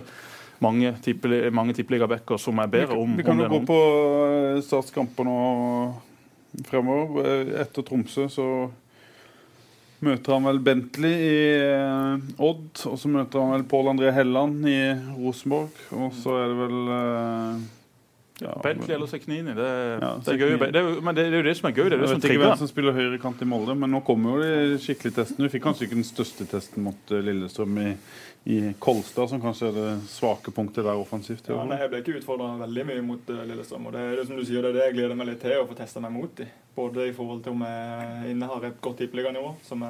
mange, 0.63 0.95
tippeli, 1.03 1.43
mange 1.51 1.75
tippeligabacker 1.75 2.39
som 2.41 2.59
er 2.63 2.71
bedre 2.71 2.97
om 2.97 3.17
Vi 3.17 3.27
kan 3.27 3.39
jo 3.39 3.51
gå 3.51 3.61
på 3.67 3.79
statskampene 4.63 4.63
statskamper 4.65 5.27
nå 5.27 5.37
fremover. 6.69 7.25
Eh, 7.27 7.53
etter 7.61 7.85
Tromsø 7.85 8.29
så 8.31 8.47
møter 10.03 10.35
han 10.35 10.49
vel 10.49 10.59
Bentley 10.63 11.13
i 11.15 11.37
eh, 11.61 12.27
Odd. 12.43 12.83
Og 12.89 12.99
så 12.99 13.11
møter 13.11 13.41
han 13.41 13.55
vel 13.55 13.65
Pål 13.69 13.93
André 13.93 14.11
Helland 14.15 14.67
i 14.69 14.79
Rosenborg. 15.15 15.79
Og 15.95 16.13
så 16.19 16.35
er 16.41 16.51
det 16.51 16.59
vel 16.59 16.93
eh, 16.97 17.65
ja, 18.43 18.61
Bentley 18.63 18.95
eller 18.95 19.07
Seknini. 19.07 19.55
Det, 19.55 19.69
ja, 20.01 20.11
det, 20.25 20.71
det, 20.73 20.83
men 21.01 21.15
det, 21.15 21.27
er 21.29 21.37
jo 21.39 21.45
det 21.47 21.55
som 21.57 21.69
er 21.69 21.75
gøy. 21.77 21.85
Det 21.87 21.95
er 21.95 22.03
det 22.03 22.09
jeg 22.09 22.17
vet 22.17 22.29
ikke 22.29 22.43
hvem 22.43 22.57
som 22.59 22.71
spiller 22.71 22.97
høyrekant 22.97 23.43
i 23.45 23.47
Molde, 23.47 23.77
men 23.79 23.93
nå 23.95 24.01
kommer 24.07 24.35
jo 24.35 24.49
de 24.75 24.79
skikkelige 24.83 25.21
testene. 25.21 25.47
Vi 25.47 25.55
fikk 25.55 25.67
kanskje 25.69 25.87
ikke 25.87 25.99
den 26.01 26.07
største 26.07 26.47
testen 26.51 26.83
mot 26.89 27.15
eh, 27.15 27.23
Lillestrøm 27.23 27.79
i, 27.79 27.93
i 28.47 28.73
Kolstad, 28.79 29.29
som 29.29 29.41
kanskje 29.41 29.71
er 29.71 29.73
det 29.73 29.91
svake 30.05 30.51
punktet 30.53 30.85
der 30.85 30.99
offensivt. 31.01 31.47
Ja, 31.49 31.63
nei, 31.65 31.79
jeg 31.81 31.89
ble 31.89 32.01
ikke 32.03 32.19
utfordra 32.19 32.51
veldig 32.59 32.83
mye 32.85 33.05
mot 33.05 33.31
uh, 33.33 33.39
Lillestrøm. 33.49 33.87
og 33.89 33.95
det 33.95 34.03
er 34.05 34.19
det 34.19 34.25
som 34.27 34.37
du 34.37 34.43
sier, 34.45 34.61
det 34.61 34.69
er 34.69 34.77
det 34.77 34.83
jeg 34.83 34.95
gleder 34.99 35.17
meg 35.17 35.31
litt 35.31 35.41
til 35.41 35.57
å 35.57 35.65
få 35.65 35.77
testa 35.79 36.03
meg 36.03 36.13
mot 36.13 36.35
dem. 36.37 36.51
Både 36.77 37.07
i 37.09 37.15
forhold 37.15 37.41
til 37.41 37.55
om 37.55 37.63
jeg 37.65 38.35
innehar 38.35 38.67
et 38.69 38.77
godt 38.85 39.01
tippeliganivå, 39.01 39.55
som, 39.65 39.81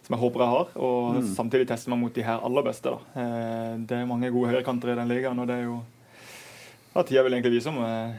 som 0.00 0.16
jeg 0.16 0.22
håper 0.22 0.46
jeg 0.46 0.54
har, 0.54 0.72
og 0.88 1.18
mm. 1.18 1.28
samtidig 1.34 1.68
teste 1.68 1.92
meg 1.92 2.00
mot 2.00 2.16
de 2.16 2.24
her 2.24 2.40
aller 2.48 2.66
beste. 2.70 2.94
da. 2.94 3.20
Eh, 3.20 3.76
det 3.90 4.00
er 4.00 4.08
mange 4.08 4.32
gode 4.32 4.54
høyrekanter 4.54 4.94
i 4.94 4.98
den 5.02 5.12
ligaen, 5.12 5.44
og 5.44 5.52
det 5.52 5.60
er 5.60 5.68
jo 5.68 5.78
ja, 6.94 7.04
tida 7.04 7.26
vil 7.26 7.36
egentlig 7.36 7.58
vise 7.58 7.68
om 7.68 7.82
jeg 7.84 8.16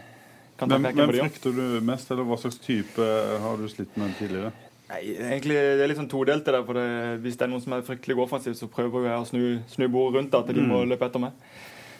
kan 0.59 0.69
ta 0.69 0.77
Hvem, 0.77 0.91
hvem 0.93 1.15
frykter 1.15 1.57
du 1.57 1.65
mest, 1.89 2.11
eller 2.13 2.27
hva 2.29 2.37
slags 2.37 2.61
type 2.61 3.13
har 3.41 3.57
du 3.57 3.65
slitt 3.71 3.97
med 3.97 4.13
tidligere? 4.19 4.53
Nei, 4.89 5.01
egentlig 5.13 5.55
Det 5.55 5.83
er 5.83 5.91
litt 5.91 5.99
sånn 5.99 6.09
todelt. 6.09 6.45
det 6.45 6.53
der, 6.55 6.63
for 6.65 6.77
det, 6.77 6.85
Hvis 7.23 7.37
det 7.37 7.45
er 7.45 7.51
noen 7.51 7.63
som 7.63 7.75
er 7.77 7.85
fryktelig 7.85 8.17
offensivt, 8.25 8.57
så 8.57 8.69
prøver 8.71 9.09
jeg 9.09 9.19
å 9.19 9.27
snu, 9.29 9.43
snu 9.69 9.85
bordet 9.87 10.19
rundt 10.19 10.39
at 10.39 10.49
de 10.49 10.63
mm. 10.63 10.71
må 10.71 10.81
løpe 10.89 11.05
etter 11.05 11.21
meg. 11.21 11.37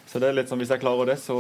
Så 0.10 0.17
det 0.21 0.32
er 0.32 0.39
litt 0.39 0.49
sånn, 0.49 0.62
Hvis 0.62 0.73
jeg 0.73 0.82
klarer 0.82 1.13
det, 1.13 1.19
så, 1.21 1.38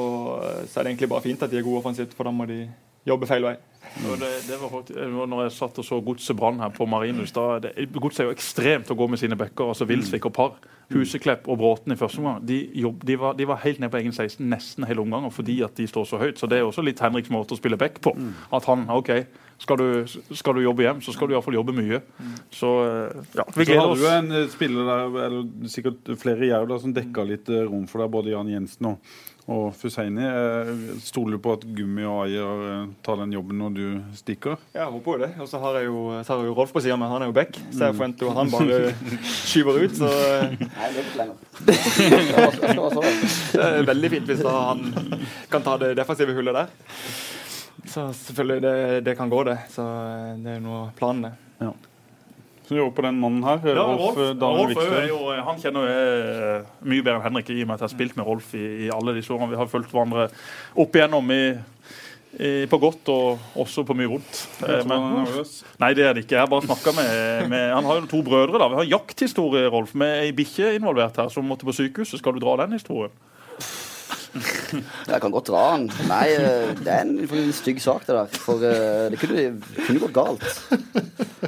så, 0.69 0.75
er 0.77 0.85
det 0.85 0.93
egentlig 0.93 1.09
bare 1.09 1.25
fint 1.25 1.41
at 1.41 1.49
de 1.49 1.57
er 1.57 1.65
gode 1.65 1.81
offensivt, 1.81 2.13
for 2.13 2.29
da 2.29 2.33
må 2.35 2.45
de 2.49 2.61
jobbe 3.07 3.29
feil 3.29 3.45
vei. 3.47 3.55
Mm. 3.79 4.19
Det, 4.19 4.29
det, 4.47 4.57
var 4.61 4.69
faktisk, 4.69 4.99
når 4.99 5.41
jeg 5.45 5.53
satt 5.55 5.77
og 5.79 5.85
så 5.87 5.99
Godset 6.03 6.37
Brann 6.37 6.59
her 6.59 6.71
på 6.75 6.85
Marinus 6.85 7.31
da, 7.31 7.61
Godset 7.95 8.25
er 8.25 8.27
jo 8.27 8.35
ekstremt 8.35 8.91
å 8.91 8.97
gå 8.97 9.07
med 9.09 9.21
sine 9.21 9.37
bekker. 9.39 9.71
altså 9.71 9.87
Vilsvik 9.89 10.27
og 10.27 10.33
Par, 10.35 10.57
Huseklepp 10.93 11.47
og 11.49 11.59
Bråten 11.61 11.93
i 11.93 11.97
første 11.97 12.19
omgang 12.21 12.43
de, 12.45 12.59
jobb, 12.81 13.05
de, 13.07 13.15
var, 13.19 13.37
de, 13.39 13.47
var, 13.49 13.61
helt 13.63 13.79
ned 13.79 13.91
på 13.93 14.01
egen 14.01 14.13
16 14.13 14.45
nesten 14.51 14.87
hele 14.89 15.03
omgangen 15.03 15.31
fordi 15.33 15.61
at 15.65 15.77
de 15.79 15.87
står 15.87 16.09
så 16.09 16.19
høyt. 16.21 16.39
Så 16.39 16.49
Det 16.51 16.59
er 16.59 16.67
også 16.67 16.85
litt 16.85 17.01
Henriks 17.01 17.31
måte 17.33 17.55
å 17.55 17.59
spille 17.59 17.79
back 17.79 18.01
på. 18.03 18.13
Mm. 18.17 18.33
At 18.57 18.67
han 18.69 18.85
OK, 18.93 19.13
skal 19.59 19.79
du, 19.79 19.87
skal 20.07 20.55
du, 20.55 20.63
jobbe 20.63 20.85
hjem, 20.85 21.01
så 21.03 21.15
skal 21.15 21.29
du 21.29 21.35
iallfall 21.35 21.57
jobbe 21.57 21.75
mye. 21.75 22.01
Så 22.55 22.69
eh, 22.85 23.17
ja, 23.39 23.47
vi 23.55 23.67
gleder 23.67 23.89
oss. 23.91 23.99
Så 23.99 24.11
hadde 24.11 24.27
du 24.27 24.35
en 24.35 24.53
spiller 24.53 24.87
der, 24.91 25.17
eller 25.25 25.71
sikkert 25.71 26.13
flere 26.21 26.47
jerv 26.47 26.77
som 26.79 26.95
dekka 26.95 27.25
litt 27.27 27.51
eh, 27.51 27.65
rom 27.67 27.83
for 27.89 28.03
deg, 28.03 28.13
både 28.13 28.33
Jan 28.35 28.53
Jensen 28.53 28.93
og 28.93 29.13
og 29.49 29.71
Fuseini, 29.73 30.21
eh, 30.21 30.69
stoler 31.01 31.37
du 31.37 31.41
på 31.41 31.55
at 31.57 31.63
Gummi 31.65 32.03
og 32.05 32.27
Ayer 32.27 32.59
eh, 32.67 32.91
tar 33.05 33.17
den 33.17 33.33
jobben 33.33 33.57
når 33.57 33.73
du 33.73 33.85
stikker? 34.19 34.59
Ja, 34.75 34.83
jeg 34.83 34.93
håper 34.93 35.15
jo 35.15 35.21
det. 35.23 35.29
Og 35.41 35.49
så 35.49 35.61
har 35.63 35.79
jeg 35.79 35.87
jo, 35.89 36.03
så 36.21 36.35
har 36.35 36.43
jeg 36.43 36.51
jo 36.51 36.57
Rolf 36.59 36.73
på 36.75 36.83
sida 36.85 36.97
men 36.99 37.09
han 37.09 37.25
er 37.25 37.31
jo 37.31 37.35
back. 37.39 37.57
Så 37.71 37.87
jeg 37.87 37.97
forventer 37.97 38.27
jo 38.27 38.33
at 38.33 38.39
han 38.43 38.53
bare 38.53 38.93
skyver 39.49 39.81
ut. 39.81 39.97
Så 39.97 40.11
eh. 40.11 40.53
Nei, 40.61 40.91
det 40.93 41.05
ikke 41.07 41.19
lenger. 41.23 41.35
det 43.57 43.65
er 43.65 43.89
veldig 43.89 44.13
fint 44.15 44.29
hvis 44.29 44.45
han 44.45 44.85
kan 45.49 45.65
ta 45.65 45.77
det 45.81 45.95
defensive 45.97 46.37
hullet 46.37 46.61
der. 46.61 46.73
Så 47.89 48.09
selvfølgelig, 48.13 48.61
det, 48.61 48.75
det 49.07 49.17
kan 49.17 49.31
gå, 49.33 49.43
det. 49.49 49.57
Så 49.73 49.85
det 50.43 50.53
er 50.53 50.59
jo 50.59 50.67
noe 50.67 50.89
planen, 50.99 51.31
det. 51.31 51.33
Ja. 51.65 51.73
Så 52.69 52.75
jobber 52.77 52.99
på 52.99 53.01
den 53.01 53.15
mannen 53.17 53.41
her. 53.41 53.63
Ja, 53.65 53.81
Rolf, 53.81 54.17
Rolf, 54.37 54.75
Rolf 54.77 55.07
jo, 55.09 55.15
han 55.41 55.57
kjenner 55.57 55.87
jeg 55.89 56.59
mye 56.85 57.01
bedre 57.01 57.15
enn 57.17 57.23
Henrik, 57.25 57.47
i 57.49 57.63
og 57.63 57.71
med 57.71 57.79
at 57.79 57.81
jeg 57.81 57.87
har 57.87 57.93
spilt 57.95 58.19
med 58.19 58.27
Rolf 58.27 58.51
i, 58.53 58.65
i 58.85 58.89
alle 58.93 59.15
disse 59.15 59.33
årene. 59.33 59.49
Vi 59.49 59.57
har 59.57 59.71
fulgt 59.71 59.89
hverandre 59.89 60.27
opp 60.83 60.99
igjennom 60.99 61.33
i, 61.33 61.39
i, 62.37 62.51
på 62.69 62.77
godt 62.83 63.09
og 63.09 63.57
også 63.65 63.81
på 63.89 63.95
mye 63.97 64.11
vondt. 64.11 64.43
Eh, 64.67 64.85
men, 64.85 65.25
nei, 65.81 65.89
det 65.97 66.05
er 66.05 66.13
det 66.13 66.27
ikke. 66.27 66.35
Jeg 66.37 66.43
har 66.43 66.51
bare 66.51 66.67
snakka 66.67 66.93
med, 66.99 67.49
med, 67.55 67.65
Han 67.73 67.89
har 67.89 68.03
jo 68.03 68.11
to 68.13 68.21
brødre. 68.29 68.61
da. 68.61 68.69
Vi 68.69 68.79
har 68.83 68.91
jakthistorie, 68.99 69.65
Rolf, 69.73 69.97
med 69.97 70.27
ei 70.27 70.29
bikkje 70.37 70.75
involvert 70.77 71.17
her 71.17 71.33
som 71.33 71.49
måtte 71.49 71.65
på 71.65 71.73
sykehuset. 71.73 72.21
Skal 72.21 72.37
du 72.37 72.43
dra 72.45 72.53
den 72.61 72.77
historien? 72.77 73.17
Jeg 75.09 75.21
kan 75.23 75.33
godt 75.33 75.49
dra 75.49 75.63
den. 75.73 75.87
Nei, 76.09 76.25
eh, 76.35 76.73
det 76.77 76.91
er 76.93 77.05
en, 77.05 77.15
en 77.25 77.53
stygg 77.55 77.81
sak, 77.81 78.05
det 78.07 78.15
der. 78.15 78.39
For 78.43 78.61
uh, 78.61 79.07
det 79.11 79.19
kunne, 79.21 79.45
kunne, 79.87 80.01
gått 80.03 80.15
galt. 80.15 80.45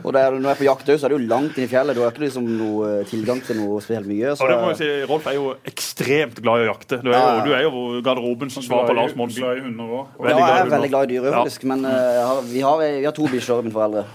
Og 0.02 0.16
er, 0.16 0.34
når 0.34 0.48
jeg 0.48 0.56
er 0.56 0.60
på 0.60 0.68
jakt 0.68 0.90
så 0.90 1.08
er 1.08 1.14
det 1.14 1.18
jo 1.18 1.30
langt 1.30 1.58
inn 1.60 1.68
i 1.68 1.70
fjellet. 1.72 1.98
Du 1.98 2.02
har 2.04 2.14
ikke 2.14 2.24
liksom 2.24 2.48
noe 2.48 2.90
eh, 3.02 3.04
tilgang 3.10 3.42
til 3.46 3.60
noe 3.60 3.82
spesielt 3.84 4.10
mye. 4.10 4.34
Så, 4.34 4.46
og 4.46 4.52
det 4.52 4.58
må 4.62 4.72
jeg 4.72 4.80
si, 4.80 4.90
Rolf 5.10 5.28
er 5.30 5.38
jo 5.38 5.52
ekstremt 5.68 6.42
glad 6.42 6.64
i 6.64 6.66
å 6.66 6.70
jakte. 6.72 7.02
Du 7.04 7.12
er 7.12 7.20
jo, 7.20 7.44
du 7.46 7.54
er 7.58 7.66
jo 7.68 7.84
garderobens 8.06 8.58
svar 8.64 8.88
på 8.88 8.98
Lars 8.98 9.16
Monsen. 9.20 9.44
Glad 9.44 9.62
i 9.62 9.66
hunder 9.68 9.94
òg. 10.00 10.18
Ja, 10.26 10.40
jeg 10.40 10.66
er 10.66 10.74
veldig 10.74 10.92
glad 10.96 11.06
i 11.06 11.14
dyr, 11.14 11.30
faktisk. 11.36 11.68
Men 11.70 11.86
uh, 11.86 11.94
har, 12.32 12.44
vi, 12.48 12.66
har, 12.66 12.82
vi, 12.82 13.06
har, 13.06 13.16
to 13.18 13.30
bikkjer, 13.32 13.64
mine 13.68 13.76
foreldre. 13.76 14.06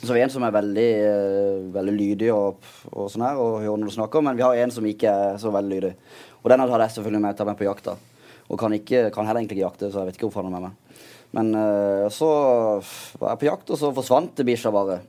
Så 0.00 0.14
vi 0.14 0.22
har 0.22 0.30
en 0.30 0.32
som 0.32 0.46
er 0.46 0.56
veldig, 0.56 0.88
uh, 1.04 1.68
veldig 1.74 1.96
lydig 1.98 2.32
og, 2.32 2.72
og 2.94 3.12
sånn 3.12 3.26
her, 3.26 3.40
og 3.40 3.60
hører 3.60 3.82
når 3.82 3.92
du 3.92 3.96
snakker, 3.98 4.24
men 4.24 4.38
vi 4.38 4.46
har 4.46 4.62
en 4.62 4.74
som 4.78 4.88
ikke 4.88 5.12
er 5.26 5.40
så 5.42 5.52
veldig 5.54 5.74
lydig. 5.76 5.94
Og 6.40 6.50
den 6.52 6.62
hadde 6.62 6.80
jeg 6.82 6.96
selvfølgelig 6.96 7.22
med, 7.24 7.44
med 7.46 7.58
på 7.58 7.68
jakta. 7.68 7.96
Og 8.50 8.58
kan, 8.58 8.74
ikke, 8.74 9.10
kan, 9.14 9.26
heller 9.26 9.42
egentlig 9.42 9.60
ikke 9.60 9.68
jakte, 9.68 9.90
så 9.92 10.02
jeg 10.02 10.10
vet 10.10 10.18
ikke 10.18 10.26
hvorfor 10.26 10.42
han 10.42 10.50
er 10.50 10.58
med 10.58 10.70
meg. 10.70 11.06
Men 11.36 11.52
uh, 11.54 12.06
så 12.10 12.28
var 13.20 13.34
jeg 13.34 13.42
på 13.42 13.50
jakt, 13.50 13.70
og 13.70 13.78
så 13.78 13.92
forsvant 13.94 14.42
bikkja 14.46 14.72
bare. 14.74 15.00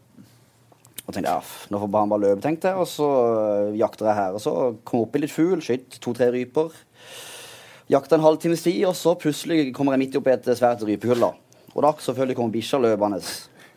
Og 1.08 1.16
tenkte 1.16 1.32
ja, 1.32 1.40
nå 1.74 1.80
får 1.82 1.96
han 1.98 2.12
bare 2.12 2.24
løpe, 2.28 2.44
tenkte 2.44 2.70
jeg. 2.70 2.78
Og 2.78 2.90
så 2.90 3.08
uh, 3.08 3.78
jakter 3.80 4.12
jeg 4.12 4.20
her. 4.20 4.38
Og 4.38 4.44
så 4.44 4.54
kom 4.86 5.02
jeg 5.02 5.08
opp 5.08 5.18
i 5.18 5.24
litt 5.24 5.34
fugl, 5.34 5.64
skjøt 5.66 5.98
to-tre 6.04 6.30
ryper. 6.36 6.76
Jakta 7.92 8.20
en 8.20 8.24
halvtimes 8.24 8.62
tid, 8.64 8.84
og 8.88 8.94
så 8.96 9.16
plutselig 9.20 9.72
kommer 9.76 9.98
jeg 9.98 10.06
midt 10.06 10.20
oppi 10.22 10.36
et 10.36 10.52
svært 10.54 10.86
rypehull. 10.88 11.26
da. 11.26 11.34
Og 11.74 11.82
da 11.84 11.96
selvfølgelig 12.06 12.38
kommer 12.38 12.54
bikkja 12.54 12.80
løpende. 12.84 13.24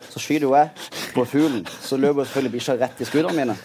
Så 0.05 0.21
skyter 0.21 0.45
jo 0.45 0.53
jeg 0.53 0.69
på 1.15 1.25
fuglen. 1.25 1.65
Så 1.81 1.97
løper 1.97 2.27
selvfølgelig 2.27 2.59
bikkja 2.59 2.77
rett 2.83 3.01
i 3.01 3.09
skuddene 3.09 3.33
mine. 3.39 3.57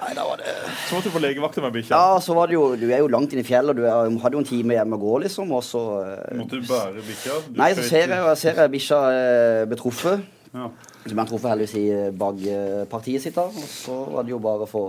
Nei, 0.00 0.12
da 0.16 0.28
var 0.28 0.40
det 0.40 0.49
Så 0.90 0.96
måtte 0.96 1.06
du 1.06 1.14
på 1.14 1.20
legevakta 1.22 1.62
med 1.62 1.74
bikkja? 1.76 1.94
Ja, 1.94 2.14
så 2.18 2.34
var 2.34 2.50
det 2.50 2.56
jo 2.56 2.64
Du 2.74 2.88
er 2.90 2.98
jo 2.98 3.10
langt 3.12 3.30
inn 3.30 3.38
i 3.38 3.46
fjellet, 3.46 3.78
du 3.78 3.84
er, 3.86 4.08
hadde 4.24 4.34
jo 4.34 4.40
en 4.42 4.48
time 4.48 4.74
hjemme 4.74 4.96
å 4.98 5.02
gå, 5.04 5.12
liksom, 5.22 5.52
og 5.54 5.62
så 5.62 5.82
uh, 6.02 6.32
Måtte 6.34 6.58
du 6.58 6.66
bære 6.66 7.04
bikkja? 7.06 7.36
Nei, 7.60 7.68
så 7.78 7.84
ser 7.86 8.10
jeg, 8.10 8.32
ser 8.40 8.58
jeg 8.58 8.72
bikkja 8.72 8.98
uh, 9.06 9.60
betruffet. 9.70 10.24
Ja. 10.50 10.66
Som 11.04 11.22
jeg 11.22 11.30
truffet 11.30 11.52
heldigvis 11.52 11.76
i 11.78 11.84
eh, 11.94 12.08
bakpartiet 12.10 13.22
sitt. 13.22 13.36
da 13.38 13.46
Og 13.46 13.68
så 13.70 14.00
var 14.16 14.26
det 14.26 14.32
jo 14.34 14.40
bare 14.42 14.66
å 14.66 14.68
få 14.68 14.82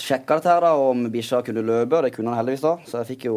sjekka 0.00 0.38
dette 0.38 0.48
her, 0.48 0.64
da, 0.64 0.72
om 0.80 1.04
bikkja 1.12 1.42
kunne 1.44 1.64
løpe. 1.66 2.00
Det 2.06 2.14
kunne 2.14 2.32
han 2.32 2.40
heldigvis, 2.40 2.64
da. 2.64 2.72
Så 2.88 3.02
jeg 3.02 3.10
fikk 3.10 3.26
jo 3.28 3.36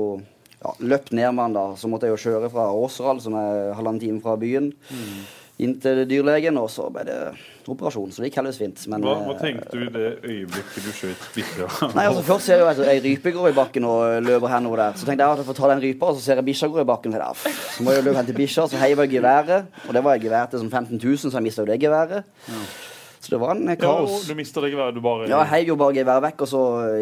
ja, 0.63 0.71
løpt 0.79 1.11
ned 1.11 1.27
med 1.35 1.43
han 1.43 1.57
da. 1.59 1.65
Så 1.75 1.91
måtte 1.91 2.07
jeg 2.07 2.15
jo 2.15 2.23
kjøre 2.23 2.53
fra 2.55 2.69
Åseral, 2.71 3.19
som 3.19 3.35
er 3.35 3.75
halvannen 3.75 3.99
time 3.99 4.23
fra 4.23 4.39
byen. 4.39 4.71
Mm 4.95 5.19
inn 5.59 5.75
til 5.83 6.03
dyrlegen, 6.07 6.57
og 6.59 6.69
så 6.71 6.87
ble 6.93 7.03
det 7.07 7.17
operasjon. 7.69 8.11
Så 8.13 8.23
det 8.23 8.29
gikk 8.29 8.39
heldigvis 8.39 8.59
fint. 8.61 8.83
Men, 8.91 9.03
hva, 9.05 9.15
hva, 9.25 9.35
eh, 9.35 9.41
tenkte 9.43 9.77
du 9.77 9.85
i 9.85 9.91
det 9.93 10.07
øyeblikket 10.23 10.85
du 10.85 10.91
skjøt 10.95 11.25
bikkja? 11.35 11.69
Nei, 11.97 12.05
altså 12.09 12.23
Først 12.29 12.49
ser 12.49 12.63
jeg 12.63 12.79
jo 12.79 12.85
ei 12.87 12.99
rype 13.03 13.33
går 13.35 13.49
i 13.51 13.57
bakken 13.57 13.87
og 13.89 14.19
løper 14.25 14.53
hen 14.55 14.69
der. 14.69 14.99
Så 14.99 15.07
tenkte 15.07 15.25
jeg 15.25 15.37
at 15.37 15.41
jeg 15.43 15.49
får 15.49 15.59
ta 15.59 15.71
den 15.73 15.83
rypa, 15.85 16.11
og 16.11 16.19
så 16.19 16.25
ser 16.25 16.39
jeg 16.41 16.47
bikkja 16.51 16.71
går 16.75 16.85
i 16.85 16.91
bakken. 16.93 17.17
Så, 17.19 17.55
så 17.75 17.85
må 17.85 17.97
jeg 17.97 18.07
løpe 18.07 18.21
hen 18.21 18.29
til 18.29 18.39
bikkja, 18.39 18.69
så 18.71 18.83
heiver 18.83 19.07
jeg 19.07 19.17
geværet. 19.17 19.81
Og 19.87 19.97
det 19.97 20.05
var 20.05 20.15
et 20.15 20.23
gevær 20.23 20.47
til 20.53 20.63
sånn 20.63 20.71
15 20.71 20.95
000, 20.95 21.19
så 21.25 21.35
jeg 21.35 21.49
mista 21.49 21.65
jo 21.65 21.71
det 21.71 21.81
geværet. 21.83 22.31
Ja. 22.47 22.63
Så 23.19 23.33
det 23.33 23.39
var 23.41 23.51
en 23.51 23.67
kaos. 23.75 24.13
Ja, 24.23 24.31
du 24.31 24.37
mista 24.39 24.61
det 24.63 24.71
geværet? 24.71 24.95
Du 24.95 25.01
bare 25.03 25.27
Ja, 25.27 25.41
jeg 25.43 25.49
heiv 25.51 25.73
jo 25.73 25.75
bare 25.75 25.93
geværet 25.97 26.23
vekk, 26.23 26.43
og 26.45 26.47
så 26.47 26.61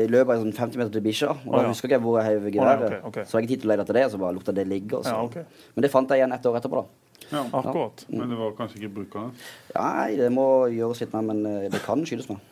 løp 0.09 0.31
jeg 0.33 0.41
sånn 0.41 0.55
50 0.57 0.79
meter 0.81 0.93
til 0.95 1.03
bikkja. 1.05 1.33
Og 1.45 1.51
da 1.51 1.59
ah, 1.59 1.67
ja. 1.67 1.73
husker 1.75 1.93
jeg 1.93 2.01
hvor 2.01 2.17
jeg 2.17 2.31
heiv 2.31 2.47
geværet. 2.55 2.87
Ah, 2.87 2.95
ja, 2.95 3.01
okay, 3.03 3.21
okay. 3.21 3.29
Så 3.29 3.37
jeg 3.37 3.45
ikke 3.45 3.53
tid 3.53 3.61
til 3.61 3.69
å 3.69 3.71
lete 3.75 3.85
etter 3.85 3.99
det, 3.99 4.05
og 4.07 4.15
så 4.15 4.21
bare 4.23 4.37
lot 4.39 4.49
jeg 4.49 4.57
det 4.57 4.65
ligge. 4.71 5.03
Okay. 5.13 5.45
Men 5.75 5.85
det 5.85 5.91
fant 5.93 6.09
jeg 6.09 6.23
igjen 6.23 6.33
et 6.33 6.49
år 6.49 6.57
etterpå, 6.57 6.81
da. 6.81 7.06
Ja, 7.31 7.43
akkurat. 7.51 8.05
Ja. 8.07 8.19
Men 8.19 8.29
det 8.31 8.37
var 8.39 8.53
kanskje 8.57 8.81
ikke 8.81 8.93
brukende? 9.01 9.47
Nei, 9.75 10.15
det 10.19 10.29
må 10.31 10.67
gjøres 10.71 11.03
litt 11.03 11.15
mer, 11.15 11.25
men 11.31 11.43
eh, 11.49 11.71
det 11.73 11.83
kan 11.85 12.05
skytes 12.07 12.29
med. 12.31 12.43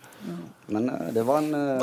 Men 0.67 0.89
uh, 0.89 1.13
det 1.13 1.21
var 1.27 1.37
en 1.37 1.53
uh, 1.53 1.81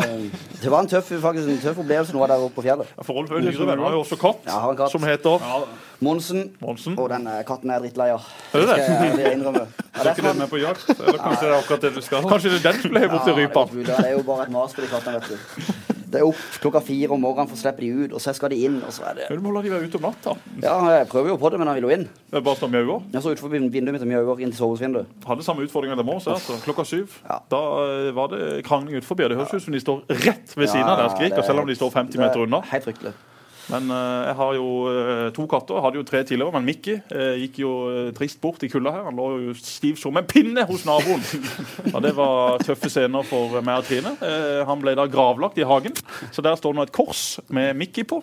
Det 0.62 0.70
var 0.70 0.80
en 0.82 0.88
tøff, 0.90 1.12
faktisk, 1.22 1.48
en 1.48 1.60
tøff 1.62 1.78
opplevelse 1.78 2.14
nå 2.16 2.26
der 2.26 2.42
oppe 2.42 2.56
på 2.56 2.64
fjellet. 2.66 2.88
Ja, 2.96 3.04
for 3.06 3.20
Rolf 3.20 3.30
Høyre 3.30 3.76
har 3.78 3.94
jo 3.94 4.00
også 4.02 4.18
katt, 4.18 4.42
ja, 4.48 4.58
katt. 4.74 4.90
som 4.90 5.04
heter 5.06 5.38
ja. 5.38 5.60
Monsen. 6.02 6.48
Monsen. 6.60 6.96
Og 6.98 7.06
den 7.12 7.28
katten 7.46 7.70
er 7.70 7.84
drittlei 7.84 8.08
av. 8.16 8.26
Det 8.52 8.64
skal 8.66 8.82
jeg 8.82 9.36
innrømme. 9.36 9.68
Jeg 9.68 10.02
Er 10.02 10.10
ikke 10.10 10.26
den 10.26 10.38
med 10.40 10.50
på 10.50 10.58
jakt? 10.58 10.88
Eller 10.90 11.20
kanskje 11.20 11.46
det 11.46 11.52
er 11.52 11.58
akkurat 11.60 11.82
det 11.86 11.92
du 11.94 12.00
skal? 12.02 12.26
Kanskje 12.26 12.50
det 12.50 12.58
er 12.58 12.72
den 12.72 12.82
som 12.82 12.94
ble 12.96 13.04
borti 13.12 13.36
rypa? 13.36 13.64
Ja, 13.76 13.84
det 13.86 14.08
er 14.08 14.16
jo 14.16 14.26
bare 14.26 14.48
et 14.48 14.54
mas 14.54 14.74
for 14.74 14.82
de 14.82 14.90
kattene, 14.90 15.20
vet 15.20 15.30
du. 15.30 15.72
Det 16.12 16.20
er 16.20 16.28
opp 16.28 16.40
klokka 16.60 16.82
fire 16.84 17.14
om 17.14 17.22
morgenen 17.24 17.48
for 17.48 17.56
å 17.56 17.60
slippe 17.62 17.80
de 17.80 17.88
ut, 18.04 18.12
og 18.12 18.20
så 18.20 18.34
skal 18.36 18.52
de 18.52 18.58
inn, 18.66 18.78
og 18.84 18.92
så 18.92 19.06
er 19.08 19.16
det 19.16 19.26
Ja, 19.30 19.36
Du 19.38 19.44
må 19.44 19.54
la 19.54 19.62
de 19.64 19.72
være 19.72 19.88
ute 19.88 19.96
om 19.96 20.04
natta. 20.10 20.34
Ja, 20.60 20.74
jeg 20.98 21.08
prøver 21.08 21.32
jo 21.32 21.38
på 21.40 21.50
det, 21.52 21.60
men 21.62 21.70
han 21.70 21.78
vil 21.78 21.88
jo 21.88 21.94
inn. 21.96 22.04
Det 22.28 22.40
er 22.40 22.44
bare 22.44 22.60
som 22.60 22.72
mjauer. 22.72 23.02
Jeg 23.14 23.24
så 23.24 23.32
utenfor 23.32 23.54
vinduet 23.54 23.96
mitt 23.96 24.04
og 24.04 24.12
mjauer 24.12 24.44
inn 24.44 24.52
til 24.52 24.60
soveromsvinduet. 24.60 25.18
Hadde 25.26 25.46
samme 25.48 25.64
utfordringer 25.64 25.96
til 25.96 26.08
morges. 26.10 26.28
Altså. 26.34 26.60
Klokka 26.66 26.84
syv. 26.88 27.18
Ja. 27.24 27.40
Da 27.52 27.62
eh, 27.88 28.12
var 28.16 28.32
det 28.34 28.62
krangling 28.68 29.00
utenfor. 29.00 29.22
Det 29.22 29.40
høres 29.40 29.56
ut 29.56 29.64
som 29.64 29.72
de 29.72 29.80
står 29.80 30.04
rett 30.26 30.56
ved 30.56 30.68
siden 30.68 30.88
av 30.88 30.98
der 31.00 31.08
og 31.08 31.16
skriker, 31.16 31.46
selv 31.48 31.64
om 31.64 31.70
de 31.72 31.78
står 31.80 31.94
50 31.96 32.20
meter 32.20 32.44
unna. 32.44 32.60
Helt 32.72 32.90
fryktelig. 32.90 33.16
Men 33.70 33.90
eh, 33.94 34.22
jeg 34.26 34.36
har 34.38 34.56
jo 34.56 34.68
eh, 34.90 35.26
to 35.36 35.46
katter. 35.50 35.80
Hadde 35.84 36.00
jo 36.00 36.06
tre 36.06 36.22
tidligere, 36.26 36.54
men 36.56 36.66
Mickey 36.66 36.98
eh, 37.14 37.42
gikk 37.44 37.60
jo 37.62 37.72
trist 38.16 38.40
bort 38.42 38.62
i 38.66 38.70
kulda 38.72 38.94
her. 38.94 39.04
Han 39.06 39.18
lå 39.18 39.28
jo 39.46 39.54
stiv 39.58 40.00
som 40.00 40.18
en 40.18 40.26
pinne 40.28 40.64
hos 40.68 40.86
naboen. 40.88 41.22
Og 41.92 42.00
det 42.04 42.14
var 42.18 42.62
tøffe 42.64 42.90
scener 42.92 43.26
for 43.28 43.60
meg 43.62 43.82
og 43.82 43.88
Trine. 43.88 44.14
Han 44.68 44.82
ble 44.82 44.94
da 44.98 45.06
gravlagt 45.10 45.58
i 45.60 45.66
hagen, 45.66 45.94
så 46.32 46.44
der 46.44 46.56
står 46.58 46.74
nå 46.76 46.86
et 46.86 46.94
kors 46.94 47.22
med 47.52 47.76
Mickey 47.78 48.06
på. 48.08 48.20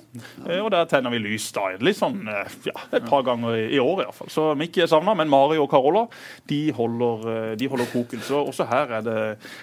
Og 0.59 0.69
der 0.73 0.87
tenner 0.89 1.13
vi 1.13 1.21
lys 1.21 1.49
da, 1.55 1.69
litt 1.83 1.99
sånn 1.99 2.21
ja, 2.67 2.75
et 2.95 3.07
par 3.09 3.25
ganger 3.27 3.57
i, 3.57 3.65
i 3.77 3.81
året 3.81 4.07
iallfall. 4.07 4.31
Så 4.33 4.47
Mickey 4.59 4.83
er 4.83 4.91
savna, 4.91 5.15
men 5.17 5.31
Mari 5.31 5.59
og 5.61 5.69
Carola 5.71 6.05
de 6.49 6.61
holder, 6.75 7.55
de 7.59 7.71
holder 7.71 7.91
koken. 7.93 8.23
Så 8.25 8.41
også 8.41 8.67
her 8.69 8.99
er 8.99 9.05
det 9.05 9.19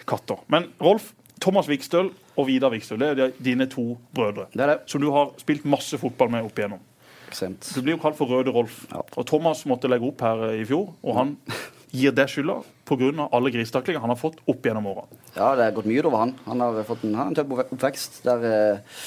katter. 0.09 0.43
Men 0.53 0.71
Rolf, 0.83 1.13
Thomas 1.41 1.69
Vikstøl 1.69 2.11
og 2.37 2.47
Vidar 2.49 2.73
Vikstøl, 2.73 3.03
det 3.03 3.25
er 3.27 3.33
dine 3.45 3.67
to 3.69 3.97
brødre 4.17 4.47
Det 4.55 4.63
er 4.65 4.73
det. 4.73 4.79
som 4.91 5.01
du 5.01 5.11
har 5.13 5.33
spilt 5.41 5.65
masse 5.69 5.99
fotball 6.01 6.31
med 6.33 6.47
opp 6.49 6.59
igjennom. 6.59 6.81
Sent. 7.35 7.69
Du 7.75 7.83
blir 7.83 7.97
jo 7.97 8.01
kalt 8.03 8.17
for 8.17 8.31
Røde 8.31 8.53
Rolf. 8.55 8.85
Ja. 8.93 9.03
Og 9.17 9.27
Thomas 9.29 9.65
måtte 9.69 9.91
legge 9.91 10.07
opp 10.09 10.23
her 10.25 10.45
eh, 10.51 10.61
i 10.63 10.65
fjor, 10.69 10.93
og 11.03 11.17
han 11.19 11.37
gir 11.97 12.15
deg 12.17 12.31
skylda 12.31 12.61
pga. 12.87 13.29
alle 13.33 13.51
grisetaklinger 13.55 14.01
han 14.01 14.13
har 14.13 14.21
fått 14.21 14.39
opp 14.47 14.65
gjennom 14.65 14.87
åra. 14.87 15.07
Ja, 15.37 15.55
det 15.57 15.65
har 15.67 15.73
gått 15.77 15.89
mye 15.91 16.05
over 16.07 16.23
han. 16.23 16.35
Han 16.47 16.61
har 16.65 16.85
fått 16.89 17.05
en, 17.05 17.17
en 17.19 17.35
tøff 17.37 17.53
oppvekst. 17.67 18.23
Der, 18.25 18.47
eh, 18.47 19.01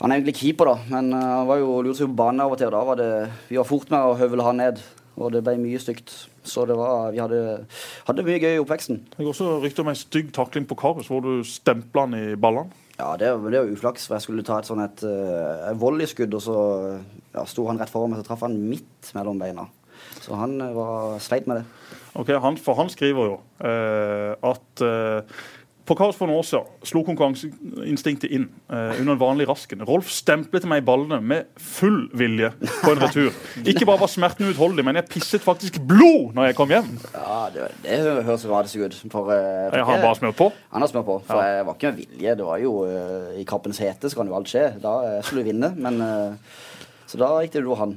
han 0.00 0.12
er 0.12 0.20
egentlig 0.20 0.36
keeper, 0.36 0.70
da, 0.70 0.76
men 0.92 1.10
eh, 1.16 1.26
han 1.40 1.48
var 1.48 1.62
jo 1.62 1.80
lurte 1.82 2.02
seg 2.02 2.12
på 2.12 2.20
banen 2.22 2.44
av 2.44 2.52
og 2.54 2.60
til. 2.60 2.68
og 2.70 2.76
Da 2.76 2.84
var 2.92 3.00
det, 3.00 3.10
vi 3.48 3.58
var 3.58 3.68
fort 3.68 3.90
med 3.90 4.04
å 4.12 4.16
høvle 4.20 4.46
han 4.46 4.60
ned, 4.62 4.82
og 5.16 5.32
det 5.32 5.42
ble 5.44 5.56
mye 5.60 5.80
stygt. 5.80 6.12
Så 6.46 6.66
det 6.68 6.76
var, 6.78 7.10
vi 7.14 7.20
hadde, 7.22 7.66
hadde 8.06 8.24
mye 8.26 8.40
gøy 8.42 8.54
i 8.54 8.62
oppveksten. 8.62 9.00
Det 9.16 9.22
går 9.24 9.32
også 9.32 9.54
rykter 9.64 9.84
om 9.84 9.92
en 9.92 9.98
stygg 9.98 10.28
takling 10.36 10.68
på 10.68 10.78
Karus, 10.78 11.08
hvor 11.10 11.24
du 11.24 11.40
stempla 11.46 12.06
han 12.06 12.18
i 12.18 12.26
ballene. 12.38 12.84
Ja, 12.96 13.10
det, 13.20 13.28
det 13.28 13.60
var 13.60 13.72
uflaks, 13.72 14.06
for 14.08 14.16
jeg 14.16 14.24
skulle 14.24 14.44
ta 14.46 14.60
et 14.60 14.68
sånn 14.68 14.80
et 14.80 15.02
uh, 15.04 15.72
volleyskudd, 15.76 16.32
og 16.38 16.44
så 16.44 16.60
ja, 17.34 17.42
sto 17.44 17.66
han 17.68 17.80
rett 17.80 17.92
foran 17.92 18.14
meg, 18.14 18.22
så 18.22 18.30
traff 18.30 18.46
han 18.46 18.56
midt 18.70 19.10
mellom 19.16 19.40
beina. 19.40 19.66
Så 20.22 20.36
han 20.38 20.56
eh, 20.60 20.72
var 20.76 21.18
sleit 21.24 21.46
med 21.50 21.60
det. 21.60 21.66
Ok, 22.16 22.32
han, 22.40 22.56
For 22.60 22.78
han 22.78 22.88
skriver 22.92 23.28
jo 23.30 23.36
uh, 23.60 24.32
at 24.48 24.82
eh, 24.84 25.36
på 25.86 25.94
Kaos 25.98 26.16
for 26.18 26.26
noen 26.26 26.40
år 26.40 26.46
siden 26.48 26.86
slo 26.86 27.02
konkurranseinstinktet 27.06 28.32
inn 28.34 28.48
eh, 28.72 28.96
under 29.00 29.12
en 29.14 29.20
vanlig 29.20 29.46
rasken. 29.48 29.84
Rolf 29.86 30.08
stemplet 30.10 30.66
meg 30.68 30.82
i 30.82 30.86
ballene 30.86 31.20
med 31.22 31.46
full 31.62 32.08
vilje 32.18 32.50
på 32.82 32.92
en 32.94 33.02
retur. 33.04 33.30
Ikke 33.62 33.86
bare 33.88 34.02
var 34.02 34.10
smerten 34.10 34.48
uutholdelig, 34.50 34.84
men 34.88 34.98
jeg 35.00 35.08
pisset 35.12 35.44
faktisk 35.46 35.78
blod 35.86 36.34
når 36.36 36.50
jeg 36.50 36.58
kom 36.58 36.74
hjem. 36.74 36.90
Ja, 37.14 37.38
Det, 37.54 37.68
det 37.86 38.00
høres 38.26 38.46
radisk 38.50 38.82
ut. 38.82 38.98
For, 39.12 39.30
eh, 39.30 39.70
for 39.70 39.78
Jeg 39.78 39.86
har 39.90 40.00
det- 40.00 40.06
bare 40.08 40.18
smurt 40.20 40.36
på. 40.42 40.50
Han 40.74 40.82
har 40.82 40.88
smurt 40.92 41.06
på, 41.06 41.18
for 41.30 41.42
jeg 41.46 41.66
var 41.70 41.74
ikke 41.78 41.92
med 41.92 42.02
vilje. 42.04 42.36
Det 42.42 42.44
var 42.50 42.58
jo 42.62 42.74
eh, 42.90 43.40
I 43.40 43.44
kappens 43.48 43.78
hete 43.78 44.10
så 44.10 44.16
kan 44.20 44.26
jo 44.30 44.34
alt 44.38 44.50
skje. 44.50 44.66
Da 44.82 44.96
eh, 45.06 45.22
skulle 45.22 45.44
du 45.44 45.52
vinne, 45.52 45.72
men 45.76 46.00
eh, 46.02 46.54
Så 47.06 47.18
da 47.22 47.28
gikk 47.44 47.52
det 47.54 47.62
jo 47.62 47.76
han. 47.78 47.92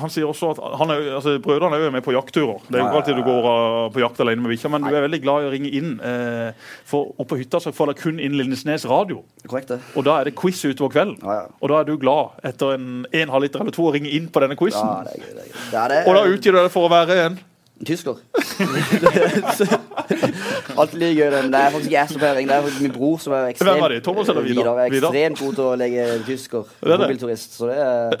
Han 0.00 0.12
sier 0.12 0.28
også 0.28 0.52
at 0.54 0.60
han 0.80 0.92
er, 0.94 1.04
altså, 1.18 1.36
Brødrene 1.42 1.78
er 1.78 1.86
jo 1.86 1.92
med 1.94 2.04
på 2.04 2.14
jaktturer. 2.14 2.60
Det 2.68 2.76
er 2.76 2.82
jo 2.82 2.88
ikke 2.88 3.00
alltid 3.00 3.18
du 3.18 3.24
går 3.26 3.48
uh, 3.48 3.86
på 3.94 4.02
jakt 4.02 4.20
alene 4.24 4.44
med 4.44 4.54
bikkja, 4.54 4.70
men 4.72 4.86
du 4.86 4.92
er 4.92 5.06
veldig 5.06 5.20
glad 5.24 5.44
i 5.44 5.48
å 5.48 5.52
ringe 5.54 5.72
inn. 5.78 5.96
Uh, 6.02 6.68
for 6.86 7.14
Oppe 7.16 7.32
på 7.34 7.40
hytta 7.40 7.60
så 7.62 7.72
får 7.74 7.92
dere 7.92 8.00
kun 8.02 8.20
inn 8.22 8.36
Lindesnes 8.38 8.86
radio, 8.90 9.22
Korrekt, 9.46 9.72
det. 9.72 9.80
og 9.96 10.06
da 10.06 10.20
er 10.20 10.30
det 10.30 10.36
quiz 10.38 10.60
utover 10.66 10.92
kvelden. 10.94 11.18
Ja, 11.24 11.40
ja. 11.42 11.48
Og 11.60 11.72
da 11.72 11.80
er 11.80 11.88
du 11.88 11.96
glad 12.00 12.38
etter 12.46 12.76
en, 12.76 13.02
en 13.10 13.34
halvliter 13.34 13.64
eller 13.64 13.74
to 13.74 13.88
å 13.88 13.92
ringe 13.96 14.12
inn 14.12 14.30
på 14.32 14.44
denne 14.44 14.58
quizen. 14.58 14.84
Ja, 14.84 15.02
det 15.06 15.18
er. 15.18 15.34
Det 15.40 15.48
er. 15.48 15.58
Det 15.72 15.82
er 15.82 15.94
det. 15.94 16.00
Og 16.06 16.18
da 16.18 16.24
utgir 16.30 16.56
du 16.56 16.60
deg 16.62 16.72
for 16.74 16.88
å 16.88 16.92
være 16.92 17.20
en 17.26 17.44
Tysker. 17.84 18.16
Alltid 20.80 20.98
like 21.00 21.14
gøy, 21.16 21.30
det. 21.32 21.42
Men 21.46 21.52
det 21.52 21.60
er 21.60 21.74
faktisk 21.74 21.92
ikke 21.92 22.20
pleier. 22.20 22.40
Det 22.40 22.56
er 22.56 22.64
faktisk 22.66 22.84
min 22.86 22.94
bror 22.94 23.18
som 23.22 23.36
er 23.36 23.50
ekstremt 23.52 23.72
Hvem 23.72 23.84
er 23.86 23.94
det? 23.94 24.00
Thomas 24.06 24.32
eller 24.32 24.46
Vidar? 24.46 24.62
Vidar 24.62 24.82
er 24.82 24.90
ekstremt 24.92 25.42
god 25.42 25.58
til 25.58 25.66
å 25.66 25.74
legge 25.80 26.06
tysker. 26.28 26.72
Er. 26.86 27.02
Mobilturist. 27.02 27.56
Så 27.58 27.66
det 27.68 27.76
er, 27.82 28.14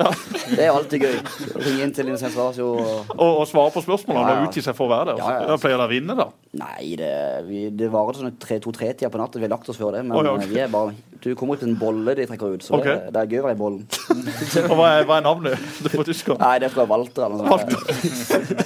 det 0.50 0.64
er 0.66 0.72
alltid 0.74 1.04
gøy. 1.06 1.14
Å 1.16 1.60
Ringe 1.62 1.86
inn 1.86 1.92
til 1.96 2.08
Lindsens 2.10 2.36
Radio 2.36 2.72
og 2.76 2.96
og, 3.16 3.40
og 3.40 3.46
svare 3.48 3.72
på 3.74 3.82
spørsmålene 3.84 4.26
Ja, 4.26 4.34
ja. 4.34 4.42
og 4.42 4.50
utgi 4.50 4.64
seg 4.64 4.76
for 4.76 4.88
å 4.88 4.92
være 4.92 5.12
der. 5.12 5.20
Ja, 5.22 5.32
ja, 5.36 5.46
ja. 5.50 5.58
Pleier 5.60 5.78
dere 5.78 5.88
å 5.88 5.92
vinne, 5.92 6.16
da. 6.18 6.26
Nei, 6.56 6.94
det, 6.98 7.12
vi, 7.48 7.62
det 7.76 7.90
varer 7.92 8.18
sånn 8.20 8.36
to-tre-tida 8.40 9.10
på 9.12 9.20
natta. 9.20 9.40
Vi 9.40 9.46
har 9.46 9.52
lagt 9.52 9.70
oss 9.72 9.80
før 9.80 9.96
det. 9.96 10.04
Men 10.06 10.16
oh, 10.18 10.24
ja, 10.26 10.34
ok. 10.36 10.44
eh, 10.44 10.52
vi 10.52 10.62
er 10.64 10.72
bare 10.72 10.94
Du 11.22 11.30
kommer 11.38 11.58
ut 11.58 11.64
en 11.66 11.76
bolle 11.80 12.14
de 12.18 12.26
trekker 12.28 12.56
ut, 12.56 12.66
så 12.66 12.76
okay. 12.78 13.00
det, 13.06 13.14
det 13.16 13.22
er 13.22 13.34
gøy 13.34 13.42
å 13.42 13.46
være 13.48 13.56
i 13.56 13.60
bollen. 13.60 13.82
Og 14.70 14.76
hva 14.78 14.90
er, 14.92 15.06
hva 15.08 15.18
er 15.18 15.26
navnet 15.26 15.56
er 15.56 15.96
på 15.96 16.06
tysker? 16.06 16.38
Nei, 16.42 16.54
det 16.62 16.70
er 16.70 16.74
fra 16.76 16.86
Walter 16.88 17.26
eller 17.26 17.42
noe 17.42 17.60
sånt. 17.64 18.65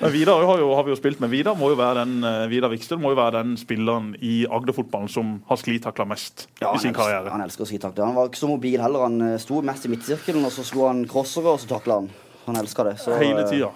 Men 0.00 0.12
Vidar 0.14 0.42
har, 0.48 0.58
jo, 0.62 0.70
har 0.74 0.84
vi 0.86 0.94
jo 0.94 0.96
spilt 0.96 1.20
med. 1.20 1.28
Vidar 1.28 1.56
må 1.60 1.68
jo 1.72 1.76
være 1.76 2.00
den 2.06 2.24
eh, 2.24 2.46
Vidar 2.48 2.72
Vikstøl 2.72 3.00
må 3.02 3.10
jo 3.12 3.18
være 3.18 3.42
den 3.42 3.50
spilleren 3.60 4.14
i 4.24 4.46
Agder-fotballen 4.48 5.10
som 5.12 5.34
har 5.50 5.60
sklitakla 5.60 6.06
mest 6.08 6.46
Ja, 6.62 6.70
i 6.72 6.80
sin 6.80 6.88
elsker, 6.94 7.02
karriere. 7.02 7.34
han 7.34 7.44
elsker 7.44 7.66
å 7.66 7.68
sklitakle. 7.68 8.06
Han 8.08 8.16
var 8.16 8.30
ikke 8.30 8.40
så 8.40 8.48
mobil 8.48 8.80
heller. 8.80 9.04
Han 9.04 9.20
eh, 9.26 9.36
sto 9.42 9.60
mest 9.66 9.84
i 9.84 9.92
midtsirkelen, 9.92 10.46
og 10.48 10.54
så 10.56 10.64
slo 10.64 10.86
han 10.88 11.04
crossere, 11.10 11.52
og 11.52 11.60
så 11.60 11.68
takla 11.74 12.00
han. 12.00 12.08
Han 12.46 12.56
elska 12.62 12.86
det. 12.88 12.96
Så, 13.04 13.12
Hele 13.20 13.44
eh, 13.44 13.52
tida. 13.52 13.68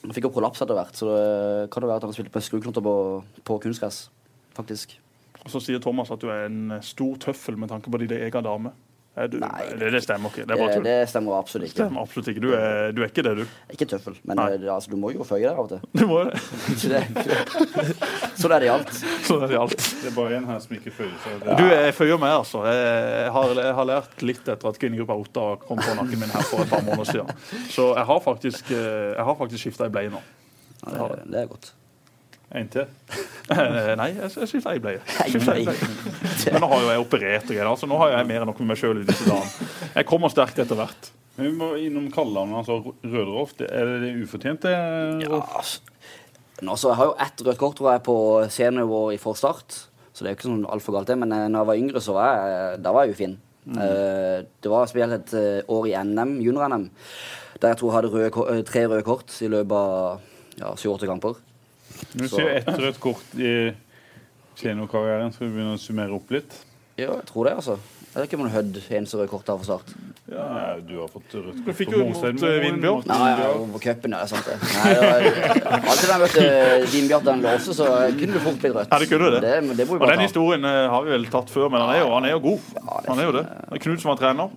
Han 0.00 0.16
fikk 0.16 0.30
jo 0.30 0.32
prolaps 0.32 0.64
etter 0.64 0.78
hvert, 0.78 0.96
så 0.96 1.10
det 1.12 1.68
kan 1.74 1.84
det 1.84 1.90
være 1.92 2.00
at 2.00 2.08
han 2.08 2.16
spilte 2.16 2.32
på 2.32 2.40
skruknotter 2.46 2.84
på, 2.86 2.94
på 3.44 3.58
kunstgress. 3.66 4.06
Faktisk. 4.56 4.96
Og 5.44 5.52
så 5.52 5.60
sier 5.60 5.80
Thomas 5.84 6.08
at 6.12 6.24
du 6.24 6.30
er 6.32 6.46
en 6.48 6.78
stor 6.84 7.20
tøffel 7.20 7.60
med 7.60 7.68
tanke 7.68 7.92
på 7.92 8.00
din 8.00 8.16
egen 8.16 8.46
dame. 8.48 8.72
Er 9.20 9.28
du, 9.28 9.36
Nei. 9.42 9.66
det, 9.80 9.90
det 9.92 10.00
stemmer 10.04 10.30
ikke. 10.32 10.44
Det 10.46 10.54
er 10.54 10.56
Det, 10.56 10.58
bare 10.64 10.74
tull. 10.78 10.84
det 10.88 10.96
stemmer 11.10 11.36
absolutt 11.36 11.68
ikke. 11.68 11.76
Stemmer 11.82 12.00
absolutt 12.06 12.28
ikke. 12.32 12.42
Du 12.44 12.50
er, 12.56 12.92
du 12.96 13.02
er 13.04 13.10
ikke 13.10 13.24
det, 13.26 13.32
du. 13.40 13.44
Ikke 13.74 13.88
tøffel, 13.90 14.16
men 14.30 14.40
eh, 14.46 14.66
altså, 14.72 14.92
du 14.92 14.96
må 15.02 15.10
jo 15.12 15.26
føye 15.28 15.42
deg 15.44 15.52
av 15.52 15.66
og 15.66 15.70
til. 15.74 15.82
Du 16.00 16.04
må 16.08 16.22
det. 16.24 16.40
Sånn 18.40 18.54
er 18.54 18.62
det 18.62 18.68
i 18.68 18.72
alt. 18.72 18.92
Sånn 19.26 19.42
er 19.44 19.50
det 19.50 19.56
i 19.56 19.60
alt. 19.60 19.76
Det 20.00 20.08
er 20.10 20.14
bare 20.16 20.38
en 20.38 20.46
her 20.50 20.60
som 20.64 20.76
ikke 20.76 20.92
føyer 20.96 21.12
seg. 21.24 21.44
Ja. 21.50 21.56
Du 21.58 21.64
jeg 21.68 21.94
føyer 21.96 22.20
meg, 22.22 22.32
altså. 22.40 22.62
Jeg 22.70 23.32
har, 23.36 23.54
jeg 23.60 23.74
har 23.80 23.88
lært 23.90 24.24
litt 24.24 24.46
etter 24.48 24.70
at 24.72 24.80
kvinnegruppa 24.80 25.16
Otta 25.20 25.46
kom 25.66 25.80
på 25.82 25.96
nakken 25.98 26.22
min 26.22 26.32
her 26.32 26.46
for 26.48 26.64
et 26.64 26.72
par 26.72 26.84
måneder 26.86 27.10
siden. 27.10 27.34
Så 27.74 27.90
jeg 27.98 28.06
har 28.12 28.22
faktisk, 28.24 28.72
eh, 28.72 29.12
jeg 29.18 29.26
har 29.30 29.36
faktisk 29.42 29.66
skifta 29.66 29.90
i 29.90 29.94
bleie 29.94 30.12
nå. 30.14 30.22
Ja, 30.86 31.10
det, 31.12 31.22
det 31.34 31.42
er 31.44 31.50
godt. 31.50 31.72
En 32.50 32.68
til. 32.72 32.86
Eh, 33.50 33.96
Nei, 33.98 34.12
jeg, 34.14 34.28
jeg 34.30 34.46
skifta 34.46 34.72
i 34.76 34.80
bleie. 34.82 35.00
Jeg 35.02 35.32
skiftet 35.32 35.56
i 35.58 35.64
Nei. 35.66 35.72
bleie. 35.74 36.52
Men 36.54 36.62
nå 36.62 36.68
har 36.70 36.82
jo 36.84 36.90
jeg 36.92 37.00
operert 37.02 37.48
og 37.48 37.56
greier. 37.56 37.70
så 37.80 37.88
nå 37.90 37.96
har 37.98 38.12
jeg 38.12 38.28
mer 38.28 38.44
enn 38.44 38.46
nok 38.52 38.60
med 38.62 38.68
meg 38.70 38.78
sjøl 38.78 39.00
i 39.00 39.06
disse 39.08 39.26
dagene. 39.26 39.66
Jeg 39.96 40.06
kommer 40.06 40.30
sterkt 40.30 40.60
etter 40.62 40.78
hvert. 40.78 41.08
Vi 41.34 41.50
må 41.58 41.72
innom 41.82 42.06
kallenavnet 42.14 42.60
altså 42.60 42.92
Rødrolf, 43.02 43.56
Er 43.66 43.90
det 43.90 43.96
det 44.04 44.12
ufortjente? 44.22 44.70
Ja, 44.70 45.32
Rolf? 45.32 45.50
altså, 45.58 45.82
nå, 46.62 46.76
så 46.78 46.92
jeg 46.92 47.00
har 47.00 47.10
jo 47.10 47.16
ett 47.26 47.42
rødt 47.48 47.58
kort 47.64 47.76
tror 47.80 47.90
jeg 47.96 48.04
på 48.06 48.16
seniornivå 48.54 49.02
i 49.16 49.18
Forstart. 49.18 49.80
Så 50.14 50.22
det 50.22 50.28
er 50.30 50.36
jo 50.36 50.38
ikke 50.38 50.48
sånn 50.52 50.64
altfor 50.70 50.98
galt, 51.00 51.10
det. 51.10 51.18
Men 51.18 51.34
da 51.34 51.42
når 51.50 51.64
jeg 51.64 51.70
var 51.72 51.82
yngre, 51.82 52.04
så 52.06 52.14
var 52.20 52.30
jeg, 52.30 52.80
da 52.86 52.94
var 52.94 53.08
jeg 53.08 53.16
jo 53.16 53.20
fin. 53.24 53.36
Eh, 53.66 54.38
det 54.62 54.70
var 54.76 54.86
spesielt 54.90 55.18
et 55.18 55.34
eh, 55.42 55.74
år 55.74 55.90
i 55.90 55.98
NM, 56.06 56.38
junior-NM, 56.46 56.86
der 57.58 57.74
jeg 57.74 57.82
tror 57.82 57.90
jeg 57.90 57.98
hadde 57.98 58.14
røde, 58.14 58.46
eh, 58.54 58.62
tre 58.70 58.86
røde 58.86 59.02
kort 59.10 59.34
i 59.42 59.50
løpet 59.50 59.74
av 59.74 60.60
ja, 60.60 60.76
syv-åtte 60.78 61.10
kamper. 61.10 61.42
Du 62.14 62.26
Så- 62.28 62.36
sier 62.36 62.56
ett 62.60 62.66
rødt 62.78 63.00
kort 63.00 63.34
i 63.38 63.72
kinokarrieren, 64.60 65.32
Skal 65.32 65.48
vi 65.48 65.54
begynne 65.56 65.76
å 65.76 65.80
summere 65.80 66.14
opp 66.14 66.30
litt? 66.34 66.52
Ja, 66.98 67.14
jeg 67.16 67.26
tror 67.30 67.44
det, 67.48 67.54
altså. 67.56 67.78
Jeg 68.10 68.18
vet 68.24 68.26
ikke 68.26 68.38
om 68.40 68.42
man 68.42 68.50
hødd 68.50 68.78
eneste 68.90 69.14
røde 69.20 69.28
kort 69.30 69.46
her 69.46 69.56
for 69.60 69.64
Start. 69.68 69.92
Ja, 70.26 70.76
du 70.82 70.96
har 70.98 71.06
fått 71.12 71.30
rødt 71.30 71.60
kort. 71.60 71.66
Du 71.68 71.72
fikk 71.78 71.92
jo 71.94 72.00
mot, 72.08 72.24
eh, 72.24 73.04
Nei, 73.06 73.28
ja, 73.38 73.52
på 73.70 73.80
cupen, 73.80 74.10
ja, 74.10 74.18
det 74.18 74.24
er 74.24 74.32
sant 74.32 74.48
det. 74.50 74.56
Nei, 74.58 74.90
det 74.90 75.78
alltid 75.78 76.08
da 76.10 76.16
jeg 76.16 76.22
møtte 76.24 76.90
Vinbjart 76.90 77.24
den 77.28 77.44
låse, 77.46 77.76
så 77.78 77.86
kunne 78.18 78.32
du 78.34 78.40
fort 78.42 78.58
blitt 78.58 78.74
rødt. 78.74 78.90
Ja, 78.90 78.98
det 78.98 79.08
kunne 79.08 79.30
det. 79.30 79.40
Det, 79.46 79.76
det 79.78 79.88
Og 79.88 80.00
den 80.02 80.16
ta. 80.18 80.26
historien 80.26 80.64
eh, 80.64 80.88
har 80.90 81.06
vi 81.06 81.10
vel 81.14 81.26
tatt 81.30 81.54
før, 81.54 81.70
men 81.70 81.80
han 81.86 81.94
er 81.94 82.00
jo, 82.02 82.10
han 82.16 82.24
er 82.24 82.34
jo 82.34 82.40
god. 82.40 82.58
Ja, 82.74 82.98
er 82.98 83.08
Han 83.14 83.18
er 83.22 83.30
jo 83.30 83.32
det. 83.38 83.44
Det 83.46 83.78
er 83.78 83.84
Knut 83.86 84.00
som 84.02 84.10
var 84.10 84.18
trener. 84.18 84.50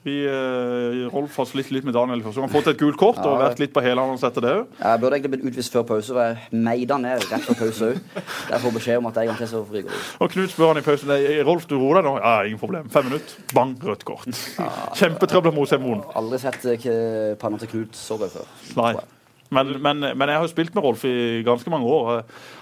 Ja. 0.00 0.10
Vi, 0.10 0.14
eh, 0.24 1.08
Rolf 1.12 1.36
har 1.36 1.44
slitt 1.44 1.70
litt 1.70 1.84
med 1.84 1.92
Daniel 1.92 2.22
først. 2.24 2.40
Han 2.40 2.48
har 2.48 2.54
fått 2.54 2.70
et 2.72 2.78
gult 2.80 2.96
kort 2.96 3.18
og 3.20 3.36
vært 3.40 3.58
litt 3.60 3.72
på 3.74 3.82
hælene 3.84 4.14
hans 4.14 4.22
etter 4.24 4.40
det 4.40 4.52
òg. 4.56 4.66
Jeg 4.80 5.00
burde 5.02 5.18
egentlig 5.18 5.30
blitt 5.34 5.44
utvist 5.52 5.72
før 5.72 5.84
pause, 5.90 6.08
for 6.14 6.22
jeg 6.24 6.62
meida 6.64 6.96
ned 6.96 7.20
rett 7.28 7.44
før 7.44 7.58
pause 7.60 7.90
òg. 7.90 8.00
Jeg 8.50 8.60
får 8.64 8.74
beskjed 8.78 8.96
om 9.02 9.10
at 9.10 9.20
jeg 9.20 9.28
ikke 9.34 9.50
så 9.52 9.62
ryker 9.68 9.92
ut. 9.92 10.16
Og 10.20 10.30
Knut 10.30 10.50
spør 10.54 10.72
han 10.72 10.80
i 10.80 10.86
pausen 10.88 11.12
«Nei, 11.12 11.20
Rolf, 11.44 11.68
du 11.68 11.76
roer 11.76 12.00
deg 12.00 12.08
nå? 12.08 12.16
Ja, 12.16 12.34
ingen 12.48 12.58
problem. 12.58 12.88
Fem 12.90 13.04
minutter, 13.10 13.36
bang, 13.52 13.76
rødt 13.84 14.04
kort. 14.08 14.26
Kjempetrøbbel 14.96 15.52
mot 15.52 15.68
Semoen. 15.68 16.00
Aldri 16.16 16.40
sett 16.40 16.64
eh, 16.72 17.36
panna 17.40 17.60
til 17.60 17.68
Knut 17.68 17.96
så 18.00 18.16
rød 18.16 18.38
før. 18.40 18.52
Nei. 18.80 18.94
Men, 19.50 19.72
men, 19.82 20.04
men 20.14 20.30
jeg 20.30 20.38
har 20.38 20.46
jo 20.46 20.52
spilt 20.52 20.74
med 20.76 20.84
Rolf 20.86 21.02
i 21.08 21.42
ganske 21.46 21.72
mange 21.72 21.90
år. 21.90 22.20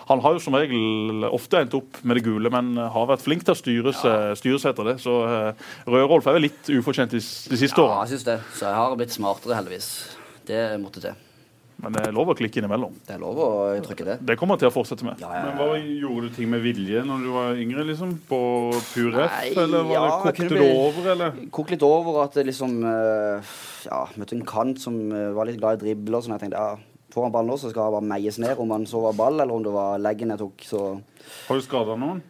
Han 0.08 0.22
har 0.24 0.36
jo 0.38 0.40
som 0.40 0.56
regel 0.56 1.26
ofte 1.28 1.60
endt 1.60 1.76
opp 1.76 2.00
med 2.02 2.16
det 2.16 2.24
gule, 2.24 2.48
men 2.54 2.72
har 2.80 3.10
vært 3.10 3.26
flink 3.26 3.44
til 3.44 3.52
å 3.52 3.58
styre 3.60 3.92
seg, 3.92 4.70
etter 4.72 4.88
det. 4.88 4.96
Så 5.04 5.18
uh, 5.28 5.68
Rød-Rolf 5.84 6.30
er 6.30 6.38
vel 6.38 6.46
litt 6.48 6.72
ufortjent 6.78 7.12
de, 7.12 7.20
de 7.20 7.60
siste 7.60 7.76
Ja, 7.76 7.84
årene. 7.84 8.06
jeg 8.08 8.16
syns 8.16 8.28
det. 8.30 8.38
Så 8.56 8.64
jeg 8.70 8.80
har 8.80 8.96
blitt 8.96 9.12
smartere, 9.18 9.58
heldigvis. 9.60 9.90
Det 10.48 10.62
måtte 10.80 11.04
til. 11.04 11.27
Men 11.78 11.94
det 11.94 12.00
er 12.08 12.14
lov 12.14 12.32
å 12.32 12.34
klikke 12.34 12.58
innimellom. 12.58 12.94
Det 13.06 13.14
er 13.14 13.20
lov 13.22 13.38
å 13.38 13.48
trykke 13.86 14.06
det. 14.08 14.16
Det 14.26 14.34
kommer 14.38 14.56
jeg 14.56 14.64
til 14.64 14.70
å 14.72 14.74
fortsette 14.74 15.06
med. 15.06 15.20
Ja, 15.22 15.30
ja, 15.30 15.42
Men 15.46 15.60
hva 15.60 15.76
Gjorde 15.78 16.30
du 16.30 16.34
ting 16.34 16.50
med 16.50 16.64
vilje 16.64 17.04
når 17.06 17.22
du 17.22 17.28
var 17.36 17.60
yngre? 17.62 17.84
liksom? 17.86 18.16
På 18.26 18.40
pur 18.90 19.14
F? 19.22 19.36
Eller 19.54 19.86
var 19.86 19.94
ja, 19.94 20.02
det, 20.02 20.16
kokte 20.26 20.48
du 20.50 20.56
det 20.58 20.68
over, 20.74 21.10
eller? 21.14 21.38
Kokte 21.54 21.76
litt 21.76 21.86
over 21.86 22.18
at 22.24 22.34
det 22.38 22.48
liksom 22.50 22.80
eh, 22.82 23.52
Ja, 23.86 24.00
møtte 24.18 24.34
en 24.34 24.46
kant 24.48 24.82
som 24.82 24.98
eh, 25.14 25.30
var 25.36 25.46
litt 25.46 25.60
glad 25.60 25.78
i 25.78 25.84
dribler. 25.84 26.24
Sånn 26.24 26.34
jeg 26.34 26.48
tenkte 26.48 26.64
ja, 26.64 27.04
får 27.14 27.28
han 27.28 27.36
ballen 27.36 27.52
nå, 27.54 27.60
så 27.62 27.70
skal 27.70 27.86
han 27.86 27.96
bare 28.00 28.10
meies 28.16 28.40
ned 28.42 28.58
om 28.58 28.74
han 28.74 28.88
så 28.90 29.04
var 29.06 29.16
ball, 29.20 29.38
eller 29.38 29.54
om 29.54 29.62
det 29.64 29.76
var 29.78 30.02
leggen 30.02 30.34
jeg 30.34 30.42
tok. 30.42 30.66
Så 30.66 30.82
Har 31.46 31.62
du 31.62 31.64
skada 31.64 31.94
noen? 32.00 32.24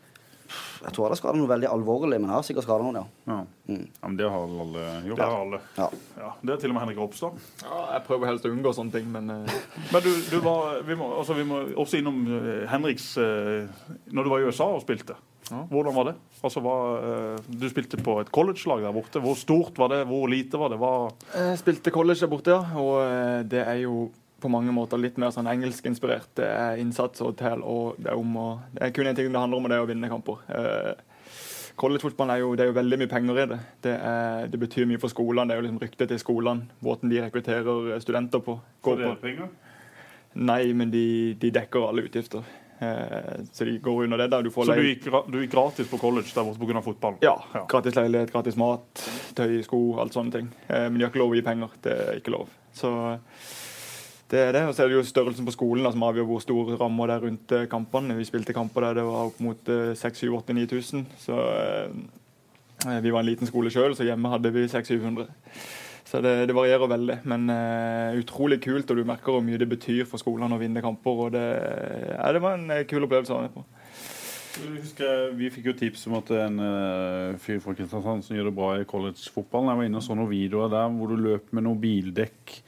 Jeg 0.79 0.93
tror 0.95 1.05
jeg 1.05 1.09
hadde 1.09 1.18
skadet 1.20 1.41
noe 1.41 1.51
veldig 1.51 1.70
alvorlig, 1.70 2.18
men 2.20 2.31
jeg 2.31 2.37
har 2.37 2.45
sikkert 2.47 2.66
skadet 2.68 2.87
noen, 2.87 2.99
ja. 3.01 3.33
Ja. 3.33 3.39
Mm. 3.68 3.85
ja. 3.85 4.03
Men 4.05 4.18
det 4.20 4.29
har 4.31 4.53
alle 4.64 4.85
gjort. 5.09 5.18
Det 5.18 5.29
har 5.29 5.41
alle. 5.45 5.61
ja. 5.79 5.89
Ja, 6.18 6.33
det 6.43 6.55
er 6.55 6.61
til 6.62 6.72
og 6.72 6.76
med 6.76 6.85
Henrik 6.85 7.01
Ropstad. 7.03 7.41
Ja, 7.64 7.81
jeg 7.95 8.05
prøver 8.07 8.31
helst 8.31 8.47
å 8.47 8.53
unngå 8.53 8.74
sånne 8.76 8.95
ting, 8.95 9.09
men 9.14 9.33
uh... 9.33 9.57
Men 9.93 10.05
du, 10.05 10.11
du 10.31 10.39
var, 10.45 10.83
vi, 10.87 10.99
må, 10.99 11.11
altså, 11.18 11.35
vi 11.39 11.47
må 11.49 11.62
også 11.81 11.99
innom 12.01 12.20
eh, 12.37 12.64
Henriks 12.68 13.11
uh, 13.20 13.64
Når 14.12 14.26
du 14.26 14.31
var 14.33 14.43
i 14.43 14.51
USA 14.51 14.68
og 14.74 14.83
spilte. 14.85 15.16
Ja. 15.49 15.62
Hvordan 15.70 15.97
var 15.97 16.11
det? 16.11 16.14
Altså, 16.45 16.61
hva, 16.62 16.76
eh, 17.01 17.49
du 17.49 17.66
spilte 17.70 18.01
på 18.05 18.18
et 18.20 18.31
college-lag 18.35 18.83
der 18.85 18.95
borte. 18.95 19.22
Hvor 19.24 19.37
stort 19.39 19.79
var 19.81 19.93
det? 19.93 20.03
Hvor 20.11 20.29
lite 20.31 20.61
var 20.61 20.72
det? 20.72 20.79
Hva, 20.81 21.11
Jeg 21.35 21.61
spilte 21.62 21.95
college 21.95 22.20
der 22.20 22.33
borte, 22.33 22.57
ja. 22.57 22.81
Og 22.83 22.99
eh, 23.03 23.43
det 23.49 23.64
er 23.64 23.81
jo 23.87 24.09
på 24.41 24.51
mange 24.53 24.72
måter 24.74 25.01
litt 25.01 25.18
mer 25.18 25.32
sånn 25.34 25.49
engelskinspirert. 25.51 26.39
Er 26.45 26.80
innsats 26.82 27.22
og 27.24 27.36
til. 27.41 27.62
og 27.62 27.99
det 27.99 28.12
er 28.12 28.18
om 28.18 28.36
å 28.36 28.49
Det 28.72 28.82
er 28.82 28.91
kun 28.95 29.07
én 29.07 29.16
ting 29.16 29.32
det 29.32 29.41
handler 29.41 29.59
om, 29.59 29.64
og 29.64 29.70
det 29.70 29.78
er 29.78 29.86
å 29.86 29.91
vinne 29.91 30.11
kamper. 30.11 30.43
Eh, 30.49 30.95
Collegefotball 31.78 32.30
er 32.34 32.39
jo, 32.43 32.55
det 32.59 32.64
er 32.64 32.70
jo 32.72 32.74
veldig 32.74 32.99
mye 32.99 33.11
penger 33.11 33.39
i 33.39 33.47
det. 33.53 33.59
Det, 33.86 33.95
er, 33.95 34.47
det 34.51 34.59
betyr 34.59 34.86
mye 34.91 34.99
for 34.99 35.12
skolene. 35.12 35.47
Det 35.47 35.55
er 35.55 35.61
jo 35.61 35.66
liksom 35.68 35.82
ryktet 35.84 36.11
til 36.11 36.18
skolene. 36.18 36.66
Måten 36.82 37.11
de 37.12 37.20
rekrutterer 37.22 38.01
studenter 38.03 38.43
på. 38.43 38.57
Går 38.82 39.05
på. 39.05 39.12
penger? 39.22 39.53
Nei, 40.34 40.72
men 40.74 40.91
de, 40.91 41.34
de 41.39 41.53
dekker 41.55 41.86
alle 41.89 42.03
utgifter. 42.09 42.43
Eh, 42.78 43.45
så 43.53 43.64
de 43.64 43.78
går 43.78 44.05
under 44.05 44.18
det. 44.18 44.28
der. 44.34 44.43
Du 44.43 44.51
får 44.51 44.64
så 44.64 44.74
du 44.74 44.89
gikk, 44.89 45.07
du 45.07 45.39
gikk 45.41 45.55
gratis 45.55 45.91
på 45.91 45.99
college 45.99 46.34
der 46.34 46.47
borte 46.47 46.66
pga. 46.66 46.82
fotballen? 46.82 47.22
Ja. 47.22 47.36
Ja. 47.55 47.64
Gratis 47.70 47.95
leilighet, 47.99 48.32
gratis 48.32 48.59
mat, 48.59 49.07
tøy, 49.39 49.61
sko, 49.66 49.80
alt 50.03 50.14
sånne 50.18 50.34
ting. 50.34 50.53
Eh, 50.68 50.86
men 50.89 50.99
de 50.99 51.07
har 51.07 51.12
ikke 51.12 51.22
lov 51.22 51.34
å 51.34 51.39
gi 51.39 51.47
penger. 51.47 51.78
Det 51.82 51.97
er 52.09 52.20
ikke 52.20 52.34
lov. 52.34 52.53
Så 52.74 52.93
det 54.31 54.39
er 54.43 54.53
det. 54.53 54.62
Og 54.68 54.74
så 54.74 54.85
er 54.85 54.91
det 54.91 54.99
jo 54.99 55.07
størrelsen 55.09 55.49
på 55.49 55.55
skolen 55.57 55.87
da, 55.87 55.93
som 55.95 56.05
avgjør 56.05 56.29
hvor 56.29 56.45
stor 56.45 56.72
ramme 56.81 57.09
det 57.09 57.16
er 57.16 57.26
rundt 57.26 57.57
eh, 57.57 57.66
kampene. 57.70 58.16
Vi 58.18 58.29
spilte 58.29 58.57
kamper 58.57 58.89
der 58.89 59.01
det 59.01 59.09
var 59.09 59.31
opp 59.31 59.41
mot 59.45 59.72
eh, 59.72 59.93
6000-9000. 59.97 61.05
Så 61.22 61.39
eh, 61.39 62.99
vi 63.03 63.11
var 63.11 63.24
en 63.24 63.31
liten 63.31 63.49
skole 63.49 63.72
sjøl, 63.74 63.97
så 63.97 64.07
hjemme 64.07 64.33
hadde 64.33 64.53
vi 64.55 64.68
600-700. 64.68 65.29
Så 66.09 66.20
det, 66.24 66.35
det 66.49 66.57
varierer 66.57 66.89
veldig. 66.89 67.18
Men 67.29 67.49
eh, 67.53 68.20
utrolig 68.20 68.62
kult, 68.64 68.91
og 68.91 68.97
du 68.97 69.09
merker 69.09 69.35
hvor 69.35 69.45
mye 69.45 69.61
det 69.61 69.68
betyr 69.68 70.07
for 70.09 70.20
skolene 70.20 70.57
å 70.57 70.61
vinne 70.61 70.85
kamper. 70.85 71.24
og 71.26 71.35
Det, 71.35 71.45
ja, 72.14 72.31
det 72.33 72.45
var 72.45 72.57
en 72.57 72.70
eh, 72.72 72.87
kul 72.89 73.05
opplevelse 73.05 73.35
å 73.35 73.41
være 73.41 73.51
med 73.51 73.59
på. 73.59 73.66
Husker, 74.59 75.35
Vi 75.39 75.51
fikk 75.55 75.68
jo 75.70 75.74
tips 75.76 76.07
om 76.09 76.16
at 76.18 76.31
en 76.35 76.57
uh, 76.59 77.37
fyr 77.39 77.61
fra 77.62 77.74
Kristiansand 77.76 78.24
som 78.26 78.35
gjør 78.35 78.49
det 78.49 78.55
bra 78.57 78.70
i 78.79 78.87
collegefotballen. 78.89 79.70
Jeg 79.70 79.81
var 79.81 79.89
inne 79.91 80.01
og 80.01 80.07
så 80.07 80.16
noen 80.18 80.33
videoer 80.33 80.72
der 80.72 80.89
hvor 80.97 81.12
du 81.12 81.20
løp 81.29 81.53
med 81.55 81.66
noen 81.66 81.83
bildekk 81.83 82.57
eh, 82.57 82.68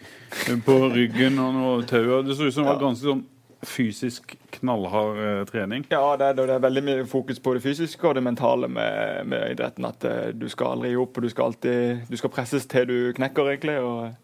på 0.65 0.79
ryggen 0.95 1.39
og 1.43 1.55
noe 1.57 1.85
tau. 1.89 2.23
Det 2.27 2.37
så 2.37 2.49
ut 2.49 2.55
som 2.55 2.67
det 2.67 2.73
var 2.73 2.83
ganske 2.83 3.07
sånn 3.07 3.27
fysisk 3.67 4.37
knallhard 4.51 5.19
eh, 5.21 5.43
trening. 5.49 5.85
Ja, 5.93 6.17
det 6.17 6.31
er, 6.31 6.39
det 6.39 6.55
er 6.55 6.63
veldig 6.65 6.83
mye 6.85 7.09
fokus 7.09 7.41
på 7.43 7.55
det 7.57 7.65
fysiske 7.65 8.09
og 8.09 8.17
det 8.17 8.25
mentale 8.25 8.71
med, 8.73 9.27
med 9.29 9.53
idretten. 9.53 9.89
At 9.89 10.07
eh, 10.09 10.31
du 10.33 10.49
skal 10.53 10.77
aldri 10.77 10.95
gi 10.95 11.01
opp, 11.01 11.19
og 11.19 11.27
du 11.27 11.33
skal 11.33 11.51
alltid 11.51 12.09
du 12.09 12.17
skal 12.17 12.33
presses 12.33 12.67
til 12.71 12.89
du 12.89 12.97
knekker, 13.17 13.53
egentlig. 13.53 13.77
og 13.85 14.15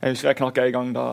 jeg 0.00 0.14
husker 0.14 0.30
jeg 0.30 0.36
knakk 0.38 0.58
en 0.62 0.70
gang. 0.72 0.90
Da, 0.96 1.06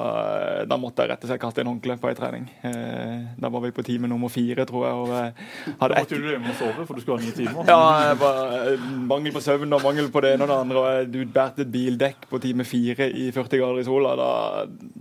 da 0.64 0.76
måtte 0.80 1.04
jeg 1.04 1.12
rett 1.12 1.24
og 1.26 1.28
slett 1.28 1.42
kaste 1.42 1.60
inn 1.60 1.68
håndkle 1.68 1.98
på 2.00 2.08
en 2.08 2.16
trening. 2.16 2.46
Eh, 2.64 3.26
da 3.36 3.50
var 3.52 3.66
vi 3.66 3.74
på 3.76 3.84
time 3.84 4.08
nummer 4.08 4.32
fire, 4.32 4.64
tror 4.70 4.86
jeg. 4.88 5.00
og 5.02 5.10
jeg 5.12 5.34
Da 5.68 5.74
hadde 5.82 5.98
ett 5.98 6.06
måtte 6.06 6.20
du 6.24 6.30
hjemme 6.32 6.54
og 6.54 6.56
sove, 6.56 6.86
for 6.88 6.96
du 6.96 7.04
skulle 7.04 7.18
ha 7.20 7.26
ni 7.26 7.34
timer. 7.36 7.68
ja, 7.68 8.14
var, 8.22 8.40
eh, 8.72 8.86
mangel 9.10 9.36
på 9.36 9.42
søvn 9.44 9.76
og 9.76 9.84
mangel 9.84 10.08
på 10.14 10.22
det 10.24 10.32
ene 10.38 10.48
og 10.48 10.52
det 10.54 10.60
andre. 10.64 10.84
og 10.84 11.12
Du 11.12 11.20
bærte 11.26 11.66
et 11.66 11.72
bildekk 11.74 12.30
på 12.32 12.40
time 12.40 12.64
fire 12.64 13.10
i 13.12 13.28
40 13.36 13.60
grader 13.60 13.82
i 13.82 13.84
sola. 13.90 14.16
Da, 14.16 14.30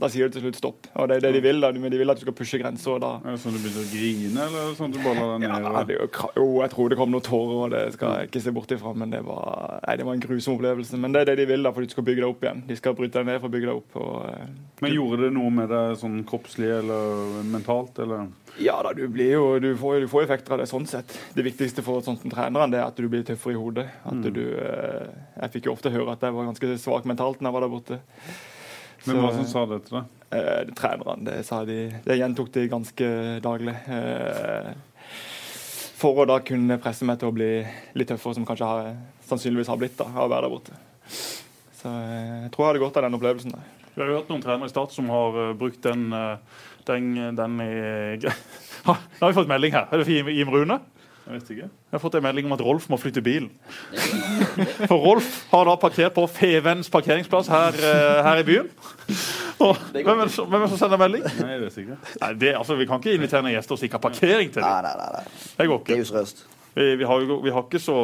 da 0.03 0.11
sier 0.11 0.27
du 0.27 0.35
til 0.35 0.49
slutt 0.49 0.59
stopp. 0.59 0.91
Og 0.97 1.07
det 1.07 1.21
er 1.21 1.29
det 1.29 1.33
de 1.39 1.45
vil. 1.47 1.63
da, 1.63 1.71
men 1.71 1.95
De 1.95 2.03
vil 2.03 2.11
at 2.11 2.19
du 2.19 2.27
skal 2.27 2.35
pushe 2.35 2.59
da 2.59 2.73
Er 2.75 3.37
det 3.37 3.39
sånn 3.39 3.55
du 3.55 3.63
begynte 3.63 3.87
å 3.87 3.91
grine, 3.93 4.49
eller 4.51 4.75
sånn 4.75 4.91
du 4.91 4.99
bare 4.99 5.15
la 5.15 5.39
deg 5.39 5.47
ja, 5.47 5.59
ned? 5.63 5.87
det 5.87 5.95
er 5.95 6.35
jo, 6.43 6.63
jeg 6.63 6.71
tror 6.75 6.89
det 6.91 6.99
kom 6.99 7.15
noen 7.15 7.23
tårer, 7.23 7.57
og 7.67 7.71
det 7.71 7.87
skal 7.95 8.19
jeg 8.19 8.33
ikke 8.33 8.43
se 8.43 8.51
bort 8.51 8.75
ifra. 8.75 8.97
Men 8.99 9.15
det 9.15 9.23
var, 9.23 9.79
nei, 9.87 9.97
det 9.97 10.11
var 10.11 10.19
en 10.19 10.27
grusom 10.27 10.59
opplevelse. 10.59 10.99
Men 10.99 11.15
det 11.15 11.23
er 11.23 11.31
det 11.31 11.39
de 11.45 11.51
vil, 11.55 11.63
da, 11.63 11.71
for 11.71 11.87
de 11.87 11.95
skal 11.95 12.03
bygge 12.03 12.25
deg 12.25 12.31
opp 12.35 12.43
igjen. 12.43 12.67
De 12.67 12.83
skal 12.83 12.99
bryte 12.99 13.23
deg 13.23 13.31
ned 13.31 13.39
for 13.39 13.47
å 13.47 13.55
bygge 13.55 13.71
deg 13.71 13.76
opp. 13.76 13.76
Og, 13.97 14.25
eh, 14.29 14.49
Men 14.81 14.93
gjorde 14.95 15.23
det 15.25 15.33
noe 15.37 15.51
med 15.51 15.69
deg 15.69 15.97
sånn 16.01 16.25
kroppslig 16.29 16.71
eller 16.79 17.43
mentalt? 17.45 17.99
eller? 17.99 18.29
ja 18.59 18.79
da, 18.83 18.93
du, 18.97 19.03
blir 19.13 19.33
jo, 19.35 19.59
du, 19.61 19.77
får, 19.77 20.01
du 20.01 20.09
får 20.09 20.23
effekter 20.25 20.57
av 20.57 20.59
det 20.63 20.67
sånn 20.71 20.87
sett. 20.89 21.13
Det 21.37 21.45
viktigste 21.45 21.83
for 21.85 22.01
sånn 22.01 22.17
som 22.21 22.33
treneren 22.33 22.73
det 22.73 22.81
er 22.81 22.87
at 22.89 22.97
du 22.97 23.09
blir 23.13 23.23
tøffere 23.29 23.53
i 23.53 23.61
hodet. 23.61 23.87
At 24.09 24.23
du, 24.33 24.43
eh, 24.57 25.09
jeg 25.43 25.53
fikk 25.57 25.69
jo 25.69 25.77
ofte 25.77 25.93
høre 25.93 26.13
at 26.17 26.25
jeg 26.25 26.33
var 26.33 26.49
ganske 26.49 26.79
svak 26.81 27.05
mentalt 27.05 27.41
når 27.41 27.51
jeg 27.51 27.59
var 27.59 27.67
der 27.67 27.75
borte. 27.77 28.01
Men 29.07 29.21
hva 29.23 29.33
som 29.37 29.47
sa 29.47 29.67
det 29.71 29.85
til 29.87 30.01
deg? 30.01 30.13
Eh, 30.35 30.65
det- 30.67 30.75
trenerne, 30.75 31.25
det 31.25 31.45
sa 31.47 31.65
de 31.65 31.93
Det 32.05 32.19
gjentok 32.19 32.51
de 32.53 32.69
ganske 32.69 33.41
daglig. 33.41 33.77
Eh, 33.87 34.73
for 35.97 36.25
å 36.25 36.27
da 36.27 36.41
kunne 36.41 36.79
presse 36.83 37.05
meg 37.09 37.19
til 37.19 37.31
å 37.31 37.35
bli 37.35 37.51
litt 37.95 38.09
tøffere, 38.09 38.35
som 38.35 38.45
kanskje 38.47 38.67
har, 38.67 38.97
sannsynligvis 39.29 39.69
har 39.69 39.79
blitt 39.81 39.97
da, 39.97 40.05
av 40.05 40.27
å 40.27 40.33
være 40.33 40.43
der 40.43 40.53
borte. 40.53 40.73
Så 41.87 41.93
eh, 41.95 42.43
jeg 42.47 42.51
tror 42.55 42.65
jeg 42.65 42.73
hadde 42.73 42.83
godt 42.83 42.97
av 42.99 43.07
den 43.07 43.17
opplevelsen. 43.19 43.55
der. 43.55 43.73
Vi 43.97 44.03
har 44.03 44.11
hørt 44.19 44.31
noen 44.33 44.43
trenere 44.43 44.67
i 44.69 44.73
Start 44.73 44.93
som 44.97 45.09
har 45.13 45.39
eh, 45.45 45.55
brukt 45.59 45.79
den, 45.87 46.09
eh, 46.13 46.61
den, 46.89 47.13
den 47.39 47.61
i 47.63 47.73
Nå 48.87 48.95
har 49.23 49.31
vi 49.31 49.37
fått 49.39 49.51
melding 49.51 49.75
her. 49.77 49.87
Er 49.91 50.03
det 50.03 50.07
for 50.09 50.31
Jim 50.35 50.51
Rune? 50.53 50.81
Jeg 51.27 51.35
vet 51.41 51.49
ikke. 51.57 51.67
Jeg 51.67 51.95
har 51.97 52.03
fått 52.03 52.17
en 52.19 52.23
melding 52.23 52.47
om 52.47 52.55
at 52.55 52.61
Rolf 52.63 52.85
må 52.91 52.99
flytte 53.03 53.23
bilen. 53.25 53.49
For 54.91 54.95
Rolf 54.95 55.31
har 55.51 55.65
da 55.67 55.73
parkert 55.83 56.15
på 56.15 56.23
Fevens 56.31 56.87
parkeringsplass 56.93 57.49
her, 57.51 57.79
her 58.23 58.43
i 58.43 58.45
byen. 58.47 58.69
Og, 59.59 59.81
hvem, 59.91 60.23
er 60.23 60.31
hvem 60.31 60.55
er 60.61 60.63
det 60.63 60.71
som 60.71 60.79
sender 60.85 61.01
melding? 61.03 61.25
Nei, 61.41 61.57
det 61.59 61.67
er 61.67 61.75
sikkert. 61.75 62.13
Nei, 62.23 62.31
det, 62.39 62.53
altså, 62.61 62.77
Vi 62.79 62.87
kan 62.87 63.03
ikke 63.03 63.17
invitere 63.19 63.43
noen 63.43 63.57
gjester 63.57 63.75
og 63.75 63.81
si 63.83 63.89
ikke 63.91 63.99
ha 63.99 64.05
parkering 64.07 64.55
til 64.55 64.63
dem. 64.63 64.87
nei, 64.87 64.95
nei. 65.03 65.11
nei. 65.17 65.25
Det 65.59 65.67
går 65.73 65.83
Det 65.89 65.97
er 65.99 66.05
useriøst. 66.07 66.45
Vi, 66.77 66.89
vi, 67.03 67.11
har, 67.11 67.27
vi, 67.43 67.55
har 67.59 67.67
ikke 67.67 67.83
så, 67.83 67.99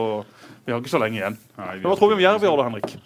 vi 0.67 0.75
har 0.75 0.83
ikke 0.83 0.95
så 0.97 1.05
lenge 1.05 1.21
igjen. 1.23 1.39
Nei, 1.61 1.73
Men 1.77 1.87
Hva 1.93 1.95
tror 2.01 2.11
vi 2.11 2.17
om 2.19 2.25
ikke- 2.25 2.27
Jerv 2.33 2.49
i 2.49 2.51
år, 2.51 2.59
da, 2.59 2.69
Henrik? 2.73 2.97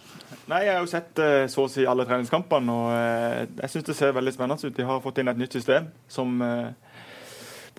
Nei, 0.46 0.60
Jeg 0.62 0.76
har 0.76 0.84
jo 0.84 0.90
sett 0.90 1.18
eh, 1.18 1.44
så 1.50 1.64
å 1.66 1.70
si 1.70 1.82
alle 1.90 2.04
treningskampene, 2.06 2.70
og 2.70 2.90
eh, 2.94 3.46
jeg 3.64 3.72
syns 3.72 3.86
det 3.88 3.96
ser 3.98 4.12
veldig 4.14 4.32
spennende 4.36 4.62
ut. 4.62 4.76
De 4.76 4.84
har 4.86 5.02
fått 5.02 5.18
inn 5.18 5.30
et 5.32 5.40
nytt 5.40 5.56
system 5.58 5.88
som 6.06 6.36
eh, 6.44 6.68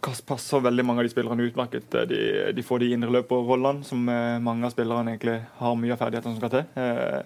passer 0.04 0.66
veldig 0.66 0.84
mange 0.84 1.00
av 1.00 1.08
de 1.08 1.14
spillerne 1.14 1.46
utmerket. 1.48 1.96
De, 2.12 2.20
de 2.52 2.66
får 2.68 2.84
de 2.84 2.92
indreløperrollene 2.98 3.88
som 3.88 4.04
mange 4.04 4.68
av 4.68 4.76
spillerne 4.76 5.16
egentlig 5.16 5.38
har 5.62 5.80
mye 5.80 5.96
av 5.96 6.04
ferdighetene 6.04 6.36
som 6.36 6.44
skal 6.44 6.54
til. 6.54 7.24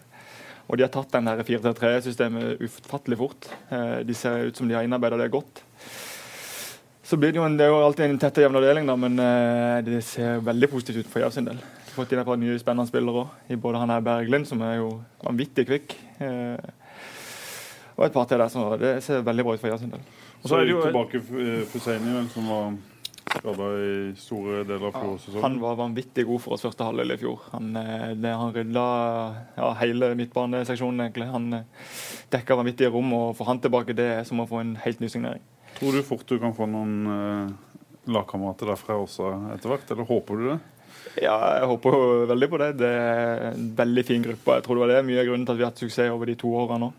Og 0.70 0.78
de 0.80 0.86
har 0.86 0.94
tatt 0.94 1.12
den 1.18 1.28
der 1.28 1.44
4-3-3-systemet 1.44 2.64
ufattelig 2.64 3.20
fort. 3.20 3.50
De 4.08 4.16
ser 4.16 4.48
ut 4.48 4.62
som 4.62 4.70
de 4.70 4.78
har 4.78 4.88
innarbeida 4.88 5.20
det 5.20 5.28
godt. 5.34 5.66
Så 7.04 7.20
blir 7.20 7.34
det 7.34 7.42
jo, 7.42 7.50
en, 7.50 7.60
det 7.60 7.68
er 7.68 7.74
jo 7.74 7.84
alltid 7.84 8.08
en 8.08 8.22
tett 8.24 8.39
og 8.39 8.48
jevn 8.48 8.62
avdeling, 8.62 8.88
da, 8.88 8.96
men 9.04 9.20
det 9.84 10.00
ser 10.08 10.39
veldig 10.48 10.72
positivt 10.72 11.04
ut 11.04 11.12
for 11.12 11.26
Jerv 11.26 11.36
sin 11.36 11.52
del. 11.52 11.60
Fått 11.92 12.14
inn 12.14 12.22
et 12.22 12.28
par 12.28 12.39
nye 12.39 12.60
spennende 12.62 12.88
spillere 12.88 13.26
òg. 13.26 13.39
I 13.52 13.58
både 13.60 13.82
han 13.82 13.92
her 13.92 14.04
Berglind, 14.06 14.48
som 14.48 14.62
er 14.64 14.78
jo 14.80 14.94
vanvittig 15.24 15.66
kvikk, 15.68 15.98
eh, 16.24 16.70
og 17.98 18.06
et 18.06 18.16
par 18.16 18.30
til 18.30 18.39
der. 18.39 18.52
Så 18.52 18.70
det 18.80 18.94
ser 19.04 19.26
veldig 19.28 19.48
bra 19.48 19.58
ut 19.58 19.64
for 19.64 19.88
del. 19.92 20.08
Og 20.42 20.50
så 20.50 20.58
er 20.58 20.66
det 20.66 20.74
jo 20.74 20.86
tilbake 20.86 21.22
eh, 21.22 21.66
Fusaini, 21.70 22.16
som 22.32 22.48
var 22.50 22.72
skada 23.32 23.68
i 23.80 23.92
store 24.20 24.64
deler 24.68 24.88
av 24.89 24.96
fjorårssesongen. 24.96 25.44
Han 25.46 25.60
var 25.62 25.78
vanvittig 25.80 26.26
god 26.28 26.42
for 26.44 26.56
oss 26.56 26.66
første 26.66 26.86
halvdel 26.88 27.16
i 27.16 27.20
fjor. 27.22 27.46
Han, 27.54 27.72
eh, 27.80 28.08
det, 28.20 28.34
han 28.42 28.54
rydda 28.56 28.86
ja, 29.58 29.70
hele 29.82 30.12
midtbaneseksjonen, 30.20 31.06
egentlig. 31.06 31.30
Han 31.32 31.60
eh, 31.60 31.88
dekka 32.34 32.58
vanvittige 32.60 32.92
rom, 32.94 33.14
og 33.18 33.36
for 33.39 33.50
han 33.52 33.62
tilbake, 33.64 33.96
det 33.98 34.10
er 34.18 34.28
som 34.28 34.44
å 34.44 34.48
få 34.50 34.62
en 34.64 34.76
helt 34.84 35.04
ny 35.04 35.12
signering. 35.12 35.44
Tror 35.78 35.96
du 35.96 36.04
fort 36.06 36.28
du 36.28 36.38
kan 36.42 36.56
få 36.56 36.68
noen 36.70 36.96
eh, 37.16 37.80
lagkamerater 38.12 38.74
derfra 38.74 39.00
også 39.00 39.34
etter 39.56 39.72
hvert, 39.72 39.94
eller 39.94 40.10
håper 40.10 40.42
du 40.42 40.48
det? 40.52 40.60
Ja, 41.20 41.34
jeg 41.60 41.68
håper 41.68 41.96
jo 41.96 42.04
veldig 42.30 42.48
på 42.50 42.58
det. 42.62 42.68
Det 42.80 42.88
er 42.88 43.42
en 43.50 43.66
veldig 43.76 44.04
fin 44.08 44.24
gruppe. 44.24 44.56
Jeg 44.58 44.64
tror 44.64 44.78
det 44.78 44.84
var 44.84 44.92
det 44.94 45.06
mye 45.10 45.20
av 45.20 45.28
grunnen 45.28 45.46
til 45.46 45.54
at 45.54 45.60
vi 45.60 45.66
har 45.66 45.72
hatt 45.74 45.82
suksess 45.82 46.12
over 46.14 46.30
de 46.30 46.36
to 46.39 46.52
årene 46.56 46.86
nå. 46.86 46.89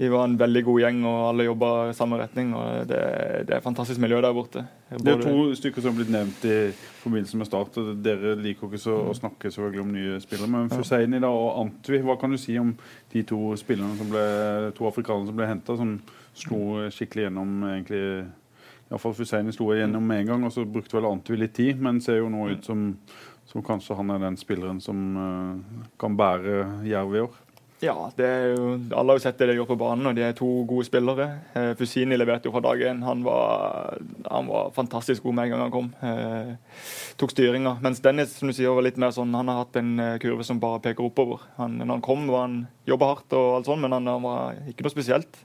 Vi 0.00 0.08
var 0.10 0.24
en 0.26 0.34
veldig 0.40 0.62
god 0.66 0.80
gjeng, 0.82 0.98
og 1.06 1.18
alle 1.28 1.46
jobba 1.46 1.68
i 1.90 1.94
samme 1.94 2.18
retning. 2.18 2.50
og 2.58 2.88
Det, 2.90 2.98
det 3.46 3.54
er 3.54 3.60
et 3.60 3.66
fantastisk 3.68 4.02
miljø 4.02 4.18
der 4.24 4.34
borte. 4.34 4.64
Det 4.90 5.12
er 5.14 5.22
to 5.22 5.54
stykker 5.58 5.84
som 5.84 5.92
har 5.92 5.98
blitt 6.00 6.10
nevnt 6.14 6.46
i 6.50 6.56
forbindelse 7.04 7.38
med 7.38 7.46
Start. 7.46 7.78
Dere 8.02 8.34
liker 8.40 8.66
ikke 8.66 8.82
så 8.82 8.96
å 9.10 9.14
snakke 9.14 9.52
selvfølgelig 9.54 9.84
om 9.84 9.92
nye 9.94 10.20
spillere, 10.24 10.50
men 10.50 10.72
Fusaini 10.74 11.20
da, 11.22 11.30
og 11.30 11.60
Antwi, 11.62 12.00
hva 12.02 12.18
kan 12.20 12.34
du 12.34 12.40
si 12.42 12.58
om 12.58 12.74
de 13.14 13.22
to 13.26 13.54
spillerne 13.60 13.94
som 14.00 14.10
ble, 14.10 14.26
to 14.74 14.90
afrikanerne 14.90 15.30
som 15.30 15.38
ble 15.38 15.48
henta, 15.52 15.78
som 15.78 15.94
slo 16.36 16.88
skikkelig 16.92 17.28
gjennom 17.28 17.54
egentlig 17.70 18.02
Iallfall 18.90 19.16
Fusaini 19.18 19.54
slo 19.54 19.72
igjennom 19.74 20.04
med 20.06 20.22
en 20.22 20.28
gang, 20.30 20.44
og 20.46 20.52
så 20.54 20.62
brukte 20.62 20.98
vel 20.98 21.08
Antwi 21.08 21.38
litt 21.40 21.56
tid, 21.58 21.80
men 21.82 21.98
ser 22.02 22.20
jo 22.20 22.30
nå 22.30 22.52
ut 22.52 22.68
som, 22.68 22.92
som 23.50 23.64
kanskje 23.66 23.96
han 23.98 24.12
er 24.14 24.22
den 24.22 24.38
spilleren 24.38 24.78
som 24.82 25.02
uh, 25.18 25.82
kan 25.98 26.14
bære 26.18 26.86
Jerv 26.86 27.16
i 27.16 27.24
år. 27.24 27.42
Ja, 27.84 27.92
jo, 28.16 28.68
alle 28.96 29.12
har 29.12 29.18
jo 29.18 29.20
sett 29.20 29.36
det 29.36 29.50
de 29.50 29.56
gjør 29.58 29.66
på 29.68 29.76
banen, 29.82 30.06
og 30.08 30.16
de 30.16 30.22
er 30.24 30.36
to 30.36 30.46
gode 30.64 30.86
spillere. 30.88 31.26
Eh, 31.52 31.74
Fusini 31.76 32.16
leverte 32.16 32.48
jo 32.48 32.54
fra 32.54 32.62
dag 32.64 32.80
én. 32.88 33.02
Han, 33.04 33.20
han 33.26 34.48
var 34.48 34.70
fantastisk 34.72 35.26
god 35.26 35.36
med 35.36 35.44
en 35.44 35.52
gang 35.52 35.64
han 35.66 35.74
kom. 35.74 35.90
Eh, 36.00 36.80
tok 37.20 37.34
styringa. 37.34 37.74
Mens 37.84 38.00
Dennis 38.00 38.32
som 38.38 38.48
du 38.48 38.56
sier, 38.56 38.72
var 38.72 38.86
litt 38.86 38.96
mer 38.96 39.12
sånn, 39.12 39.36
han 39.36 39.52
har 39.52 39.60
hatt 39.60 39.76
en 39.76 39.92
kurve 40.22 40.46
som 40.48 40.62
bare 40.62 40.80
peker 40.88 41.04
oppover. 41.04 41.44
Han, 41.60 41.76
når 41.82 41.98
han 41.98 42.06
kom, 42.08 42.24
var 42.32 42.46
han 42.46 42.62
jobba 42.88 43.12
hardt, 43.12 43.28
og 43.36 43.58
alt 43.58 43.68
sånt, 43.68 43.84
men 43.84 43.98
han, 43.98 44.08
han 44.08 44.24
var 44.24 44.62
ikke 44.72 44.88
noe 44.88 44.96
spesielt. 44.96 45.42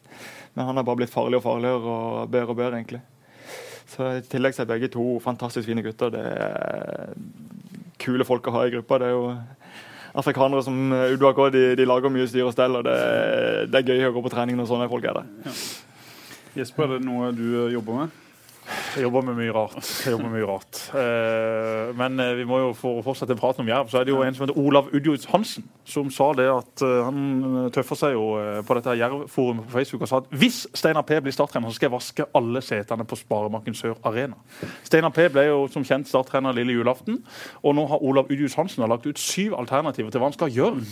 Men 0.56 0.72
han 0.72 0.80
har 0.80 0.88
bare 0.88 1.04
blitt 1.04 1.12
farligere 1.12 1.44
og 1.44 1.50
farligere 1.50 1.98
og 1.98 2.32
bedre 2.32 2.56
og 2.56 2.64
bedre, 2.64 2.80
egentlig. 2.80 3.04
Så 3.92 4.08
I 4.08 4.22
tillegg 4.24 4.56
så 4.56 4.64
er 4.64 4.70
begge 4.72 4.92
to 4.92 5.06
fantastisk 5.24 5.68
fine 5.68 5.84
gutter. 5.84 6.14
Det 6.14 6.22
er 6.24 7.12
kule 8.02 8.26
folk 8.28 8.48
å 8.48 8.56
ha 8.56 8.66
i 8.66 8.74
gruppa. 8.74 9.00
Det 9.02 9.10
er 9.10 9.16
jo 9.18 9.26
afrikanere 10.18 10.64
som 10.64 10.80
Uduak 10.92 11.38
også, 11.38 11.54
de, 11.56 11.64
de 11.80 11.88
lager 11.88 12.14
mye 12.14 12.28
styr 12.28 12.48
og 12.48 12.56
stell. 12.56 12.80
og 12.80 12.88
det, 12.88 12.98
det 13.72 13.82
er 13.82 13.92
gøy 13.92 14.10
å 14.10 14.16
gå 14.16 14.24
på 14.26 14.34
trening 14.34 14.60
når 14.60 14.72
sånne 14.72 14.90
folk 14.92 15.08
er 15.12 15.22
der. 15.22 15.54
Jesper, 16.56 16.88
er 16.88 17.00
det 17.00 17.08
noe 17.08 17.32
du 17.36 17.46
jobber 17.72 18.04
med? 18.04 18.18
Jeg 18.96 19.04
jobber 19.04 19.24
med 19.26 19.38
mye 19.40 19.54
rart. 19.56 19.88
Jeg 20.06 20.14
jobber 20.14 20.30
med 20.30 20.36
mye 20.36 20.48
rart. 20.48 20.80
Eh, 20.96 21.92
men 21.98 22.20
eh, 22.20 22.34
vi 22.38 22.46
må 22.48 22.60
jo 22.62 22.70
for 22.78 23.00
å 23.00 23.04
fortsette 23.06 23.38
praten 23.40 23.64
om 23.64 23.72
Jerv, 23.72 23.90
så 23.92 24.02
er 24.02 24.08
det 24.08 24.14
jo 24.14 24.22
en 24.24 24.36
som 24.36 24.46
heter 24.46 24.60
Olav 24.60 24.92
Udjus 24.96 25.26
Hansen, 25.32 25.66
som 25.88 26.12
sa 26.14 26.30
det 26.38 26.48
at 26.52 26.84
eh, 26.86 27.00
han 27.08 27.72
tøffer 27.74 28.00
seg 28.00 28.16
jo 28.16 28.26
på 28.68 28.78
dette 28.78 28.96
Jerv-forumet 29.00 29.68
på 29.68 29.76
Facebook 29.80 30.06
og 30.06 30.12
sa 30.12 30.22
at 30.22 30.30
hvis 30.44 30.64
Steinar 30.78 31.08
P 31.08 31.20
blir 31.24 31.36
starttrener, 31.36 31.72
så 31.72 31.80
skal 31.80 31.90
jeg 31.90 31.96
vaske 31.96 32.28
alle 32.38 32.64
setene 32.66 33.08
på 33.08 33.20
Sparebanken 33.20 33.78
Sør 33.78 33.98
Arena. 34.08 34.38
Steinar 34.88 35.16
P 35.16 35.28
ble 35.34 35.48
jo 35.50 35.66
som 35.72 35.88
kjent 35.88 36.12
starttrener 36.12 36.56
lille 36.56 36.76
julaften, 36.78 37.22
og 37.64 37.78
nå 37.78 37.88
har 37.92 38.04
Olav 38.06 38.32
Udjus 38.32 38.60
Hansen 38.60 38.88
lagt 38.92 39.08
ut 39.08 39.20
syv 39.20 39.58
alternativer 39.60 40.12
til 40.12 40.22
hva 40.22 40.32
han 40.32 40.38
skal 40.38 40.54
gjøre. 40.54 40.86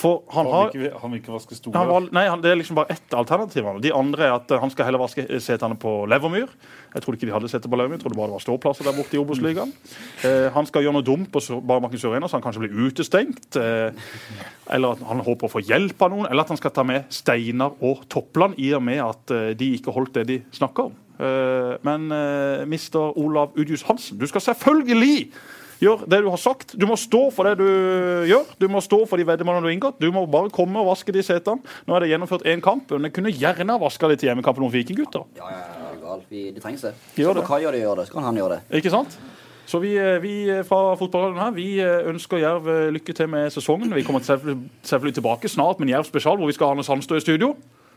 For 0.00 0.22
han 0.32 0.48
Han 0.48 0.70
vil 0.72 0.86
ikke, 0.86 1.00
han 1.02 1.12
vil 1.12 1.20
ikke 1.20 1.34
vaske 1.34 1.58
store. 1.58 1.76
han 1.76 2.08
nei, 2.16 2.24
han, 2.30 2.40
Det 2.40 2.50
er 2.50 2.56
liksom 2.56 2.78
bare 2.78 2.96
ett 2.96 3.12
alternativ. 3.12 3.68
De 3.84 3.92
andre 3.92 4.30
er 4.30 4.36
at 4.38 4.50
eh, 4.50 4.60
han 4.62 4.72
skal 4.72 4.88
heller 4.88 5.02
vaske 5.02 5.26
setene 5.44 5.76
på 5.76 6.06
Levermyr. 6.08 6.48
Jeg 6.94 7.04
trodde 7.04 7.20
ikke 7.20 7.28
de 7.28 7.36
hadde 7.36 7.52
seter 7.52 7.68
på 7.68 7.76
Levermyr, 7.76 7.98
jeg 7.98 8.06
trodde 8.06 8.16
bare 8.18 8.32
det 8.32 8.38
var 8.38 8.46
ståplasser 8.46 8.88
der 8.88 8.96
borte 8.96 9.18
i 9.18 9.20
Obos-ligaen. 9.20 9.74
Eh, 10.24 10.48
han 10.54 10.66
skal 10.66 10.86
gjøre 10.86 10.96
noe 10.96 11.06
dumt 11.06 11.28
på 11.30 11.42
barmarken 11.60 11.90
Sparebanken 11.90 12.00
Sør 12.00 12.14
Arena, 12.14 12.28
så 12.28 12.38
han 12.38 12.44
kanskje 12.44 12.64
blir 12.64 12.88
utestengt. 12.88 13.56
Eh, 13.56 13.92
eller 14.70 14.96
at 14.96 15.04
han 15.08 15.22
håper 15.26 15.48
å 15.48 15.52
få 15.52 15.62
hjelp 15.64 16.02
av 16.02 16.12
noen, 16.12 16.26
eller 16.30 16.44
at 16.44 16.52
han 16.52 16.60
skal 16.60 16.74
ta 16.74 16.84
med 16.86 17.10
Steinar 17.12 17.76
og 17.80 18.04
Toppland, 18.08 18.58
i 18.58 18.72
og 18.76 18.82
med 18.86 19.02
at 19.04 19.34
eh, 19.34 19.52
de 19.58 19.72
ikke 19.78 19.94
holdt 19.94 20.14
det 20.20 20.26
de 20.30 20.40
snakker 20.56 20.90
om. 20.90 20.98
Eh, 21.20 21.72
men 21.86 22.10
eh, 22.14 22.66
mister 22.70 23.16
Olav 23.18 23.56
Udjus 23.58 23.84
Hansen, 23.88 24.18
du 24.20 24.26
skal 24.30 24.44
selvfølgelig 24.50 25.30
Gjør 25.80 26.04
det 26.04 26.20
du 26.20 26.28
har 26.28 26.40
sagt. 26.40 26.74
Du 26.76 26.86
må 26.88 26.96
stå 27.00 27.22
for 27.34 27.48
det 27.48 27.56
du 27.60 28.26
gjør. 28.28 28.48
Du 28.60 28.68
må 28.72 28.82
stå 28.84 29.02
for 29.08 29.20
de 29.20 29.24
veddemålene 29.28 29.64
du 29.64 29.70
har 29.70 29.76
inngått. 29.76 30.00
Du 30.02 30.10
må 30.12 30.26
bare 30.30 30.52
komme 30.52 30.82
og 30.82 30.90
vaske 30.92 31.14
de 31.16 31.24
setene. 31.24 31.64
Nå 31.88 31.96
er 31.96 32.04
det 32.04 32.12
gjennomført 32.12 32.44
én 32.48 32.62
kamp. 32.64 32.92
Men 32.92 33.08
jeg 33.08 33.16
kunne 33.16 33.32
gjerne 33.32 33.76
ha 33.76 33.80
vaska 33.80 34.10
det 34.12 34.20
til 34.20 34.30
hjemmekampen 34.30 34.66
mot 34.66 34.74
Vikinggutter. 34.74 35.24
Ja, 35.40 35.48
ja, 35.54 35.60
ja. 36.04 36.16
Vi, 36.30 36.50
det 36.54 36.62
trengs 36.62 36.82
det. 36.84 36.92
Gjør 37.16 37.38
det. 37.38 37.46
Kai 37.46 37.62
gjør 37.62 37.76
det, 37.76 37.84
gjør 37.84 38.00
det, 38.00 38.08
så 38.08 38.18
kan 38.18 38.26
han 38.26 38.38
gjøre 38.38 38.58
det. 38.58 38.80
Ikke 38.80 38.92
sant? 38.92 39.16
Så 39.70 39.78
vi, 39.78 39.92
eh, 39.94 40.18
vi 40.18 40.34
fra 40.66 40.96
fotballradioen 40.98 41.42
her, 41.44 41.50
vi 41.54 41.68
eh, 41.78 42.08
ønsker 42.10 42.40
Jerv 42.42 42.66
eh, 42.68 42.88
lykke 42.90 43.14
til 43.14 43.28
med 43.30 43.52
sesongen. 43.54 43.92
Vi 43.94 44.02
kommer 44.02 44.24
selvfølgelig 44.26 44.70
selvfølgelig 44.82 45.14
tilbake 45.20 45.48
snart 45.48 45.78
med 45.78 45.88
en 45.88 45.94
Jerv 45.94 46.08
spesial, 46.08 46.36
hvor 46.36 46.50
vi 46.50 46.56
skal 46.56 46.66
ha 46.66 46.74
Arne 46.74 46.84
Sandstø 46.84 47.20
i 47.20 47.22
studio. 47.22 47.54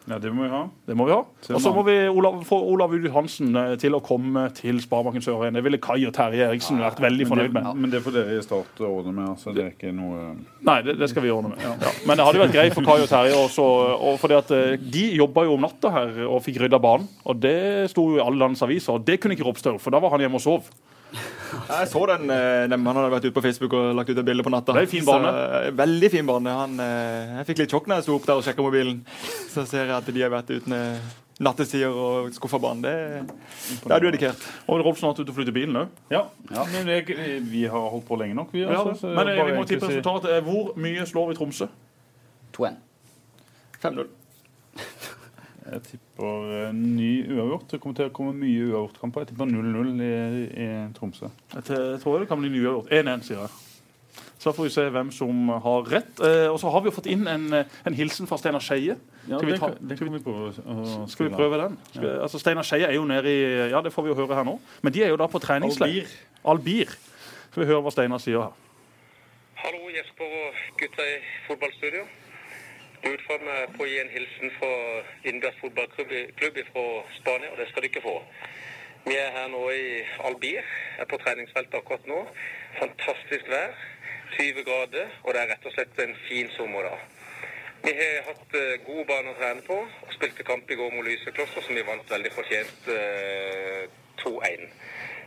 Ja, 0.10 0.18
det 0.20 0.34
må 0.36 0.43
vi 0.43 0.49
ha. 0.51 0.62
Det 0.88 0.95
må 0.99 1.06
vi 1.08 1.14
ha. 1.16 1.22
Og 1.56 1.62
så 1.64 1.72
må 1.72 1.84
vi 1.88 1.93
Olav, 2.12 2.41
få 2.47 2.58
Olav 2.74 2.91
Udy 2.91 3.08
Hansen 3.14 3.56
eh, 3.56 3.76
til 3.80 3.95
å 3.95 4.01
komme 4.04 4.49
til 4.58 4.82
Sparebanken 4.84 5.24
Sør 5.24 5.45
igjen. 5.45 5.56
Det 5.56 5.64
ville 5.64 5.80
Kai 5.84 6.01
og 6.10 6.12
Terje 6.16 6.49
Eriksen 6.49 6.82
vært 6.84 6.99
veldig 7.04 7.28
fornøyd 7.30 7.56
med. 7.56 7.70
men 7.80 7.93
det 7.93 8.01
får 8.04 8.18
dere 8.18 8.36
i 8.36 8.43
Start 8.43 8.82
ordne 8.84 9.14
med. 9.16 9.30
altså. 9.32 9.54
Det 9.56 9.64
er 9.64 9.72
ikke 9.72 9.93
noe 9.95 10.34
Nei, 10.68 10.78
det, 10.84 10.97
det 10.99 11.08
skal 11.12 11.24
vi 11.24 11.32
ordne 11.32 11.54
med. 11.54 11.64
Ja. 11.64 11.93
Men 12.04 12.20
det 12.20 12.28
hadde 12.28 12.43
vært 12.43 12.56
greit 12.58 12.76
for 12.76 12.88
Kai 12.88 12.99
og 13.06 13.10
Terje 13.12 13.38
også. 13.39 13.70
Og 14.12 14.20
fordi 14.20 14.39
at 14.41 14.51
eh, 14.58 14.76
De 14.99 15.06
jobba 15.22 15.47
jo 15.47 15.56
om 15.56 15.64
natta 15.64 15.93
her 15.95 16.24
og 16.28 16.41
fikk 16.43 16.60
rydda 16.66 16.82
banen. 16.84 17.08
Og 17.24 17.39
det 17.39 17.58
sto 17.93 18.10
jo 18.12 18.20
i 18.20 18.26
alle 18.26 18.43
landets 18.43 18.66
aviser. 18.68 18.97
Og 18.97 19.08
det 19.08 19.22
kunne 19.24 19.38
ikke 19.38 19.47
Ropstø, 19.47 19.78
for 19.80 19.95
da 19.95 20.04
var 20.04 20.12
han 20.18 20.26
hjemme 20.26 20.39
og 20.41 20.43
sov. 20.43 20.68
Jeg 21.70 21.88
så 21.91 22.04
den, 22.08 22.30
eh, 22.30 22.68
Han 22.70 22.86
hadde 22.86 23.10
vært 23.14 23.26
ute 23.28 23.36
på 23.36 23.43
Facebook 23.45 23.74
og 23.74 23.95
lagt 23.95 24.10
ut 24.10 24.18
et 24.18 24.26
bilde 24.26 24.43
på 24.43 24.51
natta. 24.54 24.74
Det 24.74 24.84
er 24.84 24.88
en 24.88 24.93
fin 24.93 25.06
bane. 25.06 25.34
Så, 25.34 25.68
eh, 25.68 25.72
veldig 25.72 26.12
fin 26.12 26.26
bane. 26.26 26.49
Han, 26.49 26.80
eh, 26.80 27.38
jeg 27.38 27.45
fikk 27.51 27.64
litt 27.64 27.76
sjokk 27.76 27.88
når 27.88 27.95
jeg 28.01 28.04
sto 28.04 28.16
opp 28.16 28.26
der 28.26 28.39
og 28.39 28.43
sjekka 28.43 28.66
mobilen. 28.66 29.04
Så 29.54 29.68
ser 29.68 29.86
jeg 29.86 29.95
at 29.97 30.06
de 30.06 30.22
har 30.22 30.30
vært 30.34 30.49
ute 30.49 30.80
nattesider 31.43 31.89
og 31.89 32.32
skuffa 32.34 32.60
banen. 32.62 32.82
Det, 32.82 32.93
det 33.84 33.91
er 33.91 33.99
dedikert. 33.99 34.47
Og 34.68 34.84
Rolf 34.86 34.99
snart 34.99 35.20
ute 35.20 35.30
og 35.30 35.36
flytter 35.36 35.56
bilen 35.56 35.76
òg. 35.76 35.88
Ja, 36.10 36.26
men 36.72 36.88
jeg, 36.88 37.08
vi 37.49 37.64
har 37.66 37.89
holdt 37.89 38.06
på 38.08 38.18
lenge 38.20 38.36
nok, 38.36 38.54
vi. 38.54 38.64
Altså, 38.64 39.08
ja, 39.08 39.16
men 39.18 39.34
jeg, 39.34 39.45
vi 39.45 39.58
må 39.58 39.66
tippe 39.68 39.89
resultatet. 39.89 40.43
Hvor 40.43 40.74
mye 40.78 41.06
slår 41.10 41.32
vi 41.32 41.39
Tromsø? 41.39 41.68
2-1. 42.54 42.76
5-0. 43.82 44.08
Jeg 45.64 45.84
tipper 45.88 46.49
eh, 46.57 46.72
ny 46.76 47.11
uavgjort. 47.32 47.70
Det 47.72 47.80
kommer 47.84 47.95
til 47.99 48.09
å 48.09 48.16
komme 48.16 48.34
mye 48.36 48.66
uavgjortkamper. 48.70 49.24
Jeg 49.24 49.32
tipper 49.32 49.51
0-0 49.51 49.93
i, 50.03 50.16
i 50.66 50.72
Tromsø. 50.97 51.30
Jeg 51.53 51.64
jeg 51.70 52.01
tror 52.03 52.20
det 52.20 52.28
kan 52.32 52.41
bli 52.41 52.51
ny 52.51 52.66
uavgjort. 52.66 52.91
1-1, 52.91 53.24
sier 53.30 53.45
jeg. 53.45 53.53
Så 54.43 54.51
får 54.51 54.68
vi 54.68 54.72
se 54.76 54.84
hvem 54.91 55.11
som 55.16 55.47
har 55.64 55.86
rett. 55.88 56.20
Eh, 56.20 56.49
og 56.51 56.57
så 56.59 56.72
har 56.74 56.84
vi 56.84 56.91
jo 56.91 56.95
fått 56.97 57.07
inn 57.14 57.24
en, 57.32 57.45
eh, 57.55 57.78
en 57.88 57.95
hilsen 57.95 58.28
fra 58.28 58.38
Steinar 58.41 58.64
Skeie. 58.64 58.97
Ja, 59.30 59.38
Skal 59.39 59.53
vi 59.53 60.20
prøve 60.20 60.34
å 60.34 60.49
å 60.51 61.07
Skal 61.07 61.30
vi 61.30 61.36
prøve 61.36 61.61
den? 61.61 61.78
Skal, 61.93 62.09
altså 62.26 62.41
Steinar 62.41 62.68
Skeie 62.68 62.89
er 62.89 62.97
jo 62.97 63.05
nede 63.07 63.32
i 63.32 63.70
Ja, 63.72 63.80
det 63.82 63.93
får 63.95 64.03
vi 64.03 64.11
jo 64.11 64.18
høre 64.20 64.36
her 64.36 64.43
nå. 64.43 64.57
Men 64.84 64.93
de 64.93 65.05
er 65.05 65.14
jo 65.14 65.22
da 65.22 65.30
på 65.32 65.39
treningsleir. 65.39 66.11
Albir. 66.43 66.91
Skal 67.53 67.64
vi 67.64 67.70
høre 67.72 67.86
hva 67.86 67.95
Steinar 67.95 68.20
sier 68.20 68.43
her. 68.43 68.59
Hallo, 69.64 69.88
Jesper 69.95 70.28
og 70.28 70.59
gutta 70.76 71.07
i 71.07 71.16
fotballstudio. 71.47 72.03
Du 73.04 73.10
utfordrer 73.12 73.43
meg 73.43 73.72
på 73.76 73.84
å 73.84 73.88
gi 73.89 73.97
en 73.99 74.12
hilsen 74.14 74.51
fra 74.56 74.70
Vindbjart 75.26 75.58
fotballklubb 75.60 76.60
fra 76.70 76.84
Spania, 77.18 77.49
og 77.51 77.58
det 77.60 77.66
skal 77.68 77.84
du 77.84 77.88
ikke 77.89 78.04
få. 78.06 78.14
Vi 79.04 79.18
er 79.20 79.34
her 79.36 79.49
nå 79.51 79.60
i 79.76 79.88
Albir, 80.24 80.70
er 80.95 81.10
på 81.12 81.20
treningsfeltet 81.20 81.76
akkurat 81.82 82.08
nå. 82.08 82.22
Fantastisk 82.78 83.51
vær, 83.51 83.76
20 84.38 84.64
grader, 84.70 85.12
og 85.26 85.36
det 85.36 85.41
er 85.41 85.51
rett 85.51 85.68
og 85.68 85.76
slett 85.76 85.99
en 85.99 86.16
fin 86.30 86.47
sommerdag. 86.56 87.04
Vi 87.84 87.91
har 87.99 88.24
hatt 88.30 88.47
god 88.56 88.88
gode 88.88 89.06
baner 89.12 89.34
å 89.34 89.39
trene 89.41 89.68
på, 89.68 89.82
og 89.84 90.16
spilte 90.16 90.47
kamp 90.47 90.72
i 90.72 90.80
går 90.80 90.95
mot 90.95 91.04
Lysekloster, 91.04 91.68
som 91.68 91.76
vi 91.76 91.84
vant 91.84 92.16
veldig 92.16 92.32
fortjent 92.32 92.91
eh, 92.95 93.84
2-1. 94.24 94.68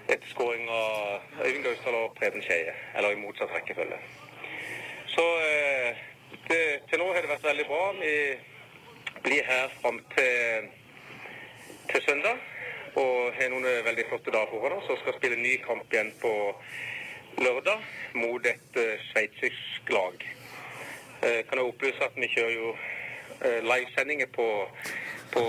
Etter 0.06 0.32
skåring 0.32 0.64
av 0.72 1.44
Øyvind 1.44 1.68
Gausdal 1.68 2.00
og 2.00 2.16
Preben 2.16 2.48
Skeie, 2.48 2.72
eller 2.96 3.12
i 3.12 3.20
motsatt 3.20 3.52
rekkefølge. 3.52 4.00
Så 5.12 5.26
eh, 5.44 6.06
det, 6.48 6.80
til 6.90 7.00
nå 7.00 7.06
har 7.12 7.24
det 7.24 7.30
vært 7.30 7.46
veldig 7.46 7.66
bra. 7.70 7.84
Vi 8.00 8.16
blir 9.24 9.46
her 9.46 9.72
fram 9.80 9.98
til, 10.14 10.68
til 11.90 12.04
søndag 12.08 12.36
og 12.96 13.32
har 13.36 13.50
noen 13.52 13.66
veldig 13.84 14.06
flotte 14.08 14.32
dager 14.32 14.52
foran 14.52 14.78
oss. 14.78 14.90
Og 14.92 15.00
skal 15.02 15.16
spille 15.18 15.40
ny 15.40 15.56
kamp 15.64 15.92
igjen 15.92 16.12
på 16.20 16.32
lørdag 17.42 17.82
mot 18.22 18.46
et 18.48 18.78
uh, 18.80 18.92
sveitsisk 19.10 19.90
lag. 19.92 20.22
Uh, 21.22 21.40
kan 21.48 21.58
jeg 21.58 21.66
opplyse 21.66 22.06
at 22.08 22.16
vi 22.16 22.30
kjører 22.32 22.54
jo 22.54 22.70
uh, 22.72 23.58
livesendinger 23.70 24.30
på, 24.36 24.46
på 25.34 25.42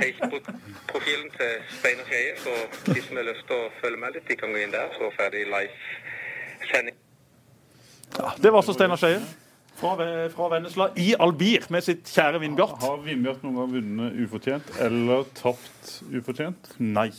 Facebook-profilen 0.00 1.28
til 1.36 1.52
Steinar 1.76 2.08
Skeie. 2.08 2.38
Så 2.44 2.54
de 2.92 3.02
som 3.02 3.20
har 3.20 3.28
lyst 3.30 3.46
til 3.50 3.66
å 3.66 3.68
følge 3.82 4.00
med 4.02 4.16
litt, 4.16 4.26
de 4.30 4.38
kan 4.40 4.54
gå 4.54 4.64
inn 4.64 4.74
der. 4.74 4.90
Så 4.98 5.12
får 5.18 5.36
de 5.36 5.44
livesending. 5.52 6.96
Ja, 8.16 8.32
det 8.42 8.50
var 8.50 8.64
altså 8.64 8.74
Steinar 8.74 8.98
Skeie 8.98 9.20
fra, 9.78 9.94
fra 10.34 10.48
Vennesla 10.52 10.90
i 10.98 11.12
Albir 11.18 11.66
med 11.72 11.84
sitt 11.86 12.08
kjære 12.10 12.40
Vindbjart. 12.42 12.78
Har 12.82 12.98
Vindbjart 13.04 13.44
noen 13.46 13.60
gang 13.60 13.74
vunnet 13.76 14.16
ufortjent 14.24 14.72
eller 14.84 15.28
tapt 15.38 15.92
ufortjent? 16.10 16.72
Nei. 16.78 17.10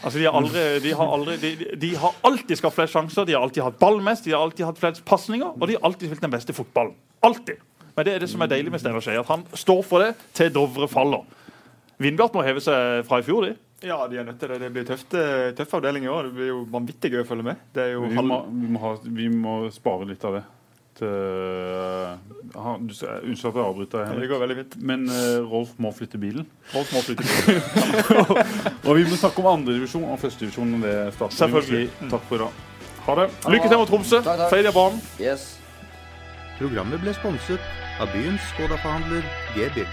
Altså, 0.00 0.16
de 0.16 0.24
har, 0.24 0.36
aldri, 0.38 0.60
de, 0.80 0.92
har 0.96 1.10
aldri, 1.12 1.34
de, 1.42 1.72
de 1.76 1.90
har 2.00 2.14
alltid 2.24 2.56
skapt 2.56 2.76
flest 2.78 2.94
sjanser, 2.96 3.26
de 3.28 3.34
har 3.36 3.42
alltid 3.44 3.66
hatt 3.66 3.80
ball 3.82 3.98
mest, 4.04 4.24
de 4.24 4.32
har 4.32 4.40
alltid 4.40 4.64
hatt 4.64 4.78
flest 4.80 5.02
pasninger, 5.08 5.50
og 5.52 5.66
de 5.68 5.76
har 5.76 5.84
alltid 5.84 6.08
spilt 6.08 6.24
den 6.24 6.32
beste 6.32 6.56
fotballen. 6.56 6.94
Alltid. 7.26 7.60
Men 7.96 8.06
det 8.06 8.14
er 8.14 8.22
det 8.24 8.30
som 8.32 8.40
er 8.40 8.48
deilig 8.48 8.72
med 8.72 8.80
Steinar 8.80 9.04
Skei, 9.04 9.18
at 9.20 9.28
han 9.28 9.44
står 9.52 9.82
for 9.84 10.04
det 10.04 10.14
til 10.36 10.48
Dovre 10.54 10.88
faller. 10.88 11.26
Vindbjart 12.00 12.32
må 12.32 12.44
heve 12.46 12.62
seg 12.64 13.02
fra 13.08 13.18
i 13.20 13.26
fjor, 13.26 13.50
de. 13.50 13.58
Ja, 13.84 13.98
de 14.08 14.20
er 14.20 14.24
nødt 14.24 14.40
til 14.40 14.48
det. 14.52 14.60
Det 14.60 14.70
blir 14.72 14.86
tøft, 14.88 15.14
eh, 15.16 15.50
tøff 15.56 15.74
avdeling 15.76 16.04
i 16.04 16.08
år. 16.12 16.28
Det 16.28 16.36
blir 16.36 16.48
jo 16.48 16.62
vanvittig 16.72 17.12
gøy 17.12 17.22
å 17.22 17.28
følge 17.28 17.46
med. 17.50 17.60
Det 17.76 17.84
er 17.84 17.92
jo 17.94 18.08
Vi 18.08 18.24
må, 18.24 18.40
vi, 18.48 18.72
må 18.72 18.82
ha, 18.82 18.94
vi 19.04 19.28
må 19.32 19.54
spare 19.72 20.08
litt 20.08 20.24
av 20.28 20.36
det. 20.38 20.42
Til, 21.00 22.56
ha, 22.60 22.72
du, 22.76 22.92
skal- 22.94 23.22
Unnskyld 23.24 23.50
at 23.50 23.58
jeg 23.60 23.64
avbryter. 23.66 24.10
Det 24.20 24.28
går 24.28 24.42
veldig 24.42 24.56
fint. 24.58 24.74
Men 24.90 25.06
uh, 25.08 25.38
Rolf 25.48 25.70
må 25.80 25.92
flytte 25.96 26.20
bilen. 26.20 26.48
Rolf 26.74 26.92
må 26.92 27.00
flytte. 27.06 27.24
bilen. 27.24 27.62
Og 28.88 28.98
vi 28.98 29.06
må 29.08 29.16
snakke 29.16 29.40
om 29.40 29.48
andredivisjon 29.54 30.04
og 30.10 30.20
førstedivisjon. 30.20 30.76
Selvfølgelig. 31.38 31.86
Si 32.00 32.10
Takk 32.12 32.28
for 32.28 32.36
i 32.36 32.42
dag. 32.44 32.60
Ha 33.06 33.16
det. 33.22 33.30
Lykke 33.56 33.72
til 33.72 33.80
mot 33.80 33.88
Tromsø. 33.94 34.20
Takk. 34.26 34.70
Banen. 34.76 35.00
Yes. 35.22 35.48
Programmet 36.60 37.00
ble 37.00 37.16
sponset 37.16 37.72
av 38.00 38.12
byens 38.12 38.44
Skoda-forhandler 38.52 39.24
G-bil. 39.56 39.88